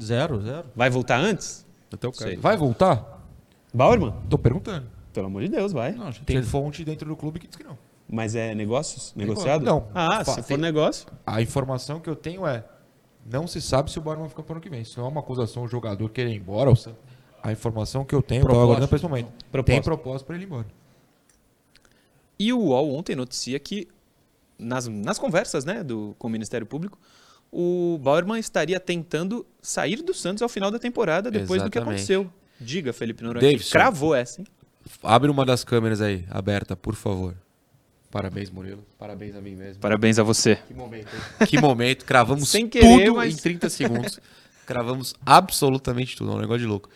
Zero, 0.01 0.41
zero. 0.43 0.65
Vai 0.75 0.91
voltar 0.91 1.19
antes? 1.19 1.65
Até 1.93 2.09
o 2.09 2.13
cara. 2.13 2.37
Vai 2.39 2.57
voltar? 2.57 3.23
Bauerman? 3.73 4.15
Tô 4.29 4.39
perguntando. 4.39 4.96
Pelo 5.17 5.29
amor 5.29 5.41
de 5.41 5.49
Deus, 5.49 5.73
vai. 5.73 5.93
Não, 5.93 6.13
tem 6.13 6.43
fonte 6.43 6.85
dentro 6.85 7.09
do 7.09 7.17
clube 7.17 7.41
que 7.41 7.47
diz 7.47 7.57
que 7.57 7.65
não. 7.65 7.79
Mas 8.07 8.35
é 8.35 8.55
negócios? 8.55 9.15
Negociado? 9.17 9.65
Não. 9.65 9.89
Ah, 9.95 10.23
se 10.23 10.43
for 10.43 10.59
negócio. 10.59 11.07
A 11.27 11.41
informação 11.41 11.99
que 11.99 12.11
eu 12.11 12.15
tenho 12.15 12.47
é: 12.47 12.63
não 13.25 13.47
se 13.47 13.63
sabe 13.63 13.91
se 13.91 13.99
o 13.99 14.03
Borman 14.03 14.29
fica 14.29 14.43
para 14.43 14.53
o 14.53 14.57
ano 14.57 14.61
que 14.61 14.69
vem. 14.69 14.83
Isso 14.83 15.01
não 15.01 15.07
é 15.07 15.11
uma 15.11 15.21
acusação 15.21 15.63
o 15.63 15.69
jogador 15.69 16.07
querer 16.11 16.33
ir 16.33 16.37
embora. 16.37 16.71
A 17.43 17.51
informação 17.51 18.05
que 18.05 18.15
eu 18.15 18.21
tenho, 18.21 18.43
eu 18.43 18.61
aguardando 18.61 18.89
para 18.89 18.97
esse 18.97 19.05
momento. 19.07 19.33
Proposta. 19.51 19.73
Tem 19.73 19.83
propósito 19.83 20.27
para 20.27 20.37
ele 20.37 20.45
ir 20.45 20.49
embora. 20.49 20.67
E 22.39 22.53
o 22.53 22.59
UOL 22.59 22.95
ontem 22.95 23.17
noticia 23.17 23.59
que, 23.59 23.89
nas, 24.59 24.87
nas 24.87 25.19
conversas 25.19 25.65
né, 25.65 25.83
do, 25.83 26.15
com 26.19 26.27
o 26.27 26.31
Ministério 26.31 26.67
Público, 26.67 26.99
o 27.51 27.99
Bauerman 28.03 28.39
estaria 28.39 28.79
tentando 28.79 29.47
sair 29.63 30.03
do 30.03 30.13
Santos 30.13 30.43
ao 30.43 30.49
final 30.51 30.71
da 30.71 30.79
temporada, 30.79 31.31
depois 31.31 31.63
Exatamente. 31.63 31.71
do 31.71 31.73
que 31.73 31.79
aconteceu. 31.79 32.31
Diga, 32.61 32.93
Felipe 32.93 33.25
Noronha. 33.25 33.41
Davidson, 33.41 33.73
cravou 33.73 34.15
essa, 34.15 34.43
hein? 34.43 34.47
Abre 35.03 35.31
uma 35.31 35.45
das 35.45 35.65
câmeras 35.65 36.01
aí, 36.01 36.25
aberta, 36.31 36.77
por 36.77 36.95
favor. 36.95 37.35
Parabéns, 38.11 38.51
Murilo. 38.51 38.85
Parabéns 38.99 39.35
a 39.37 39.41
mim 39.41 39.55
mesmo. 39.55 39.81
Parabéns 39.81 40.19
a 40.19 40.23
você. 40.23 40.57
Que 40.57 40.75
momento, 40.75 41.09
hein? 41.15 41.47
Que 41.47 41.61
momento. 41.61 42.05
Cravamos 42.05 42.49
Sem 42.49 42.69
querer, 42.69 43.05
tudo 43.07 43.17
mas... 43.17 43.35
em 43.35 43.37
30 43.37 43.69
segundos. 43.69 44.21
Cravamos 44.65 45.15
absolutamente 45.25 46.17
tudo. 46.17 46.33
É 46.33 46.35
um 46.35 46.41
negócio 46.41 46.61
de 46.61 46.67
louco. 46.67 46.89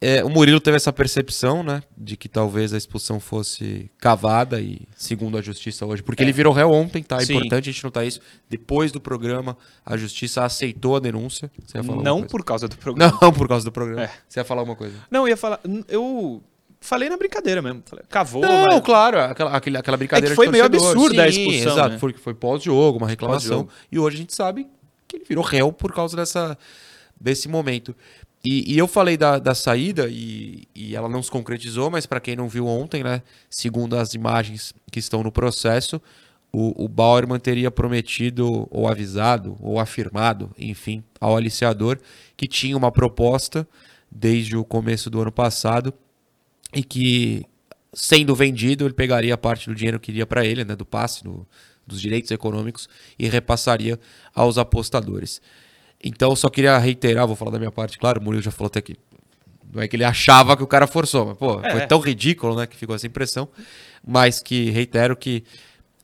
É, 0.00 0.22
o 0.22 0.28
Murilo 0.28 0.60
teve 0.60 0.76
essa 0.76 0.92
percepção, 0.92 1.62
né? 1.62 1.82
De 1.96 2.16
que 2.16 2.28
talvez 2.28 2.72
a 2.72 2.76
expulsão 2.76 3.18
fosse 3.18 3.90
cavada 3.98 4.60
e 4.60 4.86
segundo 4.94 5.38
a 5.38 5.42
justiça 5.42 5.86
hoje. 5.86 6.02
Porque 6.02 6.22
é. 6.22 6.24
ele 6.24 6.32
virou 6.32 6.52
réu 6.52 6.70
ontem, 6.70 7.02
tá? 7.02 7.16
É 7.16 7.24
Sim. 7.24 7.34
importante 7.34 7.68
a 7.68 7.72
gente 7.72 7.82
notar 7.82 8.06
isso. 8.06 8.20
Depois 8.48 8.92
do 8.92 9.00
programa, 9.00 9.56
a 9.84 9.96
justiça 9.96 10.44
aceitou 10.44 10.96
a 10.96 11.00
denúncia. 11.00 11.50
Não 12.02 12.22
por 12.22 12.44
causa 12.44 12.68
do 12.68 12.76
programa. 12.76 13.18
Não 13.20 13.32
por 13.32 13.48
causa 13.48 13.64
do 13.64 13.72
programa. 13.72 14.02
É. 14.02 14.10
Você 14.28 14.40
ia 14.40 14.44
falar 14.44 14.60
alguma 14.60 14.76
coisa? 14.76 14.94
Não, 15.10 15.22
eu 15.22 15.28
ia 15.28 15.36
falar. 15.36 15.60
Eu 15.88 16.42
Falei 16.80 17.08
na 17.08 17.16
brincadeira 17.16 17.60
mesmo. 17.62 17.82
Falei, 17.84 18.04
cavou. 18.08 18.42
Não, 18.42 18.66
vai. 18.66 18.80
claro, 18.80 19.20
aquela, 19.20 19.56
aquela 19.56 19.96
brincadeira. 19.96 20.28
É 20.28 20.30
que 20.30 20.36
foi 20.36 20.48
meio 20.48 20.64
absurda 20.64 21.22
a 21.22 21.28
expulsão. 21.28 21.72
Exato, 21.72 21.88
né? 21.90 21.98
foi, 21.98 22.12
foi 22.12 22.34
pós-jogo, 22.34 22.98
uma 22.98 23.08
reclamação. 23.08 23.64
Pós 23.64 23.74
e 23.90 23.98
hoje 23.98 24.16
a 24.16 24.18
gente 24.20 24.34
sabe 24.34 24.66
que 25.08 25.16
ele 25.16 25.24
virou 25.24 25.42
réu 25.42 25.72
por 25.72 25.92
causa 25.92 26.16
dessa, 26.16 26.56
desse 27.20 27.48
momento. 27.48 27.94
E, 28.44 28.74
e 28.74 28.78
eu 28.78 28.86
falei 28.86 29.16
da, 29.16 29.38
da 29.38 29.54
saída 29.54 30.06
e, 30.08 30.68
e 30.74 30.94
ela 30.94 31.08
não 31.08 31.22
se 31.22 31.30
concretizou, 31.30 31.90
mas 31.90 32.06
para 32.06 32.20
quem 32.20 32.36
não 32.36 32.48
viu 32.48 32.66
ontem, 32.66 33.02
né? 33.02 33.22
Segundo 33.50 33.96
as 33.96 34.14
imagens 34.14 34.72
que 34.92 35.00
estão 35.00 35.22
no 35.22 35.32
processo, 35.32 36.00
o, 36.52 36.84
o 36.84 36.88
Bauerman 36.88 37.40
teria 37.40 37.70
prometido, 37.70 38.68
ou 38.70 38.86
avisado, 38.86 39.56
ou 39.60 39.80
afirmado, 39.80 40.50
enfim, 40.56 41.02
ao 41.20 41.36
aliciador 41.36 41.98
que 42.36 42.46
tinha 42.46 42.76
uma 42.76 42.92
proposta 42.92 43.66
desde 44.10 44.56
o 44.56 44.64
começo 44.64 45.10
do 45.10 45.20
ano 45.20 45.32
passado 45.32 45.92
e 46.76 46.84
que, 46.84 47.42
sendo 47.94 48.34
vendido, 48.34 48.84
ele 48.84 48.92
pegaria 48.92 49.36
parte 49.38 49.70
do 49.70 49.74
dinheiro 49.74 49.98
que 49.98 50.12
iria 50.12 50.26
para 50.26 50.44
ele, 50.44 50.62
né, 50.62 50.76
do 50.76 50.84
passe, 50.84 51.24
do, 51.24 51.48
dos 51.86 51.98
direitos 51.98 52.30
econômicos, 52.30 52.86
e 53.18 53.26
repassaria 53.26 53.98
aos 54.34 54.58
apostadores. 54.58 55.40
Então, 56.04 56.36
só 56.36 56.50
queria 56.50 56.76
reiterar, 56.76 57.26
vou 57.26 57.34
falar 57.34 57.52
da 57.52 57.58
minha 57.58 57.72
parte, 57.72 57.98
claro, 57.98 58.20
o 58.20 58.22
Murilo 58.22 58.42
já 58.42 58.50
falou 58.50 58.66
até 58.66 58.80
aqui. 58.80 58.94
Não 59.72 59.82
é 59.82 59.88
que 59.88 59.96
ele 59.96 60.04
achava 60.04 60.54
que 60.54 60.62
o 60.62 60.66
cara 60.66 60.86
forçou, 60.86 61.24
mas, 61.24 61.38
pô, 61.38 61.60
é. 61.62 61.70
foi 61.70 61.86
tão 61.86 61.98
ridículo, 61.98 62.54
né, 62.54 62.66
que 62.66 62.76
ficou 62.76 62.94
essa 62.94 63.06
impressão. 63.06 63.48
Mas 64.06 64.42
que, 64.42 64.68
reitero 64.68 65.16
que 65.16 65.42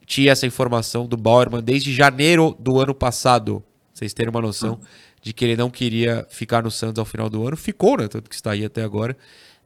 tinha 0.06 0.32
essa 0.32 0.46
informação 0.46 1.06
do 1.06 1.18
Bauerman 1.18 1.62
desde 1.62 1.92
janeiro 1.92 2.56
do 2.58 2.80
ano 2.80 2.94
passado, 2.94 3.62
vocês 3.92 4.14
terem 4.14 4.30
uma 4.30 4.40
noção 4.40 4.80
de 5.20 5.34
que 5.34 5.44
ele 5.44 5.56
não 5.56 5.68
queria 5.68 6.26
ficar 6.30 6.62
no 6.62 6.70
Santos 6.70 6.98
ao 6.98 7.04
final 7.04 7.28
do 7.28 7.46
ano. 7.46 7.58
Ficou, 7.58 7.98
né, 7.98 8.08
tanto 8.08 8.30
que 8.30 8.34
está 8.34 8.52
aí 8.52 8.64
até 8.64 8.82
agora. 8.82 9.14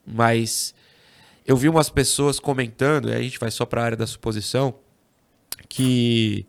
Mas 0.04 0.74
eu 1.46 1.56
vi 1.56 1.68
umas 1.68 1.88
pessoas 1.88 2.40
comentando, 2.40 3.08
e 3.08 3.14
a 3.14 3.22
gente 3.22 3.38
vai 3.38 3.50
só 3.50 3.64
para 3.64 3.80
a 3.80 3.84
área 3.84 3.96
da 3.96 4.06
suposição, 4.06 4.74
que 5.68 6.46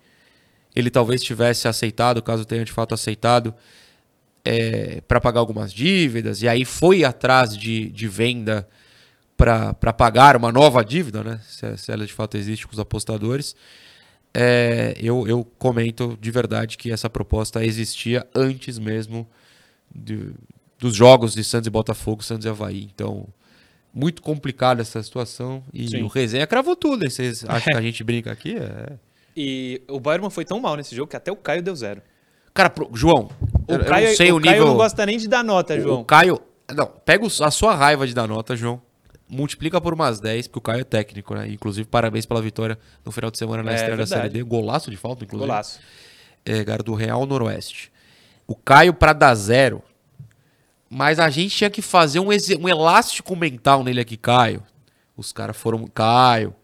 ele 0.75 0.89
talvez 0.89 1.21
tivesse 1.23 1.67
aceitado, 1.67 2.21
caso 2.21 2.45
tenha 2.45 2.65
de 2.65 2.71
fato 2.71 2.93
aceitado, 2.93 3.53
é, 4.43 5.01
para 5.01 5.19
pagar 5.19 5.39
algumas 5.39 5.71
dívidas, 5.73 6.41
e 6.41 6.47
aí 6.47 6.65
foi 6.65 7.03
atrás 7.03 7.55
de, 7.55 7.89
de 7.89 8.07
venda 8.07 8.67
para 9.35 9.93
pagar 9.93 10.35
uma 10.35 10.51
nova 10.51 10.83
dívida, 10.83 11.23
né? 11.23 11.39
Se, 11.47 11.77
se, 11.77 11.91
ela 11.91 12.05
de 12.05 12.13
fato 12.13 12.37
existe 12.37 12.65
com 12.65 12.73
os 12.73 12.79
apostadores. 12.79 13.55
É, 14.33 14.95
eu, 14.99 15.27
eu 15.27 15.45
comento 15.59 16.17
de 16.19 16.31
verdade 16.31 16.77
que 16.77 16.91
essa 16.91 17.09
proposta 17.09 17.63
existia 17.63 18.25
antes 18.33 18.79
mesmo 18.79 19.27
de, 19.93 20.31
dos 20.79 20.95
jogos 20.95 21.35
de 21.35 21.43
Santos 21.43 21.67
e 21.67 21.69
Botafogo, 21.69 22.23
Santos 22.23 22.45
e 22.45 22.49
Havaí. 22.49 22.89
Então, 22.93 23.27
muito 23.93 24.21
complicada 24.21 24.81
essa 24.81 25.01
situação. 25.01 25.63
E 25.73 25.89
Sim. 25.89 26.03
o 26.03 26.07
resenha 26.07 26.45
cravou 26.45 26.75
tudo. 26.75 27.09
Vocês 27.09 27.43
acham 27.47 27.73
que 27.73 27.77
a 27.77 27.81
gente 27.81 28.03
brinca 28.03 28.31
aqui? 28.31 28.55
É. 28.57 28.93
E 29.35 29.81
o 29.87 29.99
Bayern 29.99 30.29
foi 30.29 30.45
tão 30.45 30.59
mal 30.59 30.75
nesse 30.75 30.95
jogo 30.95 31.09
que 31.09 31.15
até 31.15 31.31
o 31.31 31.35
Caio 31.35 31.61
deu 31.61 31.75
zero. 31.75 32.01
Cara, 32.53 32.71
pro, 32.71 32.89
João, 32.93 33.29
o 33.67 33.71
eu, 33.71 33.85
Caio, 33.85 34.07
não 34.09 34.15
sei 34.15 34.31
o, 34.31 34.35
o 34.35 34.39
nível. 34.39 34.51
Caio 34.51 34.65
não 34.65 34.77
gosta 34.77 35.05
nem 35.05 35.17
de 35.17 35.27
dar 35.27 35.43
nota, 35.43 35.79
João. 35.79 36.01
O 36.01 36.05
Caio. 36.05 36.41
Não, 36.75 36.87
pega 36.87 37.25
a 37.25 37.51
sua 37.51 37.75
raiva 37.75 38.07
de 38.07 38.15
dar 38.15 38.27
nota, 38.27 38.55
João. 38.55 38.81
Multiplica 39.29 39.79
por 39.79 39.93
umas 39.93 40.19
10, 40.19 40.47
porque 40.47 40.57
o 40.57 40.61
Caio 40.61 40.81
é 40.81 40.83
técnico, 40.83 41.35
né? 41.35 41.47
Inclusive, 41.49 41.87
parabéns 41.87 42.25
pela 42.25 42.41
vitória 42.41 42.79
no 43.05 43.11
final 43.11 43.29
de 43.29 43.37
semana 43.37 43.61
na 43.61 43.73
é, 43.73 43.75
estreia 43.75 43.97
da 43.97 44.07
Série 44.07 44.29
D. 44.29 44.41
Golaço 44.41 44.89
de 44.89 44.97
falta, 44.97 45.23
inclusive. 45.23 45.47
Golaço. 45.47 45.79
É, 46.43 46.63
cara, 46.63 46.81
do 46.81 46.95
Real 46.95 47.25
Noroeste. 47.25 47.91
O 48.47 48.55
Caio, 48.55 48.93
para 48.93 49.13
dar 49.13 49.35
zero, 49.35 49.83
mas 50.89 51.19
a 51.19 51.29
gente 51.29 51.55
tinha 51.55 51.69
que 51.69 51.81
fazer 51.81 52.19
um, 52.19 52.27
um 52.27 52.69
elástico 52.69 53.35
mental 53.35 53.83
nele 53.83 53.99
aqui, 53.99 54.17
Caio. 54.17 54.63
Os 55.15 55.31
caras 55.31 55.57
foram. 55.57 55.85
Caio, 55.87 56.55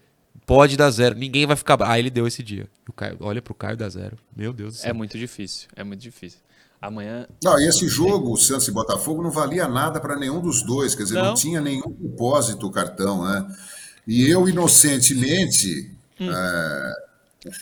pode 0.46 0.78
dar 0.78 0.90
zero. 0.92 1.16
Ninguém 1.16 1.46
vai 1.46 1.56
ficar. 1.56 1.78
Ah, 1.82 1.98
ele 1.98 2.10
deu 2.10 2.28
esse 2.28 2.44
dia. 2.44 2.70
O 2.88 2.94
Caio, 2.94 3.18
olha 3.20 3.42
pro 3.42 3.54
Caio 3.54 3.76
dar 3.76 3.90
zero. 3.90 4.18
Meu 4.36 4.54
Deus 4.54 4.76
do 4.76 4.80
céu. 4.80 4.90
É 4.90 4.94
muito 4.94 5.18
difícil. 5.18 5.68
É 5.76 5.84
muito 5.84 6.02
difícil. 6.02 6.40
Amanhã. 6.82 7.26
Não, 7.42 7.58
e 7.60 7.68
esse 7.68 7.88
jogo, 7.88 8.34
o 8.34 8.38
Santos 8.38 8.68
e 8.68 8.72
Botafogo, 8.72 9.24
não 9.24 9.32
valia 9.32 9.68
nada 9.68 10.02
para 10.02 10.18
nenhum 10.18 10.42
dos 10.42 10.64
dois. 10.64 10.94
Quer 10.94 11.04
dizer, 11.04 11.16
não, 11.16 11.28
não 11.28 11.34
tinha 11.34 11.62
nenhum 11.62 11.90
propósito 11.90 12.68
o 12.68 12.72
cartão, 12.72 13.24
né? 13.24 13.48
E 14.06 14.30
eu, 14.30 14.48
inocentemente. 14.50 15.92
Hum. 16.20 16.30
É... 16.30 16.94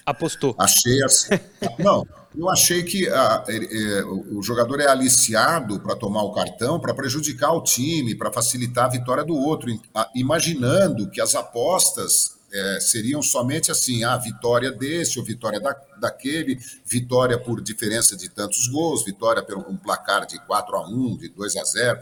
Apostou. 0.06 0.56
Achei 0.58 1.04
assim. 1.04 1.30
não. 1.80 2.06
Eu 2.38 2.50
achei 2.50 2.82
que 2.84 3.10
a, 3.10 3.44
é, 3.48 4.04
o 4.06 4.42
jogador 4.42 4.80
é 4.80 4.88
aliciado 4.88 5.80
para 5.82 5.96
tomar 5.96 6.24
o 6.24 6.32
cartão 6.32 6.80
para 6.80 6.94
prejudicar 6.94 7.52
o 7.52 7.62
time, 7.62 8.16
para 8.16 8.32
facilitar 8.32 8.86
a 8.86 8.90
vitória 8.90 9.24
do 9.24 9.36
outro, 9.36 9.70
imaginando 10.16 11.10
que 11.10 11.20
as 11.20 11.36
apostas 11.36 12.38
é, 12.54 12.80
seriam 12.80 13.22
somente 13.22 13.70
assim: 13.70 14.04
a 14.04 14.14
ah, 14.14 14.18
vitória 14.18 14.72
desse 14.72 15.20
ou 15.20 15.26
vitória 15.26 15.60
da, 15.60 15.76
daquele, 16.00 16.58
vitória 16.86 17.38
por 17.38 17.62
diferença 17.62 18.16
de 18.16 18.30
tantos 18.30 18.68
gols, 18.68 19.04
vitória 19.04 19.44
por 19.44 19.58
um 19.58 19.76
placar 19.76 20.26
de 20.26 20.40
4 20.46 20.76
a 20.76 20.88
1 20.88 21.18
de 21.18 21.30
2 21.30 21.58
a 21.58 21.64
0 21.64 22.00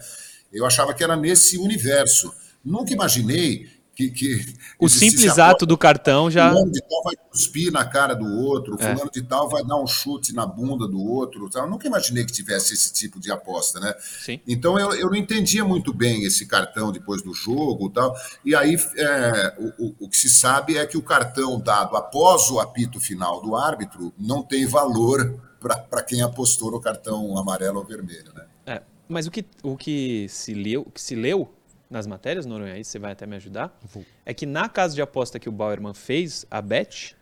Eu 0.54 0.66
achava 0.66 0.94
que 0.94 1.04
era 1.04 1.16
nesse 1.16 1.58
universo. 1.58 2.32
Nunca 2.64 2.94
imaginei 2.94 3.68
que, 4.00 4.10
que 4.12 4.56
o 4.80 4.88
simples 4.88 5.38
ato 5.38 5.66
do 5.66 5.78
cartão 5.78 6.32
já. 6.32 6.50
Fulano 6.50 6.72
de 6.72 6.82
tal 6.82 7.04
vai 7.04 7.16
cuspir 7.30 7.72
na 7.72 7.84
cara 7.84 8.14
do 8.14 8.26
outro, 8.26 8.76
é. 8.76 8.78
fulano 8.78 9.12
de 9.12 9.22
tal 9.24 9.50
vai 9.50 9.64
dar 9.66 9.76
um 9.76 9.88
chute 9.88 10.34
na 10.34 10.46
bunda 10.46 10.88
do 10.88 11.02
outro. 11.02 11.50
Eu 11.54 11.68
nunca 11.68 11.86
imaginei 11.86 12.24
que 12.24 12.32
tivesse 12.32 12.74
esse 12.74 12.94
tipo 12.94 13.20
de 13.20 13.30
aposta, 13.30 13.80
né? 13.80 13.94
Sim. 14.00 14.40
Então 14.48 14.80
eu, 14.80 14.94
eu 14.94 15.08
não 15.08 15.16
entendia 15.16 15.66
muito 15.66 15.94
bem 15.94 16.24
esse 16.24 16.46
cartão 16.46 16.94
depois 16.94 17.22
do 17.22 17.34
jogo 17.34 17.90
tal. 17.90 18.16
E 18.46 18.56
aí 18.56 18.78
é, 18.96 19.56
o, 19.78 20.06
o 20.06 20.10
que 20.10 20.16
se 20.16 20.30
sabe 20.30 20.78
é 20.78 20.86
que 20.86 20.98
o 20.98 21.02
cartão 21.02 21.60
dado 21.60 21.98
após 21.98 22.50
o 22.50 22.60
apito 22.60 23.02
final 23.02 23.42
do 23.42 23.56
árbitro 23.56 24.14
não 24.18 24.42
tem 24.42 24.66
valor 24.66 25.42
para 25.60 26.02
quem 26.04 26.22
apostou 26.22 26.72
no 26.72 26.80
cartão 26.80 27.38
amarelo 27.38 27.80
ou 27.80 27.86
vermelho, 27.86 28.32
né? 28.34 28.46
É, 28.66 28.82
mas 29.10 29.28
o 29.28 29.32
que, 29.32 29.44
o 29.62 29.76
que 29.76 30.28
se 30.30 30.54
leu, 30.54 30.84
o 30.88 30.92
que 30.92 31.02
se 31.02 31.16
leu 31.16 31.54
nas 31.90 32.06
matérias, 32.06 32.46
Noronha, 32.46 32.74
aí 32.74 32.84
você 32.84 33.00
vai 33.00 33.14
até 33.14 33.26
me 33.26 33.36
ajudar, 33.36 33.78
Vou. 33.82 34.06
é 34.26 34.34
que 34.34 34.46
na 34.46 34.70
casa 34.70 34.94
de 34.94 35.02
aposta 35.02 35.40
que 35.40 35.50
o 35.50 35.52
Bauerman 35.52 35.94
fez, 35.94 36.46
a 36.52 36.62
bet, 36.62 37.16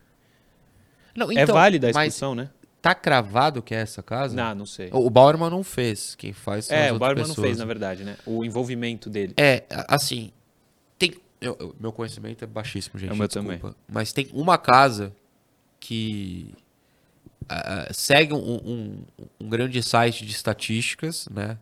não, 1.15 1.31
é 1.31 1.35
então, 1.35 1.43
é 1.43 1.59
válida 1.59 1.87
a 1.87 1.89
expulsão, 1.89 2.35
né? 2.35 2.49
Tá 2.81 2.93
cravado 2.93 3.61
que 3.61 3.73
é 3.73 3.79
essa 3.79 4.03
casa? 4.03 4.35
Não, 4.35 4.53
não 4.53 4.65
sei. 4.65 4.89
O 4.93 5.09
Bauerman 5.09 5.49
não 5.49 5.63
fez, 5.63 6.15
quem 6.15 6.31
faz 6.31 6.69
É, 6.69 6.91
o 6.91 6.99
Bauerman 6.99 7.27
não 7.27 7.35
fez, 7.35 7.57
na 7.57 7.65
verdade, 7.65 8.03
né? 8.03 8.17
O 8.25 8.45
envolvimento 8.45 9.09
dele. 9.09 9.33
É, 9.35 9.63
assim, 9.87 10.31
tem... 10.99 11.15
Eu, 11.41 11.75
meu 11.79 11.91
conhecimento 11.91 12.43
é 12.43 12.47
baixíssimo, 12.47 12.99
gente, 12.99 13.11
é 13.11 13.15
meu 13.15 13.27
desculpa. 13.27 13.57
Também. 13.57 13.75
Mas 13.87 14.13
tem 14.13 14.29
uma 14.31 14.57
casa 14.57 15.13
que 15.79 16.53
uh, 17.43 17.93
segue 17.93 18.33
um, 18.33 18.37
um, 18.37 18.97
um 19.39 19.49
grande 19.49 19.81
site 19.81 20.25
de 20.25 20.31
estatísticas, 20.31 21.27
né? 21.29 21.57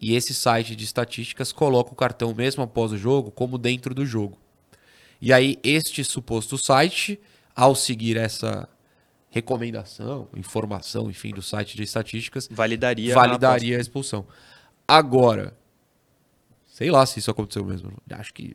E 0.00 0.14
esse 0.14 0.34
site 0.34 0.76
de 0.76 0.84
estatísticas 0.84 1.52
coloca 1.52 1.92
o 1.92 1.96
cartão 1.96 2.34
mesmo 2.34 2.62
após 2.62 2.92
o 2.92 2.98
jogo 2.98 3.30
como 3.30 3.56
dentro 3.56 3.94
do 3.94 4.04
jogo. 4.04 4.38
E 5.20 5.32
aí 5.32 5.58
este 5.62 6.04
suposto 6.04 6.58
site, 6.58 7.18
ao 7.54 7.74
seguir 7.74 8.16
essa 8.16 8.68
recomendação, 9.30 10.28
informação, 10.36 11.10
enfim, 11.10 11.30
do 11.30 11.42
site 11.42 11.76
de 11.76 11.82
estatísticas, 11.82 12.48
validaria, 12.50 13.14
validaria 13.14 13.76
a, 13.76 13.78
a 13.78 13.80
expulsão. 13.80 14.26
Agora, 14.86 15.56
sei 16.66 16.90
lá 16.90 17.04
se 17.06 17.18
isso 17.18 17.30
aconteceu 17.30 17.64
mesmo. 17.64 17.92
Acho 18.10 18.34
que 18.34 18.54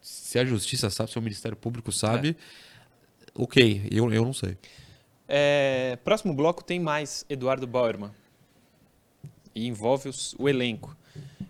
se 0.00 0.38
a 0.38 0.44
justiça 0.44 0.90
sabe, 0.90 1.10
se 1.10 1.18
o 1.18 1.22
Ministério 1.22 1.56
Público 1.56 1.90
sabe, 1.90 2.30
é. 2.30 3.32
ok, 3.34 3.88
eu, 3.90 4.12
eu 4.12 4.24
não 4.24 4.32
sei. 4.32 4.58
É, 5.26 5.98
próximo 6.04 6.34
bloco 6.34 6.62
tem 6.62 6.78
mais 6.78 7.24
Eduardo 7.28 7.66
Bauerman 7.66 8.10
e 9.54 9.66
envolve 9.66 10.08
os, 10.08 10.34
o 10.38 10.48
elenco. 10.48 10.96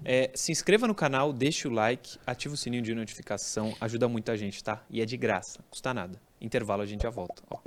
É, 0.04 0.30
se 0.34 0.50
inscreva 0.50 0.86
no 0.86 0.94
canal, 0.94 1.32
deixe 1.32 1.68
o 1.68 1.70
like, 1.70 2.18
ative 2.26 2.54
o 2.54 2.56
sininho 2.56 2.82
de 2.82 2.94
notificação, 2.94 3.74
ajuda 3.80 4.08
muita 4.08 4.36
gente, 4.36 4.62
tá? 4.62 4.82
E 4.90 5.00
é 5.00 5.04
de 5.04 5.16
graça, 5.16 5.60
custa 5.70 5.94
nada. 5.94 6.20
Intervalo, 6.40 6.82
a 6.82 6.86
gente 6.86 7.02
já 7.02 7.10
volta. 7.10 7.42
Ó. 7.50 7.58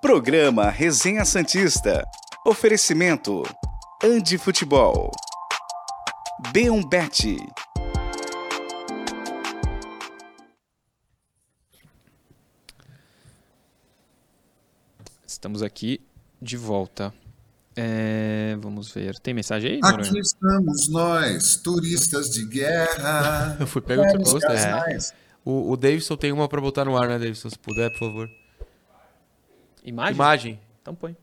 Programa 0.00 0.68
Resenha 0.70 1.24
Santista. 1.24 2.02
Oferecimento: 2.44 3.42
Andi 4.02 4.36
Futebol. 4.36 5.10
B1 6.52 7.71
Estamos 15.42 15.60
aqui 15.60 16.00
de 16.40 16.56
volta. 16.56 17.12
É, 17.74 18.56
vamos 18.60 18.92
ver. 18.92 19.18
Tem 19.18 19.34
mensagem 19.34 19.72
aí? 19.72 19.80
Aqui 19.82 20.20
estamos 20.20 20.88
nós, 20.88 21.56
turistas 21.56 22.30
de 22.30 22.46
guerra. 22.46 23.56
Eu 23.58 23.66
fui 23.66 23.82
pego 23.82 24.06
de 24.06 24.18
posto, 24.22 24.46
é. 24.46 24.98
O, 25.44 25.72
o 25.72 25.76
Davidson 25.76 26.16
tem 26.16 26.30
uma 26.30 26.48
para 26.48 26.60
botar 26.60 26.84
no 26.84 26.96
ar, 26.96 27.08
né, 27.08 27.18
Davidson? 27.18 27.50
Se 27.50 27.58
puder, 27.58 27.90
por 27.90 27.98
favor. 27.98 28.30
Imagem? 29.84 30.14
Imagem. 30.14 30.60
Então 30.80 30.94
põe. 30.94 31.16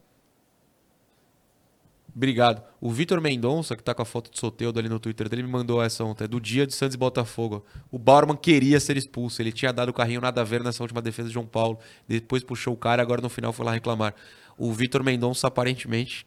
Obrigado. 2.16 2.62
O 2.82 2.92
Vitor 2.92 3.22
Mendonça, 3.22 3.76
que 3.76 3.84
tá 3.84 3.94
com 3.94 4.02
a 4.02 4.06
foto 4.06 4.32
de 4.32 4.40
Soteudo 4.40 4.80
ali 4.80 4.90
no 4.90 5.00
Twitter 5.00 5.30
dele, 5.30 5.44
me 5.44 5.50
mandou 5.50 5.82
essa 5.82 6.04
ontem. 6.04 6.26
É 6.26 6.28
do 6.28 6.40
dia 6.40 6.66
de 6.66 6.74
Santos 6.74 6.96
e 6.96 6.98
Botafogo. 6.98 7.66
O 7.92 7.98
Bauerman 7.98 8.36
queria 8.36 8.80
ser 8.80 8.98
expulso. 8.98 9.42
Ele 9.42 9.52
tinha 9.52 9.72
dado 9.72 9.90
o 9.90 9.94
carrinho 9.94 10.22
nada 10.22 10.42
a 10.42 10.44
ver 10.44 10.64
nessa 10.64 10.84
última 10.84 11.02
defesa 11.02 11.28
de 11.28 11.34
João 11.34 11.46
Paulo. 11.46 11.80
Depois 12.08 12.44
puxou 12.44 12.74
o 12.74 12.78
cara, 12.78 13.02
agora 13.02 13.22
no 13.22 13.30
final 13.30 13.54
foi 13.54 13.66
lá 13.66 13.72
reclamar. 13.72 14.14
O 14.58 14.74
Vitor 14.74 15.04
Mendonça 15.04 15.48
aparentemente 15.48 16.26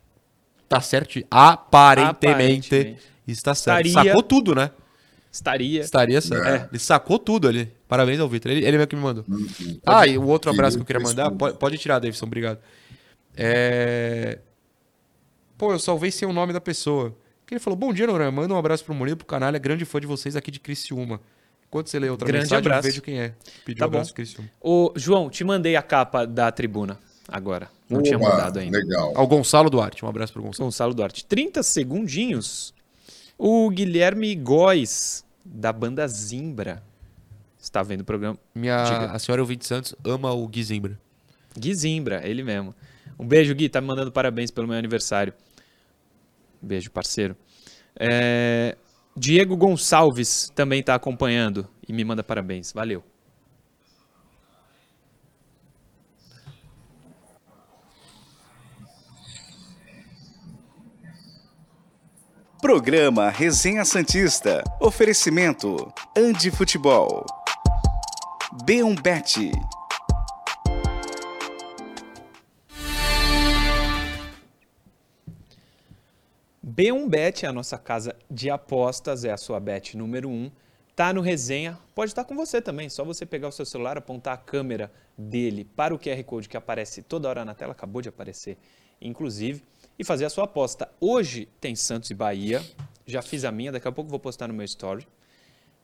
tá 0.68 0.80
certo. 0.80 1.22
Aparentemente, 1.30 2.26
aparentemente. 2.26 3.02
está 3.26 3.54
certo. 3.54 3.86
Estaria... 3.86 4.12
Sacou 4.12 4.22
tudo, 4.22 4.54
né? 4.54 4.70
Estaria. 5.30 5.80
Estaria 5.80 6.20
certo. 6.20 6.46
É. 6.46 6.68
Ele 6.70 6.78
sacou 6.78 7.18
tudo 7.18 7.48
ali. 7.48 7.70
Parabéns 7.88 8.20
ao 8.20 8.28
Vitor. 8.28 8.50
Ele, 8.52 8.64
ele 8.64 8.76
mesmo 8.76 8.86
que 8.86 8.96
me 8.96 9.02
mandou. 9.02 9.24
Ah, 9.84 10.06
e 10.06 10.16
o 10.16 10.26
outro 10.26 10.50
abraço 10.50 10.76
que 10.76 10.82
eu 10.82 10.86
queria 10.86 11.02
mandar. 11.02 11.30
Pode, 11.30 11.58
pode 11.58 11.78
tirar, 11.78 11.98
Davidson. 11.98 12.26
Obrigado. 12.26 12.58
É. 13.36 14.38
Pô, 15.62 15.70
eu 15.70 15.78
salvei 15.78 16.10
sem 16.10 16.26
o 16.26 16.32
nome 16.32 16.52
da 16.52 16.60
pessoa. 16.60 17.14
Que 17.46 17.54
ele 17.54 17.60
falou: 17.60 17.76
Bom 17.76 17.94
dia, 17.94 18.04
Noran. 18.04 18.32
Manda 18.32 18.52
um 18.52 18.56
abraço 18.56 18.84
pro 18.84 18.92
Murilo, 18.92 19.16
pro 19.16 19.24
canal. 19.24 19.54
É 19.54 19.58
grande 19.60 19.84
fã 19.84 20.00
de 20.00 20.08
vocês 20.08 20.34
aqui 20.34 20.50
de 20.50 20.58
Criciúma. 20.58 21.20
Enquanto 21.68 21.86
você 21.86 22.00
lê 22.00 22.10
outra 22.10 22.26
grande 22.26 22.46
mensagem, 22.46 22.66
abraço. 22.66 22.88
eu 22.88 22.90
vejo 22.90 23.00
quem 23.00 23.20
é. 23.20 23.32
Pediu 23.64 23.78
tá 23.78 23.84
um 23.84 23.86
abraço, 23.86 24.10
bom. 24.10 24.16
Criciúma. 24.16 24.50
Ô, 24.60 24.92
João, 24.96 25.30
te 25.30 25.44
mandei 25.44 25.76
a 25.76 25.82
capa 25.82 26.26
da 26.26 26.50
tribuna 26.50 26.98
agora. 27.28 27.70
Não 27.88 28.00
Oba, 28.00 28.08
tinha 28.08 28.18
mudado 28.18 28.58
ainda. 28.58 28.76
Legal. 28.76 29.12
Ao 29.14 29.24
Gonçalo 29.24 29.70
Duarte. 29.70 30.04
Um 30.04 30.08
abraço 30.08 30.32
pro 30.32 30.42
Gonçalo. 30.42 30.66
Gonçalo 30.66 30.94
Duarte. 30.94 31.24
30 31.26 31.62
segundinhos. 31.62 32.74
O 33.38 33.70
Guilherme 33.70 34.34
Góes, 34.34 35.24
da 35.44 35.72
banda 35.72 36.08
Zimbra. 36.08 36.82
Está 37.56 37.84
vendo 37.84 38.00
o 38.00 38.04
programa? 38.04 38.36
Minha, 38.52 39.12
a 39.12 39.18
senhora 39.20 39.40
Ouvinte 39.40 39.64
Santos 39.64 39.94
ama 40.04 40.32
o 40.32 40.48
Gui 40.48 40.64
Zimbra. 40.64 40.98
Gui 41.56 41.72
Zimbra, 41.72 42.28
ele 42.28 42.42
mesmo. 42.42 42.74
Um 43.16 43.24
beijo, 43.24 43.54
Gui. 43.54 43.68
Tá 43.68 43.80
me 43.80 43.86
mandando 43.86 44.10
parabéns 44.10 44.50
pelo 44.50 44.66
meu 44.66 44.76
aniversário. 44.76 45.32
Beijo, 46.62 46.90
parceiro. 46.90 47.36
É, 47.98 48.76
Diego 49.16 49.56
Gonçalves 49.56 50.50
também 50.54 50.80
está 50.80 50.94
acompanhando 50.94 51.68
e 51.86 51.92
me 51.92 52.04
manda 52.04 52.22
parabéns. 52.22 52.72
Valeu. 52.72 53.02
Programa 62.62 63.28
Resenha 63.28 63.84
Santista. 63.84 64.62
Oferecimento 64.80 65.92
Andi 66.16 66.48
Futebol. 66.48 67.26
B1Bet. 68.64 69.50
B1Bet 76.64 77.42
é 77.42 77.48
a 77.48 77.52
nossa 77.52 77.76
casa 77.76 78.14
de 78.30 78.48
apostas, 78.48 79.24
é 79.24 79.32
a 79.32 79.36
sua 79.36 79.58
bet 79.58 79.96
número 79.96 80.28
1. 80.28 80.50
Tá 80.94 81.12
no 81.12 81.20
resenha, 81.20 81.78
pode 81.94 82.12
estar 82.12 82.24
com 82.24 82.36
você 82.36 82.62
também. 82.62 82.88
Só 82.88 83.04
você 83.04 83.26
pegar 83.26 83.48
o 83.48 83.52
seu 83.52 83.66
celular, 83.66 83.98
apontar 83.98 84.34
a 84.34 84.36
câmera 84.36 84.92
dele 85.18 85.64
para 85.64 85.92
o 85.92 85.98
QR 85.98 86.22
Code 86.22 86.48
que 86.48 86.56
aparece 86.56 87.02
toda 87.02 87.28
hora 87.28 87.44
na 87.44 87.54
tela, 87.54 87.72
acabou 87.72 88.00
de 88.00 88.08
aparecer, 88.08 88.56
inclusive, 89.00 89.64
e 89.98 90.04
fazer 90.04 90.24
a 90.24 90.30
sua 90.30 90.44
aposta. 90.44 90.88
Hoje 91.00 91.48
tem 91.60 91.74
Santos 91.74 92.10
e 92.10 92.14
Bahia, 92.14 92.62
já 93.06 93.22
fiz 93.22 93.44
a 93.44 93.50
minha, 93.50 93.72
daqui 93.72 93.88
a 93.88 93.92
pouco 93.92 94.08
vou 94.08 94.20
postar 94.20 94.46
no 94.46 94.54
meu 94.54 94.64
story. 94.64 95.06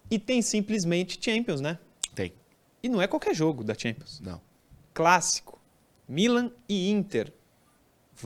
E 0.09 0.19
tem 0.19 0.41
simplesmente 0.41 1.19
Champions, 1.21 1.61
né? 1.61 1.79
Tem. 2.15 2.33
E 2.83 2.89
não 2.89 3.03
é 3.03 3.09
qualquer 3.09 3.35
jogo 3.35 3.65
da 3.65 3.75
Champions. 3.75 4.21
Não. 4.21 4.41
Clássico. 4.95 5.59
Milan 6.09 6.53
e 6.69 6.91
Inter. 6.91 7.33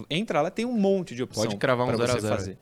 Entra 0.09 0.41
lá, 0.43 0.51
tem 0.51 0.65
um 0.65 0.73
monte 0.73 1.15
de 1.15 1.23
opção 1.23 1.45
Pode 1.45 1.57
cravar 1.57 1.87
um 1.87 1.89
pra 1.89 2.07
0 2.07 2.11
a 2.11 2.15
você 2.15 2.21
0. 2.21 2.37
fazer. 2.37 2.59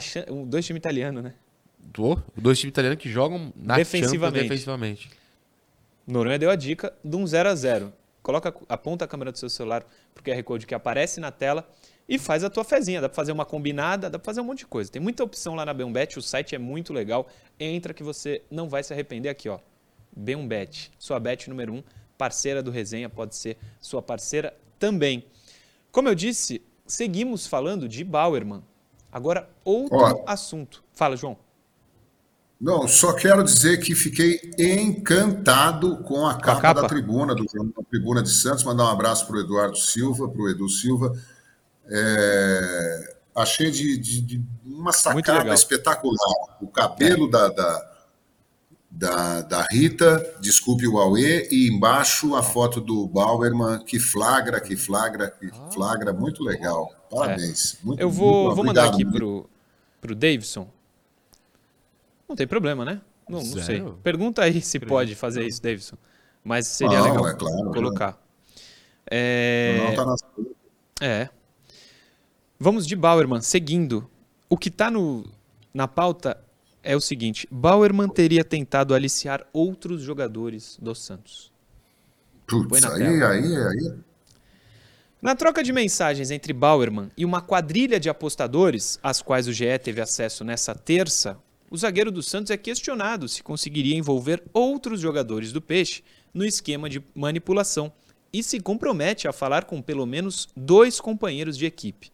Chan- 0.00 0.24
Dois 0.46 0.64
times 0.66 0.78
italianos, 0.78 1.22
né? 1.22 1.34
Do, 1.78 2.20
dois 2.36 2.58
times 2.58 2.70
italianos 2.72 2.98
que 3.00 3.08
jogam 3.08 3.52
na 3.54 3.76
Defensivamente. 3.76 4.20
Champions 4.34 4.42
defensivamente. 4.48 5.10
Noronha 6.06 6.38
deu 6.38 6.50
a 6.50 6.56
dica 6.56 6.92
de 7.04 7.16
um 7.16 7.26
0 7.26 7.48
a 7.48 7.54
0 7.54 7.92
Coloca, 8.22 8.52
aponta 8.68 9.04
a 9.04 9.08
câmera 9.08 9.30
do 9.30 9.38
seu 9.38 9.48
celular 9.48 9.86
pro 10.12 10.24
QR 10.24 10.42
Code 10.42 10.66
que 10.66 10.74
aparece 10.74 11.20
na 11.20 11.30
tela 11.30 11.68
e 12.08 12.18
faz 12.18 12.42
a 12.42 12.50
tua 12.50 12.64
fezinha. 12.64 13.00
Dá 13.00 13.08
para 13.08 13.14
fazer 13.14 13.30
uma 13.30 13.44
combinada, 13.44 14.10
dá 14.10 14.18
para 14.18 14.24
fazer 14.26 14.40
um 14.40 14.44
monte 14.44 14.58
de 14.60 14.66
coisa. 14.66 14.90
Tem 14.90 15.00
muita 15.00 15.22
opção 15.22 15.54
lá 15.54 15.64
na 15.64 15.72
B1Bet, 15.72 16.16
o 16.16 16.22
site 16.22 16.52
é 16.54 16.58
muito 16.58 16.92
legal. 16.92 17.28
Entra 17.58 17.94
que 17.94 18.02
você 18.02 18.42
não 18.50 18.68
vai 18.68 18.82
se 18.82 18.92
arrepender 18.92 19.28
aqui, 19.28 19.48
ó. 19.48 19.60
B1Bet, 20.18 20.90
sua 20.98 21.20
bet 21.20 21.48
número 21.48 21.72
1, 21.74 21.76
um, 21.76 21.82
parceira 22.18 22.60
do 22.64 22.70
Resenha, 22.72 23.08
pode 23.08 23.36
ser 23.36 23.56
sua 23.80 24.02
parceira 24.02 24.52
também. 24.78 25.24
Como 25.96 26.10
eu 26.10 26.14
disse, 26.14 26.60
seguimos 26.86 27.46
falando 27.46 27.88
de 27.88 28.04
Bauerman. 28.04 28.62
Agora, 29.10 29.48
outro 29.64 30.22
assunto. 30.26 30.84
Fala, 30.92 31.16
João. 31.16 31.38
Não, 32.60 32.86
só 32.86 33.14
quero 33.14 33.42
dizer 33.42 33.78
que 33.78 33.94
fiquei 33.94 34.38
encantado 34.58 35.96
com 36.02 36.26
a 36.26 36.34
capa, 36.34 36.60
capa? 36.60 36.82
da 36.82 36.86
tribuna, 36.88 37.34
do 37.34 37.46
jornal 37.50 37.72
da 37.78 37.82
Tribuna 37.88 38.22
de 38.22 38.28
Santos. 38.28 38.62
Mandar 38.62 38.84
um 38.84 38.88
abraço 38.88 39.26
para 39.26 39.36
o 39.36 39.40
Eduardo 39.40 39.78
Silva, 39.78 40.28
para 40.28 40.42
o 40.42 40.50
Edu 40.50 40.68
Silva. 40.68 41.18
É, 41.88 43.16
achei 43.34 43.70
de, 43.70 43.96
de- 43.96 44.20
de 44.20 44.44
uma 44.66 44.92
sacada 44.92 45.54
espetacular. 45.54 46.58
O 46.60 46.68
cabelo 46.68 47.26
da, 47.30 47.48
da, 47.48 47.85
da, 48.98 49.42
da 49.42 49.66
Rita, 49.70 50.36
desculpe 50.40 50.86
o 50.88 50.98
Aue, 50.98 51.46
e 51.50 51.68
embaixo 51.68 52.34
a 52.34 52.42
foto 52.42 52.80
do 52.80 53.06
Bauerman, 53.06 53.84
que 53.84 54.00
flagra, 54.00 54.58
que 54.60 54.74
flagra, 54.74 55.30
que 55.30 55.50
flagra. 55.72 56.12
Muito 56.14 56.42
legal. 56.42 56.90
Parabéns. 57.10 57.78
Muito, 57.82 58.00
Ah. 58.00 58.02
Eu 58.02 58.10
vou, 58.10 58.44
muito 58.44 58.56
vou 58.56 58.64
mandar 58.64 58.88
aqui 58.88 59.04
pro, 59.04 59.48
pro 60.00 60.14
Davidson. 60.14 60.66
Não 62.28 62.34
tem 62.34 62.46
problema, 62.46 62.84
né? 62.84 63.00
Não, 63.28 63.40
não 63.40 63.62
sei. 63.62 63.82
Pergunta 64.02 64.42
aí 64.42 64.60
se 64.62 64.80
pode 64.80 65.14
fazer 65.14 65.46
isso, 65.46 65.60
Davidson. 65.62 65.96
Mas 66.42 66.66
seria 66.66 66.98
Não, 66.98 67.04
legal 67.06 67.28
é 67.28 67.34
claro, 67.34 67.70
colocar. 67.72 68.22
É, 69.08 69.84
Não 69.84 69.94
tá 69.94 70.04
nas- 70.06 70.20
é. 71.02 71.28
Vamos 72.58 72.86
de 72.86 72.96
Bauerman, 72.96 73.42
seguindo. 73.42 74.08
O 74.48 74.56
que 74.56 74.68
está 74.68 74.90
na 75.74 75.86
pauta 75.86 76.38
é 76.86 76.96
o 76.96 77.00
seguinte: 77.00 77.46
Bauerman 77.50 78.08
teria 78.08 78.44
tentado 78.44 78.94
aliciar 78.94 79.44
outros 79.52 80.00
jogadores 80.00 80.78
do 80.80 80.94
Santos. 80.94 81.52
Putz, 82.46 82.80
na 82.80 82.94
aí, 82.94 82.98
tela. 82.98 83.30
aí, 83.30 83.56
aí. 83.56 83.94
Na 85.20 85.34
troca 85.34 85.62
de 85.62 85.72
mensagens 85.72 86.30
entre 86.30 86.52
Bauerman 86.52 87.10
e 87.16 87.24
uma 87.24 87.40
quadrilha 87.40 87.98
de 87.98 88.08
apostadores, 88.08 89.00
às 89.02 89.20
quais 89.20 89.48
o 89.48 89.52
GE 89.52 89.78
teve 89.82 90.00
acesso 90.00 90.44
nessa 90.44 90.74
terça, 90.74 91.36
o 91.68 91.76
zagueiro 91.76 92.12
do 92.12 92.22
Santos 92.22 92.52
é 92.52 92.56
questionado 92.56 93.28
se 93.28 93.42
conseguiria 93.42 93.96
envolver 93.96 94.40
outros 94.52 95.00
jogadores 95.00 95.50
do 95.50 95.60
Peixe 95.60 96.04
no 96.32 96.44
esquema 96.44 96.88
de 96.88 97.02
manipulação 97.12 97.92
e 98.32 98.42
se 98.42 98.60
compromete 98.60 99.26
a 99.26 99.32
falar 99.32 99.64
com 99.64 99.82
pelo 99.82 100.06
menos 100.06 100.48
dois 100.54 101.00
companheiros 101.00 101.58
de 101.58 101.66
equipe. 101.66 102.12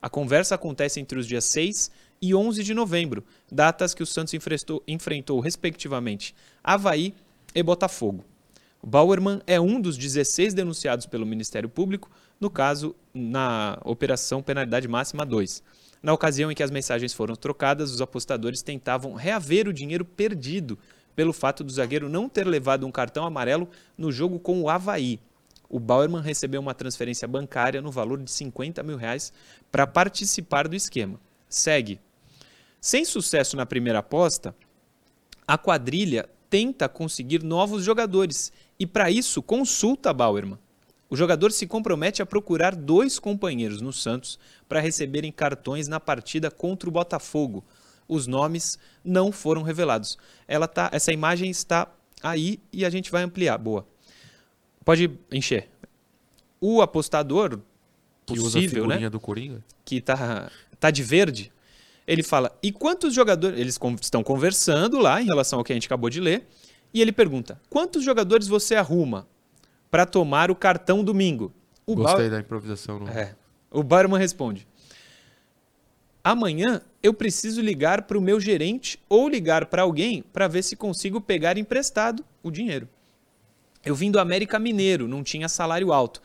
A 0.00 0.10
conversa 0.10 0.56
acontece 0.56 0.98
entre 0.98 1.16
os 1.16 1.28
dias 1.28 1.44
6 1.44 1.92
e 2.22 2.34
11 2.34 2.62
de 2.62 2.72
novembro, 2.72 3.24
datas 3.50 3.92
que 3.92 4.02
o 4.02 4.06
Santos 4.06 4.32
enfrentou, 4.32 4.80
enfrentou 4.86 5.40
respectivamente 5.40 6.32
Havaí 6.62 7.12
e 7.52 7.62
Botafogo. 7.64 8.24
Bauerman 8.80 9.40
é 9.46 9.60
um 9.60 9.80
dos 9.80 9.96
16 9.96 10.54
denunciados 10.54 11.04
pelo 11.06 11.26
Ministério 11.26 11.68
Público, 11.68 12.08
no 12.40 12.48
caso, 12.48 12.94
na 13.12 13.78
Operação 13.84 14.42
Penalidade 14.42 14.86
Máxima 14.86 15.26
2. 15.26 15.62
Na 16.02 16.12
ocasião 16.12 16.50
em 16.50 16.54
que 16.54 16.62
as 16.62 16.70
mensagens 16.70 17.12
foram 17.12 17.36
trocadas, 17.36 17.92
os 17.92 18.00
apostadores 18.00 18.62
tentavam 18.62 19.14
reaver 19.14 19.68
o 19.68 19.72
dinheiro 19.72 20.04
perdido 20.04 20.78
pelo 21.14 21.32
fato 21.32 21.62
do 21.62 21.72
zagueiro 21.72 22.08
não 22.08 22.28
ter 22.28 22.46
levado 22.46 22.86
um 22.86 22.90
cartão 22.90 23.24
amarelo 23.24 23.68
no 23.96 24.10
jogo 24.10 24.38
com 24.38 24.62
o 24.62 24.68
Havaí. 24.68 25.20
O 25.68 25.78
Bauerman 25.78 26.20
recebeu 26.20 26.60
uma 26.60 26.74
transferência 26.74 27.26
bancária 27.26 27.80
no 27.80 27.90
valor 27.90 28.20
de 28.20 28.30
50 28.30 28.82
mil 28.82 28.96
reais 28.96 29.32
para 29.70 29.86
participar 29.86 30.66
do 30.66 30.74
esquema. 30.74 31.20
Segue. 31.48 32.00
Sem 32.82 33.04
sucesso 33.04 33.56
na 33.56 33.64
primeira 33.64 34.00
aposta, 34.00 34.52
a 35.46 35.56
quadrilha 35.56 36.28
tenta 36.50 36.88
conseguir 36.88 37.40
novos 37.44 37.84
jogadores 37.84 38.52
e, 38.76 38.84
para 38.84 39.08
isso, 39.08 39.40
consulta 39.40 40.12
Bauerman. 40.12 40.58
O 41.08 41.16
jogador 41.16 41.52
se 41.52 41.64
compromete 41.64 42.20
a 42.22 42.26
procurar 42.26 42.74
dois 42.74 43.20
companheiros 43.20 43.80
no 43.80 43.92
Santos 43.92 44.36
para 44.68 44.80
receberem 44.80 45.30
cartões 45.30 45.86
na 45.86 46.00
partida 46.00 46.50
contra 46.50 46.88
o 46.88 46.92
Botafogo. 46.92 47.62
Os 48.08 48.26
nomes 48.26 48.76
não 49.04 49.30
foram 49.30 49.62
revelados. 49.62 50.18
Ela 50.48 50.66
tá, 50.66 50.90
essa 50.92 51.12
imagem 51.12 51.50
está 51.50 51.86
aí 52.20 52.58
e 52.72 52.84
a 52.84 52.90
gente 52.90 53.12
vai 53.12 53.22
ampliar. 53.22 53.58
Boa. 53.58 53.86
Pode 54.84 55.08
encher. 55.30 55.68
O 56.60 56.82
apostador 56.82 57.60
Que 58.26 58.32
usa 58.40 58.58
a 58.58 58.62
possível, 58.62 58.82
né? 58.84 58.94
figurinha 58.94 59.10
do 59.10 59.20
Coringa. 59.20 59.64
que 59.84 60.00
tá, 60.00 60.50
tá 60.80 60.90
de 60.90 61.02
verde, 61.04 61.52
ele 62.06 62.22
fala: 62.22 62.56
e 62.62 62.70
quantos 62.72 63.14
jogadores. 63.14 63.58
Eles 63.58 63.78
estão 64.00 64.22
conversando 64.22 64.98
lá 64.98 65.20
em 65.20 65.26
relação 65.26 65.58
ao 65.58 65.64
que 65.64 65.72
a 65.72 65.76
gente 65.76 65.86
acabou 65.86 66.10
de 66.10 66.20
ler, 66.20 66.46
e 66.92 67.00
ele 67.00 67.12
pergunta: 67.12 67.60
quantos 67.70 68.02
jogadores 68.04 68.46
você 68.48 68.74
arruma 68.74 69.26
para 69.90 70.06
tomar 70.06 70.50
o 70.50 70.54
cartão 70.56 71.02
domingo? 71.04 71.52
O 71.86 71.94
Gostei 71.96 72.14
Bauer- 72.16 72.30
da 72.30 72.40
improvisação. 72.40 73.00
No... 73.00 73.08
é. 73.08 73.34
O 73.70 73.82
Bauerman 73.82 74.18
responde: 74.18 74.66
Amanhã 76.24 76.80
eu 77.02 77.12
preciso 77.12 77.60
ligar 77.60 78.02
para 78.02 78.16
o 78.16 78.20
meu 78.20 78.38
gerente 78.38 78.98
ou 79.08 79.28
ligar 79.28 79.66
para 79.66 79.82
alguém 79.82 80.22
para 80.32 80.46
ver 80.46 80.62
se 80.62 80.76
consigo 80.76 81.20
pegar 81.20 81.58
emprestado 81.58 82.24
o 82.42 82.50
dinheiro. 82.50 82.88
Eu 83.84 83.94
vim 83.96 84.10
do 84.12 84.20
América 84.20 84.58
Mineiro, 84.60 85.08
não 85.08 85.24
tinha 85.24 85.48
salário 85.48 85.92
alto. 85.92 86.22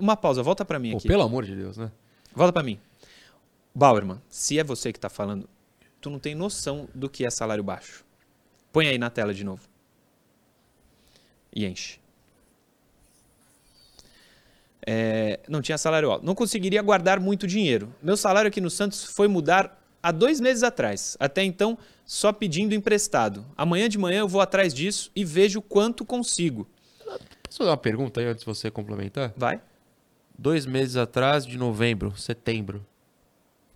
Uma 0.00 0.16
pausa, 0.16 0.42
volta 0.42 0.64
para 0.64 0.80
mim 0.80 0.90
Pô, 0.92 0.96
aqui. 0.96 1.06
pelo 1.06 1.22
amor 1.22 1.44
de 1.44 1.54
Deus, 1.54 1.76
né? 1.76 1.92
Volta 2.34 2.52
pra 2.52 2.64
mim. 2.64 2.80
Bauerman, 3.76 4.22
se 4.30 4.58
é 4.58 4.64
você 4.64 4.90
que 4.90 4.98
tá 4.98 5.10
falando, 5.10 5.46
tu 6.00 6.08
não 6.08 6.18
tem 6.18 6.34
noção 6.34 6.88
do 6.94 7.10
que 7.10 7.26
é 7.26 7.30
salário 7.30 7.62
baixo. 7.62 8.06
Põe 8.72 8.88
aí 8.88 8.96
na 8.96 9.10
tela 9.10 9.34
de 9.34 9.44
novo. 9.44 9.68
E 11.54 11.66
enche. 11.66 12.00
É, 14.86 15.40
não 15.46 15.60
tinha 15.60 15.76
salário 15.76 16.10
alto. 16.10 16.24
Não 16.24 16.34
conseguiria 16.34 16.80
guardar 16.80 17.20
muito 17.20 17.46
dinheiro. 17.46 17.94
Meu 18.02 18.16
salário 18.16 18.48
aqui 18.48 18.62
no 18.62 18.70
Santos 18.70 19.04
foi 19.04 19.28
mudar 19.28 19.78
há 20.02 20.10
dois 20.10 20.40
meses 20.40 20.62
atrás. 20.62 21.14
Até 21.20 21.44
então, 21.44 21.76
só 22.06 22.32
pedindo 22.32 22.74
emprestado. 22.74 23.44
Amanhã 23.54 23.90
de 23.90 23.98
manhã 23.98 24.20
eu 24.20 24.28
vou 24.28 24.40
atrás 24.40 24.72
disso 24.72 25.10
e 25.14 25.22
vejo 25.22 25.60
quanto 25.60 26.02
consigo. 26.02 26.66
Posso 27.42 27.58
fazer 27.58 27.68
uma 27.68 27.76
pergunta 27.76 28.20
aí 28.20 28.26
antes 28.26 28.40
de 28.40 28.46
você 28.46 28.70
complementar? 28.70 29.34
Vai? 29.36 29.60
Dois 30.38 30.64
meses 30.64 30.96
atrás, 30.96 31.44
de 31.44 31.58
novembro, 31.58 32.16
setembro. 32.16 32.82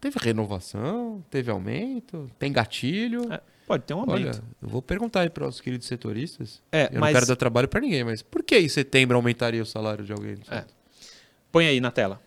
Teve 0.00 0.18
renovação? 0.20 1.22
Teve 1.30 1.50
aumento? 1.50 2.30
Tem 2.38 2.50
gatilho? 2.50 3.30
É, 3.32 3.40
pode 3.66 3.84
ter 3.84 3.92
um 3.94 4.00
aumento. 4.00 4.14
Olha, 4.28 4.42
eu 4.62 4.68
vou 4.68 4.80
perguntar 4.80 5.20
aí 5.20 5.30
para 5.30 5.46
os 5.46 5.60
queridos 5.60 5.86
setoristas. 5.86 6.62
É, 6.72 6.86
eu 6.86 7.00
mas- 7.00 7.12
não 7.12 7.12
quero 7.20 7.26
dar 7.26 7.36
trabalho 7.36 7.68
para 7.68 7.80
ninguém, 7.80 8.02
mas 8.04 8.22
por 8.22 8.42
que 8.42 8.58
em 8.58 8.68
setembro 8.68 9.16
aumentaria 9.16 9.62
o 9.62 9.66
salário 9.66 10.04
de 10.04 10.12
alguém? 10.12 10.36
É. 10.50 10.64
Põe 11.52 11.66
aí 11.66 11.80
na 11.80 11.90
tela. 11.90 12.20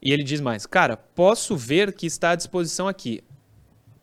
E 0.00 0.12
ele 0.12 0.22
diz 0.22 0.40
mais: 0.40 0.64
Cara, 0.66 0.96
posso 0.96 1.56
ver 1.56 1.92
que 1.92 2.06
está 2.06 2.30
à 2.30 2.34
disposição 2.34 2.88
aqui. 2.88 3.22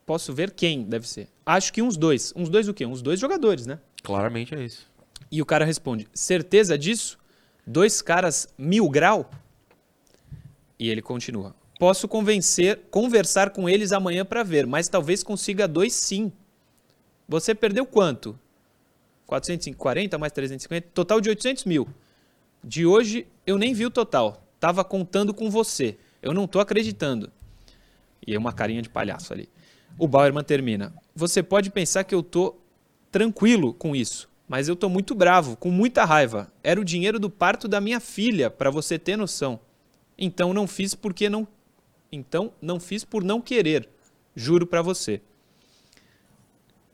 Posso 0.05 0.34
ver 0.34 0.51
quem 0.51 0.84
deve 0.84 1.07
ser. 1.07 1.30
Acho 1.45 1.72
que 1.72 1.82
uns 1.82 1.95
dois. 1.95 2.34
Uns 2.36 2.49
dois 2.49 2.68
o 2.68 2.74
quê? 2.74 2.86
Uns 2.86 3.01
dois 3.01 3.20
jogadores, 3.20 3.66
né? 3.66 3.80
Claramente 4.03 4.53
é 4.53 4.64
isso. 4.64 4.89
E 5.32 5.41
o 5.41 5.45
cara 5.45 5.64
responde: 5.64 6.07
Certeza 6.14 6.78
disso? 6.78 7.18
Dois 7.66 8.01
caras 8.01 8.47
mil 8.57 8.89
grau? 8.89 9.30
E 10.78 10.89
ele 10.89 11.01
continua: 11.01 11.55
Posso 11.82 12.07
convencer, 12.07 12.79
conversar 12.91 13.49
com 13.49 13.67
eles 13.67 13.91
amanhã 13.91 14.23
para 14.23 14.43
ver, 14.43 14.67
mas 14.67 14.88
talvez 14.88 15.23
consiga 15.23 15.67
dois 15.67 15.93
sim. 15.93 16.32
Você 17.27 17.55
perdeu 17.55 17.88
quanto? 17.88 18.38
440 19.25 20.15
mais 20.19 20.32
350, 20.32 20.89
total 20.93 21.19
de 21.19 21.29
800 21.29 21.65
mil. 21.65 21.89
De 22.63 22.86
hoje 22.86 23.25
eu 23.47 23.57
nem 23.57 23.73
vi 23.73 23.84
o 23.88 23.89
total. 23.89 24.47
Tava 24.59 24.84
contando 24.84 25.34
com 25.34 25.49
você. 25.49 25.97
Eu 26.21 26.36
não 26.36 26.45
tô 26.45 26.59
acreditando. 26.59 27.32
E 28.27 28.34
aí 28.34 28.38
uma 28.38 28.53
carinha 28.53 28.84
de 28.84 28.89
palhaço 28.89 29.34
ali. 29.34 29.49
O 29.97 30.07
Bauerman 30.07 30.43
termina. 30.43 30.93
Você 31.15 31.41
pode 31.41 31.71
pensar 31.71 32.03
que 32.03 32.13
eu 32.13 32.21
tô 32.21 32.57
tranquilo 33.11 33.73
com 33.73 33.95
isso, 33.95 34.29
mas 34.47 34.67
eu 34.67 34.75
tô 34.75 34.88
muito 34.88 35.15
bravo, 35.15 35.57
com 35.57 35.71
muita 35.71 36.05
raiva. 36.05 36.53
Era 36.63 36.79
o 36.79 36.86
dinheiro 36.86 37.19
do 37.19 37.27
parto 37.27 37.67
da 37.67 37.82
minha 37.82 37.99
filha, 37.99 38.51
para 38.51 38.69
você 38.69 38.99
ter 38.99 39.17
noção. 39.17 39.59
Então 40.15 40.53
não 40.53 40.67
fiz 40.67 40.93
porque 40.93 41.27
não 41.27 41.47
então 42.12 42.53
não 42.62 42.80
fiz 42.80 43.03
por 43.03 43.24
não 43.24 43.41
querer. 43.41 43.88
Juro 44.36 44.68
para 44.68 44.82
você. 44.82 45.22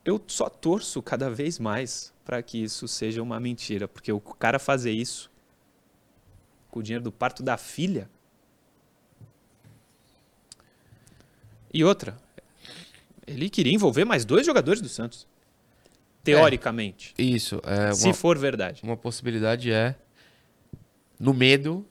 Eu 0.06 0.24
só 0.28 0.50
torço 0.50 1.02
cada 1.02 1.30
vez 1.30 1.60
mais 1.60 2.14
para 2.24 2.42
que 2.42 2.64
isso 2.64 2.88
seja 2.88 3.22
uma 3.22 3.40
mentira, 3.40 3.88
porque 3.88 4.12
o 4.12 4.20
cara 4.20 4.60
fazer 4.60 4.92
isso 4.92 5.32
com 6.70 6.80
o 6.80 6.84
dinheiro 6.84 7.04
do 7.04 7.12
parto 7.12 7.42
da 7.42 7.58
filha. 7.58 8.10
E 11.74 11.84
outra, 11.84 12.18
ele 13.26 13.50
queria 13.50 13.74
envolver 13.74 14.06
mais 14.06 14.24
dois 14.24 14.46
jogadores 14.46 14.82
do 14.82 14.88
Santos. 14.88 15.28
Teoricamente. 16.24 17.14
Isso. 17.18 17.62
É 17.64 17.94
se 17.94 18.08
uma, 18.08 18.14
for 18.14 18.38
verdade. 18.38 18.82
uma 18.84 18.98
possibilidade 18.98 19.72
é, 19.72 19.96
no 21.20 21.34
medo, 21.34 21.86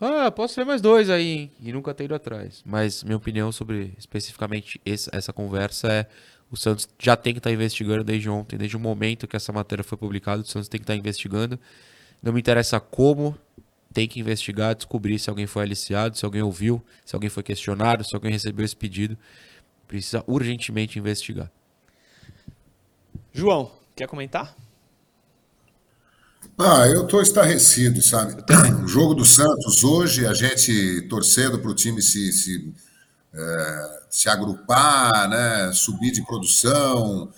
ah, 0.00 0.30
posso 0.30 0.56
ver 0.56 0.64
mais 0.64 0.80
dois 0.80 1.08
aí, 1.08 1.28
hein? 1.28 1.52
e 1.60 1.72
nunca 1.72 1.94
ter 1.94 2.04
ido 2.04 2.14
atrás. 2.14 2.62
Mas 2.66 3.02
minha 3.04 3.16
opinião 3.16 3.50
sobre 3.52 3.92
especificamente 3.98 4.80
esse- 4.84 5.08
essa 5.12 5.32
conversa 5.32 5.88
é 5.92 6.06
o 6.50 6.56
Santos 6.56 6.88
já 6.98 7.16
tem 7.16 7.32
que 7.32 7.38
estar 7.38 7.50
investigando 7.50 8.04
desde 8.04 8.28
ontem, 8.28 8.56
desde 8.56 8.76
o 8.76 8.80
momento 8.80 9.26
que 9.26 9.34
essa 9.36 9.52
matéria 9.52 9.82
foi 9.82 9.96
publicada, 9.98 10.42
o 10.42 10.44
Santos 10.46 10.68
tem 10.68 10.78
que 10.78 10.84
estar 10.84 10.94
investigando. 10.94 11.58
Não 12.22 12.32
me 12.32 12.40
interessa 12.40 12.78
como, 12.78 13.36
tem 13.92 14.06
que 14.06 14.20
investigar, 14.20 14.74
descobrir 14.74 15.18
se 15.18 15.30
alguém 15.30 15.46
foi 15.46 15.62
aliciado, 15.62 16.16
se 16.16 16.24
alguém 16.24 16.42
ouviu, 16.42 16.82
se 17.04 17.14
alguém 17.16 17.30
foi 17.30 17.42
questionado, 17.42 18.04
se 18.04 18.14
alguém 18.14 18.30
recebeu 18.32 18.64
esse 18.64 18.76
pedido. 18.76 19.16
Precisa 19.88 20.22
urgentemente 20.26 20.98
investigar. 20.98 21.50
João, 23.32 23.70
quer 23.96 24.06
comentar? 24.06 24.54
Ah, 26.56 26.86
eu 26.86 27.04
estou 27.04 27.20
estarrecido, 27.20 28.00
sabe? 28.00 28.36
O 28.84 28.86
jogo 28.86 29.12
do 29.14 29.24
Santos 29.24 29.82
hoje, 29.82 30.24
a 30.24 30.32
gente 30.32 31.02
torcendo 31.08 31.58
para 31.58 31.70
o 31.70 31.74
time 31.74 32.00
se, 32.00 32.32
se, 32.32 32.72
eh, 33.32 34.02
se 34.08 34.28
agrupar, 34.28 35.28
né? 35.28 35.72
subir 35.72 36.12
de 36.12 36.24
produção, 36.24 37.32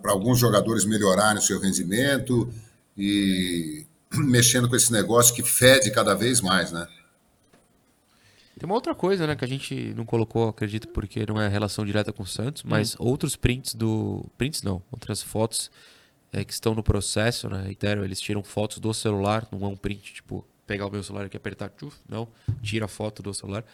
para 0.00 0.12
alguns 0.12 0.38
jogadores 0.38 0.86
melhorarem 0.86 1.38
o 1.38 1.42
seu 1.42 1.60
rendimento 1.60 2.50
e 2.96 3.84
mexendo 4.14 4.70
com 4.70 4.76
esse 4.76 4.90
negócio 4.90 5.34
que 5.34 5.42
fede 5.42 5.90
cada 5.90 6.14
vez 6.14 6.40
mais, 6.40 6.72
né? 6.72 6.86
Tem 8.58 8.66
uma 8.66 8.76
outra 8.76 8.94
coisa, 8.94 9.26
né, 9.26 9.34
que 9.34 9.44
a 9.44 9.48
gente 9.48 9.92
não 9.94 10.06
colocou, 10.06 10.48
acredito, 10.48 10.88
porque 10.88 11.26
não 11.26 11.40
é 11.40 11.48
relação 11.48 11.84
direta 11.84 12.12
com 12.12 12.22
o 12.22 12.26
Santos, 12.26 12.62
mas 12.62 12.94
outros 13.00 13.34
prints 13.34 13.74
do. 13.74 14.24
Prints 14.38 14.62
não, 14.62 14.80
outras 14.92 15.20
fotos 15.20 15.70
é, 16.34 16.44
que 16.44 16.52
estão 16.52 16.74
no 16.74 16.82
processo, 16.82 17.48
né? 17.48 17.62
Reitero, 17.62 18.04
eles 18.04 18.20
tiram 18.20 18.42
fotos 18.42 18.78
do 18.78 18.92
celular, 18.92 19.46
não 19.52 19.64
é 19.64 19.68
um 19.68 19.76
print, 19.76 20.14
tipo, 20.14 20.44
pegar 20.66 20.86
o 20.86 20.90
meu 20.90 21.02
celular 21.02 21.26
aqui 21.26 21.36
e 21.36 21.38
apertar, 21.38 21.68
tchuf, 21.70 21.96
não, 22.08 22.26
tira 22.60 22.86
a 22.86 22.88
foto 22.88 23.22
do 23.22 23.32
celular. 23.32 23.64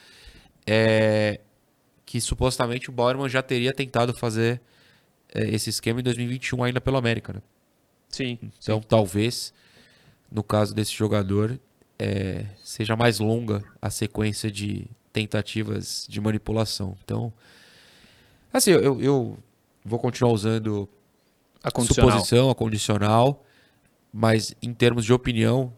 É, 0.66 1.40
que 2.04 2.20
supostamente 2.20 2.90
o 2.90 2.92
Bauerman 2.92 3.30
já 3.30 3.42
teria 3.42 3.72
tentado 3.72 4.12
fazer 4.12 4.61
é, 5.34 5.48
esse 5.48 5.70
esquema 5.70 6.00
em 6.00 6.02
2021 6.02 6.62
ainda 6.62 6.80
pelo 6.82 6.98
América, 6.98 7.32
né? 7.32 7.40
Sim. 8.11 8.38
Então, 8.62 8.80
talvez, 8.80 9.54
no 10.30 10.42
caso 10.42 10.74
desse 10.74 10.92
jogador, 10.92 11.58
é, 11.98 12.44
seja 12.62 12.94
mais 12.94 13.20
longa 13.20 13.64
a 13.80 13.88
sequência 13.88 14.50
de 14.50 14.86
tentativas 15.14 16.06
de 16.06 16.20
manipulação. 16.20 16.94
Então, 17.02 17.32
assim, 18.52 18.72
eu, 18.72 19.00
eu 19.00 19.38
vou 19.82 19.98
continuar 19.98 20.32
usando 20.32 20.86
A 21.62 21.70
condicional. 21.70 22.11
suposição, 22.11 22.50
a 22.50 22.54
condicional, 22.54 23.44
mas 24.12 24.54
em 24.62 24.72
termos 24.72 25.04
de 25.04 25.12
opinião, 25.12 25.72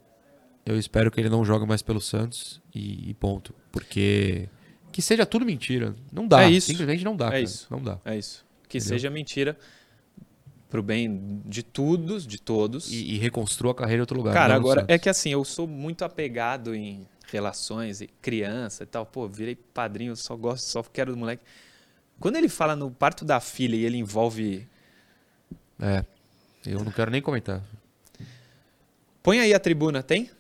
eu 0.65 0.79
espero 0.79 1.11
que 1.11 1.21
ele 1.21 1.29
não 1.29 1.45
jogue 1.45 1.67
mais 1.67 1.83
pelo 1.83 2.01
Santos 2.01 2.61
e, 2.75 3.11
e 3.11 3.15
ponto. 3.15 3.55
Porque 3.71 4.49
que 4.93 5.01
seja 5.01 5.25
tudo 5.25 5.45
mentira. 5.45 5.97
Não 6.13 6.29
dá. 6.29 6.45
É 6.45 6.51
isso. 6.51 6.69
Simplesmente 6.69 7.03
não 7.03 7.17
dá. 7.17 7.27
É 7.27 7.31
cara. 7.31 7.41
isso. 7.41 7.67
Não 7.71 7.83
dá. 7.83 7.99
É 8.05 8.17
isso. 8.17 8.45
Que 8.69 8.79
Entendeu? 8.79 8.95
seja 8.95 9.11
mentira 9.11 9.59
pro 10.69 10.83
bem 10.83 11.43
de 11.45 11.63
todos, 11.63 12.27
de 12.27 12.41
todos. 12.41 12.91
E, 12.93 13.15
e 13.15 13.19
reconstrua 13.19 13.73
a 13.73 13.75
carreira 13.75 13.99
em 13.99 14.03
outro 14.03 14.17
lugar. 14.17 14.35
Cara, 14.35 14.55
agora 14.55 14.85
é 14.89 14.99
que 14.99 15.09
assim, 15.09 15.31
eu 15.31 15.45
sou 15.45 15.67
muito 15.67 16.05
apegado 16.05 16.75
em 16.75 17.07
relações 17.31 18.01
e 18.01 18.07
criança 18.07 18.85
e 18.85 18.87
tal. 18.87 19.05
Pô, 19.05 19.27
virei 19.27 19.55
padrinho, 19.57 20.15
só 20.15 20.37
gosto, 20.37 20.65
só 20.65 20.83
quero 20.83 21.13
do 21.13 21.19
moleque. 21.19 21.43
Quando 22.21 22.37
ele 22.37 22.49
fala 22.49 22.77
no 22.77 22.91
parto 22.91 23.25
da 23.25 23.41
filha 23.41 23.75
e 23.75 23.85
ele 23.85 23.97
envolve. 23.97 24.69
É. 25.83 26.05
Eu 26.65 26.85
não 26.85 26.93
quero 26.93 27.11
nem 27.11 27.21
comentar. 27.21 27.61
Põe 29.21 29.41
aí 29.41 29.53
a 29.53 29.59
tribuna, 29.59 30.03
tem? 30.03 30.31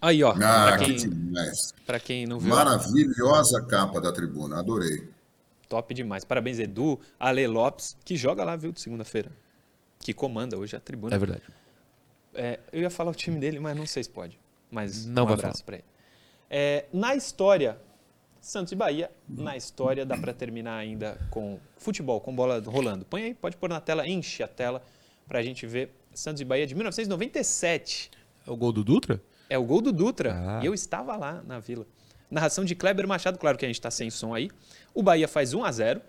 Aí, 0.00 0.24
ó. 0.24 0.30
Ah, 0.32 0.34
pra, 0.36 0.78
que 0.78 0.84
quem, 0.86 0.96
demais. 0.96 1.74
pra 1.84 2.00
quem 2.00 2.26
não 2.26 2.38
viu. 2.38 2.54
Maravilhosa 2.54 3.62
capa 3.66 4.00
da 4.00 4.10
tribuna, 4.10 4.58
adorei. 4.58 5.06
Top 5.68 5.92
demais. 5.92 6.24
Parabéns, 6.24 6.58
Edu, 6.58 6.98
Ale 7.18 7.46
Lopes, 7.46 7.96
que 8.02 8.16
joga 8.16 8.42
lá, 8.42 8.56
viu, 8.56 8.72
de 8.72 8.80
segunda-feira. 8.80 9.30
Que 9.98 10.14
comanda 10.14 10.58
hoje 10.58 10.74
a 10.74 10.80
tribuna. 10.80 11.14
É 11.14 11.18
verdade. 11.18 11.42
É, 12.34 12.58
eu 12.72 12.80
ia 12.80 12.90
falar 12.90 13.10
o 13.10 13.14
time 13.14 13.38
dele, 13.38 13.60
mas 13.60 13.76
não 13.76 13.86
sei 13.86 14.02
se 14.02 14.08
pode. 14.08 14.38
Mas 14.70 15.04
Não 15.04 15.24
um 15.24 15.26
vai 15.26 15.34
abraço 15.34 15.62
pra 15.62 15.76
ele. 15.76 15.84
É, 16.48 16.86
na 16.92 17.14
história, 17.14 17.78
Santos 18.40 18.72
e 18.72 18.76
Bahia, 18.76 19.10
na 19.28 19.56
história 19.56 20.04
dá 20.06 20.16
pra 20.16 20.32
terminar 20.32 20.76
ainda 20.76 21.18
com 21.30 21.58
futebol, 21.76 22.20
com 22.20 22.34
bola 22.34 22.60
rolando. 22.64 23.04
Põe 23.04 23.22
aí, 23.24 23.34
pode 23.34 23.56
pôr 23.56 23.68
na 23.68 23.80
tela, 23.80 24.06
enche 24.08 24.42
a 24.42 24.48
tela 24.48 24.82
pra 25.28 25.42
gente 25.42 25.66
ver 25.66 25.92
Santos 26.14 26.40
e 26.40 26.44
Bahia 26.44 26.66
de 26.66 26.74
1997. 26.74 28.10
É 28.46 28.50
o 28.50 28.56
gol 28.56 28.72
do 28.72 28.82
Dutra? 28.82 29.22
É 29.48 29.58
o 29.58 29.64
gol 29.64 29.80
do 29.82 29.92
Dutra. 29.92 30.32
Ah. 30.34 30.60
E 30.62 30.66
eu 30.66 30.72
estava 30.74 31.16
lá 31.16 31.42
na 31.46 31.58
Vila. 31.58 31.86
Narração 32.30 32.64
de 32.64 32.74
Kleber 32.74 33.06
Machado, 33.06 33.38
claro 33.38 33.58
que 33.58 33.64
a 33.64 33.68
gente 33.68 33.80
tá 33.80 33.90
sem 33.90 34.08
som 34.08 34.32
aí. 34.34 34.50
O 34.94 35.02
Bahia 35.02 35.28
faz 35.28 35.52
1 35.52 35.64
a 35.64 35.72
0 35.72 36.00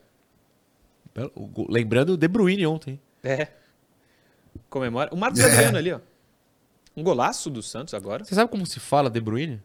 O 1.35 1.47
gol- 1.47 1.67
Lembrando 1.69 2.13
o 2.13 2.17
De 2.17 2.27
Bruyne 2.27 2.65
ontem. 2.65 2.99
É. 3.23 3.47
Comemora. 4.69 5.09
O 5.13 5.17
Marcos 5.17 5.41
Adriano 5.41 5.77
ali, 5.77 5.91
ó. 5.91 5.99
Um 6.95 7.03
golaço 7.03 7.49
do 7.49 7.61
Santos 7.63 7.93
agora. 7.93 8.23
Você 8.23 8.35
sabe 8.35 8.49
como 8.51 8.65
se 8.65 8.79
fala 8.79 9.09
De 9.09 9.19
Bruyne? 9.19 9.61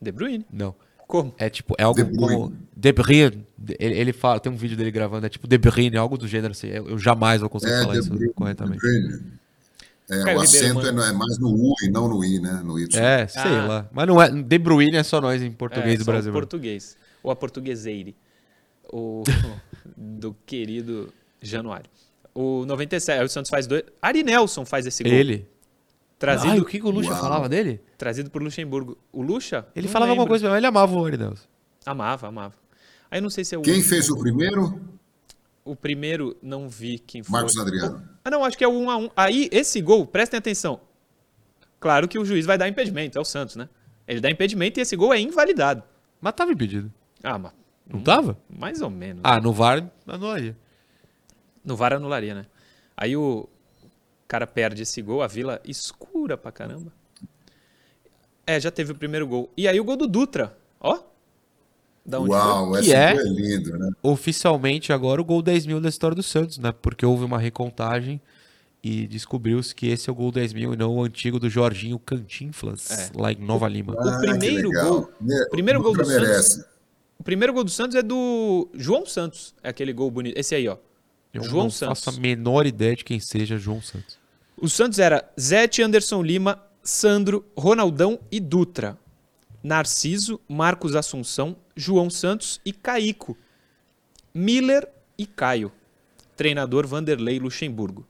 De 0.00 0.12
Bruyne. 0.12 0.44
Não. 0.50 0.74
Como? 1.14 1.32
É 1.38 1.48
tipo, 1.48 1.76
é 1.78 1.84
algo 1.84 2.02
De 2.02 2.16
como 2.16 2.52
De 2.76 2.92
Bruyne. 2.92 3.46
Ele, 3.78 3.94
ele 4.00 4.12
fala, 4.12 4.40
tem 4.40 4.50
um 4.50 4.56
vídeo 4.56 4.76
dele 4.76 4.90
gravando, 4.90 5.24
é 5.24 5.28
tipo 5.28 5.46
De 5.46 5.56
Bruyne, 5.56 5.96
algo 5.96 6.18
do 6.18 6.26
gênero 6.26 6.50
assim. 6.50 6.66
Eu, 6.66 6.88
eu 6.88 6.98
jamais 6.98 7.40
vou 7.40 7.48
conseguir 7.48 7.80
falar 7.82 7.92
De 7.92 8.00
isso 8.00 8.10
Bruyne, 8.10 8.32
corretamente. 8.34 8.80
De 8.80 9.00
Bruyne. 9.00 9.22
É, 10.10 10.22
Caio 10.24 10.38
o 10.38 10.42
Ribeiro 10.42 10.78
acento 10.80 10.80
é, 10.86 11.08
é 11.08 11.12
mais 11.12 11.38
no 11.38 11.48
U 11.54 11.74
e 11.84 11.88
não 11.88 12.08
no 12.08 12.24
I, 12.24 12.40
né? 12.40 12.60
No 12.64 12.78
Y. 12.80 13.00
É, 13.00 13.28
sei 13.28 13.40
Ah. 13.42 13.66
lá. 13.66 13.88
Mas 13.92 14.06
não 14.08 14.20
é. 14.20 14.28
De 14.28 14.58
Bruyne 14.58 14.96
é 14.96 15.04
só 15.04 15.20
nós 15.20 15.40
em 15.40 15.52
português 15.52 15.94
é, 15.94 15.98
do 15.98 16.04
Brasil. 16.04 16.32
português. 16.32 16.96
Ou 17.22 17.30
a 17.30 17.36
portugueseire. 17.36 18.16
O 18.92 19.22
do 19.96 20.34
querido 20.44 21.12
Januário. 21.40 21.88
O 22.34 22.64
97, 22.66 23.18
aí 23.20 23.24
o 23.24 23.28
Santos 23.28 23.48
faz 23.50 23.68
dois. 23.68 23.84
Ari 24.02 24.24
Nelson 24.24 24.64
faz 24.64 24.84
esse 24.84 25.04
gol. 25.04 25.12
Ele. 25.12 25.46
Trazido, 26.18 26.52
Ai, 26.52 26.60
o 26.60 26.64
que, 26.64 26.78
que 26.78 26.86
o 26.86 26.90
Lucha 26.90 27.10
Uau. 27.10 27.20
falava 27.20 27.48
dele? 27.48 27.80
trazido 27.98 28.30
por 28.30 28.42
Luxemburgo. 28.42 28.96
O 29.12 29.20
Lucha? 29.22 29.66
Ele 29.74 29.88
falava 29.88 30.12
alguma 30.12 30.24
lembro. 30.24 30.30
coisa, 30.32 30.48
mas 30.48 30.56
ele 30.58 30.66
amava 30.66 30.94
o 30.94 31.04
Aridelso. 31.04 31.48
Amava, 31.84 32.28
amava. 32.28 32.54
Aí 33.10 33.18
eu 33.18 33.22
não 33.22 33.30
sei 33.30 33.44
se 33.44 33.54
é 33.54 33.58
o. 33.58 33.62
Quem 33.62 33.82
fez 33.82 34.08
o 34.10 34.18
primeiro? 34.18 34.80
O 35.64 35.74
primeiro, 35.74 36.36
não 36.42 36.68
vi 36.68 36.98
quem 36.98 37.22
foi. 37.22 37.32
Marcos 37.32 37.58
Adriano. 37.58 38.06
Ah, 38.24 38.30
não, 38.30 38.44
acho 38.44 38.56
que 38.56 38.64
é 38.64 38.68
o 38.68 38.72
1 38.72 38.90
a 38.90 38.96
1 38.98 39.10
Aí, 39.16 39.48
esse 39.50 39.80
gol, 39.80 40.06
prestem 40.06 40.38
atenção. 40.38 40.80
Claro 41.80 42.06
que 42.08 42.18
o 42.18 42.24
juiz 42.24 42.46
vai 42.46 42.56
dar 42.58 42.68
impedimento, 42.68 43.18
é 43.18 43.20
o 43.20 43.24
Santos, 43.24 43.56
né? 43.56 43.68
Ele 44.06 44.20
dá 44.20 44.30
impedimento 44.30 44.78
e 44.78 44.82
esse 44.82 44.94
gol 44.96 45.12
é 45.12 45.20
invalidado. 45.20 45.82
Mas 46.20 46.34
tava 46.34 46.52
impedido. 46.52 46.92
Ah, 47.22 47.38
mas 47.38 47.52
Não 47.86 48.00
tava? 48.00 48.38
mais 48.48 48.80
ou 48.82 48.90
menos. 48.90 49.20
Ah, 49.24 49.40
no 49.40 49.52
VAR, 49.52 49.90
anularia. 50.06 50.56
No 51.64 51.76
VAR 51.76 51.94
anularia, 51.94 52.34
né? 52.34 52.46
Aí 52.96 53.16
o 53.16 53.48
cara 54.34 54.46
perde 54.48 54.82
esse 54.82 55.00
gol, 55.00 55.22
a 55.22 55.28
vila 55.28 55.60
escura 55.64 56.36
pra 56.36 56.50
caramba. 56.50 56.92
É, 58.44 58.58
já 58.58 58.68
teve 58.70 58.90
o 58.90 58.94
primeiro 58.96 59.26
gol. 59.28 59.48
E 59.56 59.68
aí 59.68 59.78
o 59.78 59.84
gol 59.84 59.96
do 59.96 60.08
Dutra, 60.08 60.56
ó. 60.80 60.98
Da 62.04 62.18
onde 62.18 62.30
Uau, 62.30 62.72
Que 62.72 62.78
esse 62.80 62.92
é? 62.92 63.12
gol 63.14 63.20
é 63.22 63.24
lindo, 63.28 63.78
né? 63.78 63.90
Oficialmente 64.02 64.92
agora 64.92 65.20
o 65.20 65.24
gol 65.24 65.40
10 65.40 65.66
mil 65.66 65.80
da 65.80 65.88
história 65.88 66.16
do 66.16 66.22
Santos, 66.22 66.58
né? 66.58 66.72
Porque 66.82 67.06
houve 67.06 67.24
uma 67.24 67.38
recontagem 67.38 68.20
e 68.82 69.06
descobriu-se 69.06 69.72
que 69.74 69.86
esse 69.86 70.10
é 70.10 70.12
o 70.12 70.16
gol 70.16 70.32
10 70.32 70.52
mil 70.52 70.74
e 70.74 70.76
não 70.76 70.96
o 70.96 71.04
antigo 71.04 71.38
do 71.38 71.48
Jorginho 71.48 71.98
Cantinflas, 71.98 72.90
É. 72.90 73.10
lá 73.14 73.30
em 73.32 73.36
Nova 73.36 73.68
Lima. 73.68 73.94
Ah, 73.96 74.18
que 74.20 74.26
primeiro 74.26 74.70
gol- 74.72 75.10
o 75.46 75.50
primeiro 75.50 75.80
gol 75.80 75.92
do 75.96 76.04
Santos- 76.04 76.20
merece. 76.28 76.64
O 77.18 77.22
primeiro 77.22 77.52
gol 77.54 77.62
do 77.64 77.70
Santos 77.70 77.94
é 77.96 78.02
do 78.02 78.68
João 78.74 79.06
Santos. 79.06 79.54
É 79.62 79.68
aquele 79.68 79.92
gol 79.92 80.10
bonito. 80.10 80.36
Esse 80.36 80.56
aí, 80.56 80.66
ó. 80.68 80.76
Eu 81.32 81.42
João 81.44 81.64
não 81.64 81.70
Santos. 81.70 82.04
faço 82.04 82.18
a 82.18 82.20
menor 82.20 82.66
ideia 82.66 82.94
de 82.94 83.04
quem 83.04 83.18
seja 83.18 83.56
João 83.56 83.80
Santos. 83.80 84.18
O 84.56 84.68
Santos 84.68 84.98
era 84.98 85.28
Zete, 85.38 85.82
Anderson 85.82 86.22
Lima, 86.22 86.62
Sandro, 86.82 87.44
Ronaldão 87.56 88.20
e 88.30 88.38
Dutra. 88.38 88.98
Narciso, 89.62 90.40
Marcos 90.48 90.94
Assunção, 90.94 91.56
João 91.74 92.08
Santos 92.08 92.60
e 92.64 92.72
Caico. 92.72 93.36
Miller 94.32 94.88
e 95.18 95.26
Caio. 95.26 95.72
Treinador 96.36 96.86
Vanderlei 96.86 97.38
Luxemburgo. 97.38 98.06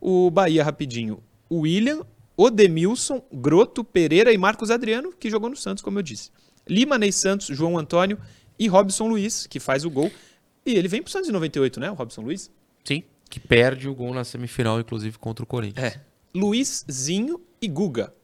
O 0.00 0.30
Bahia, 0.30 0.64
rapidinho. 0.64 1.22
William, 1.50 2.04
Odemilson, 2.36 3.22
Groto, 3.32 3.84
Pereira 3.84 4.32
e 4.32 4.38
Marcos 4.38 4.70
Adriano, 4.70 5.12
que 5.12 5.30
jogou 5.30 5.50
no 5.50 5.56
Santos, 5.56 5.82
como 5.82 5.98
eu 5.98 6.02
disse. 6.02 6.30
Lima, 6.68 6.98
Ney 6.98 7.12
Santos, 7.12 7.46
João 7.46 7.78
Antônio 7.78 8.18
e 8.58 8.66
Robson 8.66 9.06
Luiz, 9.06 9.46
que 9.46 9.60
faz 9.60 9.84
o 9.84 9.90
gol. 9.90 10.10
E 10.66 10.74
ele 10.74 10.88
vem 10.88 11.02
pro 11.02 11.12
Santos 11.12 11.28
em 11.28 11.32
98, 11.32 11.78
né, 11.78 11.90
o 11.90 11.94
Robson 11.94 12.22
Luiz? 12.22 12.50
Sim. 12.84 13.04
Que 13.34 13.40
perde 13.40 13.88
o 13.88 13.94
gol 13.96 14.14
na 14.14 14.22
semifinal, 14.22 14.78
inclusive, 14.78 15.18
contra 15.18 15.42
o 15.42 15.46
Corinthians. 15.46 15.96
É. 15.96 16.00
Luizinho 16.32 17.40
e 17.60 17.66
Guga. 17.66 18.14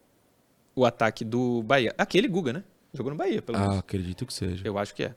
O 0.73 0.87
ataque 0.87 1.25
do 1.25 1.65
Bahia. 1.65 1.93
Aquele 1.99 2.29
Guga, 2.29 2.53
né? 2.53 2.63
Jogou 2.95 3.11
no 3.11 3.19
Bahia, 3.19 3.43
pelo 3.43 3.59
menos. 3.59 3.75
Ah, 3.75 3.79
acredito 3.81 4.25
que 4.25 4.33
seja. 4.33 4.63
Eu 4.65 4.79
acho 4.79 4.95
que 4.95 5.03
é. 5.03 5.15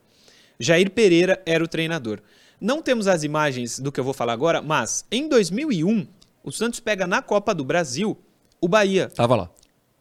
Jair 0.59 0.89
Pereira 0.89 1.39
era 1.45 1.63
o 1.63 1.67
treinador. 1.67 2.21
Não 2.59 2.81
temos 2.81 3.07
as 3.07 3.23
imagens 3.23 3.77
do 3.77 3.91
que 3.91 3.99
eu 3.99 4.03
vou 4.03 4.15
falar 4.15 4.33
agora, 4.33 4.63
mas 4.63 5.05
em 5.11 5.29
2001, 5.29 6.07
o 6.43 6.51
Santos 6.51 6.79
pega 6.79 7.05
na 7.05 7.21
Copa 7.21 7.53
do 7.53 7.63
Brasil 7.63 8.17
o 8.59 8.67
Bahia. 8.67 9.09
Tava 9.09 9.35
lá. 9.35 9.51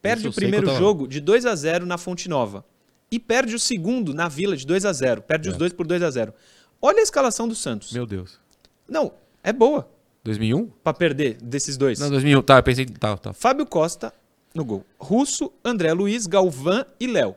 Perde 0.00 0.26
o 0.26 0.32
primeiro 0.32 0.74
jogo 0.74 1.06
de 1.06 1.20
2 1.20 1.44
a 1.44 1.54
0 1.54 1.84
na 1.84 1.98
Fonte 1.98 2.30
Nova. 2.30 2.64
E 3.10 3.18
perde 3.20 3.54
o 3.54 3.58
segundo 3.58 4.14
na 4.14 4.26
Vila 4.26 4.56
de 4.56 4.66
2 4.66 4.86
a 4.86 4.92
0 4.94 5.20
Perde 5.20 5.50
os 5.50 5.56
dois 5.58 5.70
por 5.70 5.86
2 5.86 6.02
a 6.02 6.10
0 6.10 6.32
Olha 6.80 7.00
a 7.00 7.02
escalação 7.02 7.46
do 7.46 7.54
Santos. 7.54 7.92
Meu 7.92 8.06
Deus. 8.06 8.40
Não, 8.88 9.12
é 9.42 9.52
boa 9.52 9.88
2001? 10.24 10.66
pra 10.84 10.92
perder 10.94 11.34
desses 11.42 11.76
dois. 11.76 11.98
Não, 11.98 12.10
2001. 12.10 12.42
Tá, 12.42 12.58
eu 12.58 12.62
pensei... 12.62 12.86
Tá, 12.86 13.16
tá. 13.16 13.32
Fábio 13.32 13.66
Costa 13.66 14.12
no 14.54 14.64
gol. 14.64 14.84
Russo, 14.98 15.52
André 15.64 15.92
Luiz, 15.92 16.26
Galvão 16.26 16.84
e 17.00 17.06
Léo. 17.06 17.34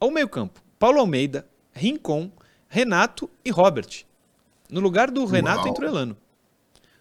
Ao 0.00 0.10
meio-campo, 0.10 0.60
Paulo 0.78 0.98
Almeida, 0.98 1.46
Rincon, 1.72 2.30
Renato 2.68 3.30
e 3.44 3.50
Robert. 3.50 4.04
No 4.70 4.80
lugar 4.80 5.10
do 5.10 5.24
Renato 5.24 5.60
Uau. 5.60 5.68
entra 5.68 5.84
o 5.84 5.88
Elano. 5.88 6.16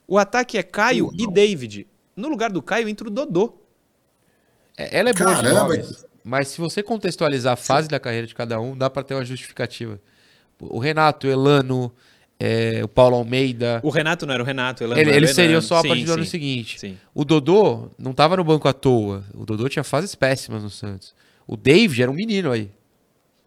O 0.07 0.17
ataque 0.17 0.57
é 0.57 0.63
Caio 0.63 1.09
e 1.17 1.25
David. 1.31 1.87
No 2.15 2.27
lugar 2.27 2.51
do 2.51 2.61
Caio 2.61 2.87
entra 2.87 3.07
o 3.07 3.11
Dodô. 3.11 3.55
É, 4.77 4.99
Ela 4.99 5.09
é 5.09 5.13
boa 5.13 5.33
de 5.35 5.41
Caramba. 5.41 5.59
nomes, 5.61 6.05
mas 6.23 6.49
se 6.49 6.59
você 6.61 6.83
contextualizar 6.83 7.53
a 7.53 7.57
fase 7.57 7.87
da 7.87 7.99
carreira 7.99 8.27
de 8.27 8.35
cada 8.35 8.59
um, 8.59 8.77
dá 8.77 8.89
pra 8.89 9.03
ter 9.03 9.15
uma 9.15 9.25
justificativa. 9.25 9.99
O 10.59 10.77
Renato, 10.79 11.27
o 11.27 11.29
Elano, 11.29 11.91
é, 12.45 12.83
o 12.83 12.87
Paulo 12.87 13.15
Almeida... 13.15 13.79
O 13.83 13.89
Renato 13.89 14.25
não 14.25 14.33
era 14.33 14.43
o 14.43 14.45
Renato, 14.45 14.83
Ele, 14.83 14.93
o 14.93 14.97
ele 14.97 15.27
seria 15.27 15.51
Elano. 15.51 15.61
só 15.61 15.77
a 15.77 15.81
Sim, 15.81 15.87
partir 15.87 16.03
do 16.05 16.13
ano 16.13 16.23
sim, 16.25 16.29
seguinte. 16.31 16.79
Sim. 16.79 16.97
O 17.13 17.23
Dodô 17.23 17.89
não 17.97 18.13
tava 18.13 18.35
no 18.35 18.43
banco 18.43 18.67
à 18.67 18.73
toa. 18.73 19.23
O 19.33 19.45
Dodô 19.45 19.69
tinha 19.69 19.83
fases 19.83 20.13
péssimas 20.15 20.61
no 20.63 20.69
Santos. 20.69 21.13
O 21.47 21.55
David 21.55 22.01
era 22.01 22.11
um 22.11 22.13
menino 22.13 22.51
aí. 22.51 22.69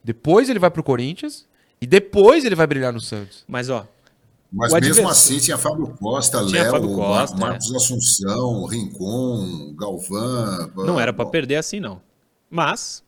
Depois 0.03 0.49
ele 0.49 0.59
vai 0.59 0.71
pro 0.71 0.83
Corinthians 0.83 1.47
e 1.81 1.87
depois 1.87 2.45
ele 2.45 2.55
vai 2.55 2.67
brilhar 2.67 2.93
no 2.93 3.01
Santos. 3.01 3.45
Mas, 3.47 3.69
ó, 3.69 3.87
Mas 4.53 4.73
mesmo 4.73 4.77
adversário- 4.77 5.11
assim 5.11 5.39
tinha 5.39 5.59
Fábio 5.59 5.89
Costa, 6.01 6.47
Tinha 6.47 6.63
Léo, 6.63 6.71
Fábio 6.73 6.97
Mar- 6.97 7.21
Costa, 7.21 7.37
é. 7.37 7.41
Marcos 7.41 7.75
Assunção, 7.75 8.65
Rincon, 8.67 9.75
Galvão. 9.79 10.71
não 10.87 10.99
era 11.01 11.13
pra 11.13 11.25
Bom, 11.25 11.31
perder 11.31 11.57
assim, 11.57 11.81
não. 11.81 12.01
Mas, 12.49 13.03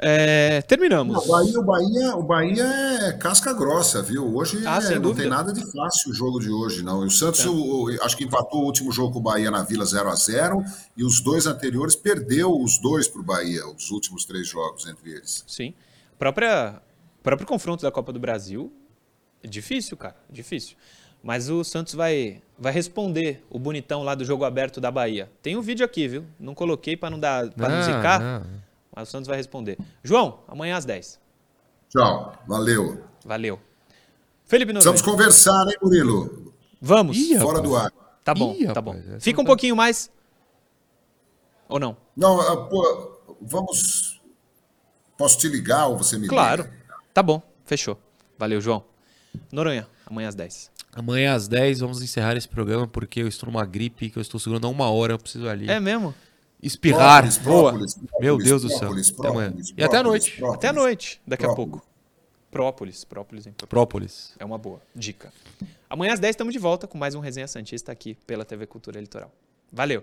é, 0.00 0.62
terminamos. 0.62 1.24
O 1.26 1.28
Bahia, 1.32 1.58
o, 1.58 1.62
Bahia, 1.64 2.16
o 2.16 2.22
Bahia 2.22 2.62
é 2.64 3.12
casca 3.14 3.52
grossa, 3.52 4.00
viu? 4.00 4.34
Hoje 4.36 4.62
Ah, 4.66 4.78
é, 4.82 4.94
não 4.94 5.02
dúvida. 5.02 5.22
tem 5.22 5.30
nada 5.30 5.52
de 5.52 5.60
fácil 5.72 6.10
o 6.10 6.14
jogo 6.14 6.38
de 6.38 6.48
hoje, 6.50 6.82
não. 6.84 7.02
E 7.02 7.06
o 7.06 7.10
Santos, 7.10 7.44
o- 7.46 7.86
o- 7.86 8.02
acho 8.04 8.16
que 8.16 8.24
empatou 8.24 8.62
o 8.62 8.64
último 8.64 8.92
jogo 8.92 9.12
com 9.14 9.18
o 9.18 9.22
Bahia 9.22 9.50
na 9.50 9.62
Vila 9.64 9.84
0 9.84 10.08
a 10.08 10.14
0 10.14 10.62
e 10.96 11.04
os 11.04 11.20
dois 11.20 11.46
anteriores 11.46 11.96
perdeu 11.96 12.56
os 12.56 12.78
dois 12.78 13.08
para 13.08 13.20
o 13.20 13.24
Bahia, 13.24 13.66
os 13.66 13.90
últimos 13.90 14.24
três 14.24 14.46
jogos 14.46 14.86
entre 14.86 15.10
eles. 15.10 15.42
Sim. 15.46 15.74
Própria, 16.18 16.80
próprio 17.22 17.46
confronto 17.46 17.82
da 17.82 17.90
Copa 17.90 18.12
do 18.12 18.20
Brasil 18.20 18.72
é 19.42 19.48
difícil, 19.48 19.96
cara. 19.96 20.16
Difícil. 20.30 20.76
Mas 21.20 21.50
o 21.50 21.64
Santos 21.64 21.94
vai, 21.94 22.40
vai 22.56 22.72
responder 22.72 23.44
o 23.50 23.58
bonitão 23.58 24.04
lá 24.04 24.14
do 24.14 24.24
jogo 24.24 24.44
aberto 24.44 24.80
da 24.80 24.90
Bahia. 24.90 25.28
Tem 25.42 25.56
um 25.56 25.60
vídeo 25.60 25.84
aqui, 25.84 26.06
viu? 26.06 26.24
Não 26.38 26.54
coloquei 26.54 26.96
para 26.96 27.10
não 27.10 27.18
dar 27.18 27.50
para 27.50 27.68
não 27.68 27.76
Ah, 27.78 27.82
zicar, 27.82 28.20
não. 28.20 28.42
Mas 28.98 29.08
o 29.08 29.10
Santos 29.12 29.28
vai 29.28 29.36
responder. 29.36 29.78
João, 30.02 30.40
amanhã 30.48 30.76
às 30.76 30.84
10. 30.84 31.20
Tchau, 31.88 32.34
valeu. 32.48 33.04
Valeu. 33.24 33.60
Felipe 34.44 34.72
Noronha. 34.72 34.90
Precisamos 34.92 35.02
conversar, 35.02 35.66
hein, 35.68 35.76
Murilo? 35.80 36.52
Vamos. 36.80 37.16
Ih, 37.16 37.38
Fora 37.38 37.60
do 37.60 37.76
ar. 37.76 37.92
Tá 38.24 38.34
bom, 38.34 38.54
Ih, 38.58 38.66
tá 38.72 38.80
bom. 38.82 38.92
rapaz, 38.92 39.22
Fica 39.22 39.40
um 39.40 39.44
tá- 39.44 39.48
pouquinho 39.48 39.76
mais. 39.76 40.10
Ou 41.68 41.78
não? 41.78 41.96
Não, 42.16 42.68
pô, 42.68 43.36
vamos. 43.40 44.20
Posso 45.16 45.38
te 45.38 45.48
ligar 45.48 45.86
ou 45.86 45.96
você 45.96 46.18
me 46.18 46.26
Claro. 46.26 46.64
liga? 46.64 46.76
Tá 47.14 47.22
bom. 47.22 47.40
Fechou. 47.64 47.96
Valeu, 48.36 48.60
João. 48.60 48.84
Noronha, 49.52 49.86
amanhã 50.06 50.28
às 50.28 50.34
10. 50.34 50.70
Amanhã 50.92 51.34
às 51.34 51.46
10 51.46 51.78
vamos 51.80 52.02
encerrar 52.02 52.36
esse 52.36 52.48
programa 52.48 52.86
porque 52.88 53.20
eu 53.22 53.28
estou 53.28 53.48
numa 53.48 53.64
gripe 53.64 54.10
que 54.10 54.18
eu 54.18 54.22
estou 54.22 54.40
segurando 54.40 54.66
há 54.66 54.70
uma 54.70 54.90
hora, 54.90 55.12
eu 55.12 55.18
preciso 55.18 55.48
ali 55.48 55.70
É 55.70 55.78
mesmo? 55.78 56.12
Espirrar. 56.62 57.22
Própolis, 57.22 57.38
própolis, 57.38 57.94
própolis, 57.94 58.20
Meu 58.20 58.38
Deus 58.38 58.62
do 58.62 58.70
céu. 58.70 58.90
E 59.76 59.84
até 59.84 59.98
a 59.98 60.02
própolis, 60.02 60.04
noite. 60.04 60.44
Até 60.44 60.68
a 60.68 60.72
noite, 60.72 61.20
daqui 61.26 61.46
a 61.46 61.54
pouco. 61.54 61.82
Própolis. 62.50 63.04
Própolis, 63.04 63.46
hein? 63.46 63.54
Própolis. 63.68 64.34
É 64.38 64.44
uma 64.44 64.58
boa 64.58 64.80
dica. 64.94 65.32
Amanhã 65.88 66.12
às 66.12 66.20
10 66.20 66.30
estamos 66.32 66.52
de 66.52 66.58
volta 66.58 66.86
com 66.86 66.98
mais 66.98 67.14
um 67.14 67.20
Resenha 67.20 67.46
Santista 67.46 67.92
aqui 67.92 68.16
pela 68.26 68.44
TV 68.44 68.66
Cultura 68.66 69.00
Litoral. 69.00 69.30
Valeu! 69.72 70.02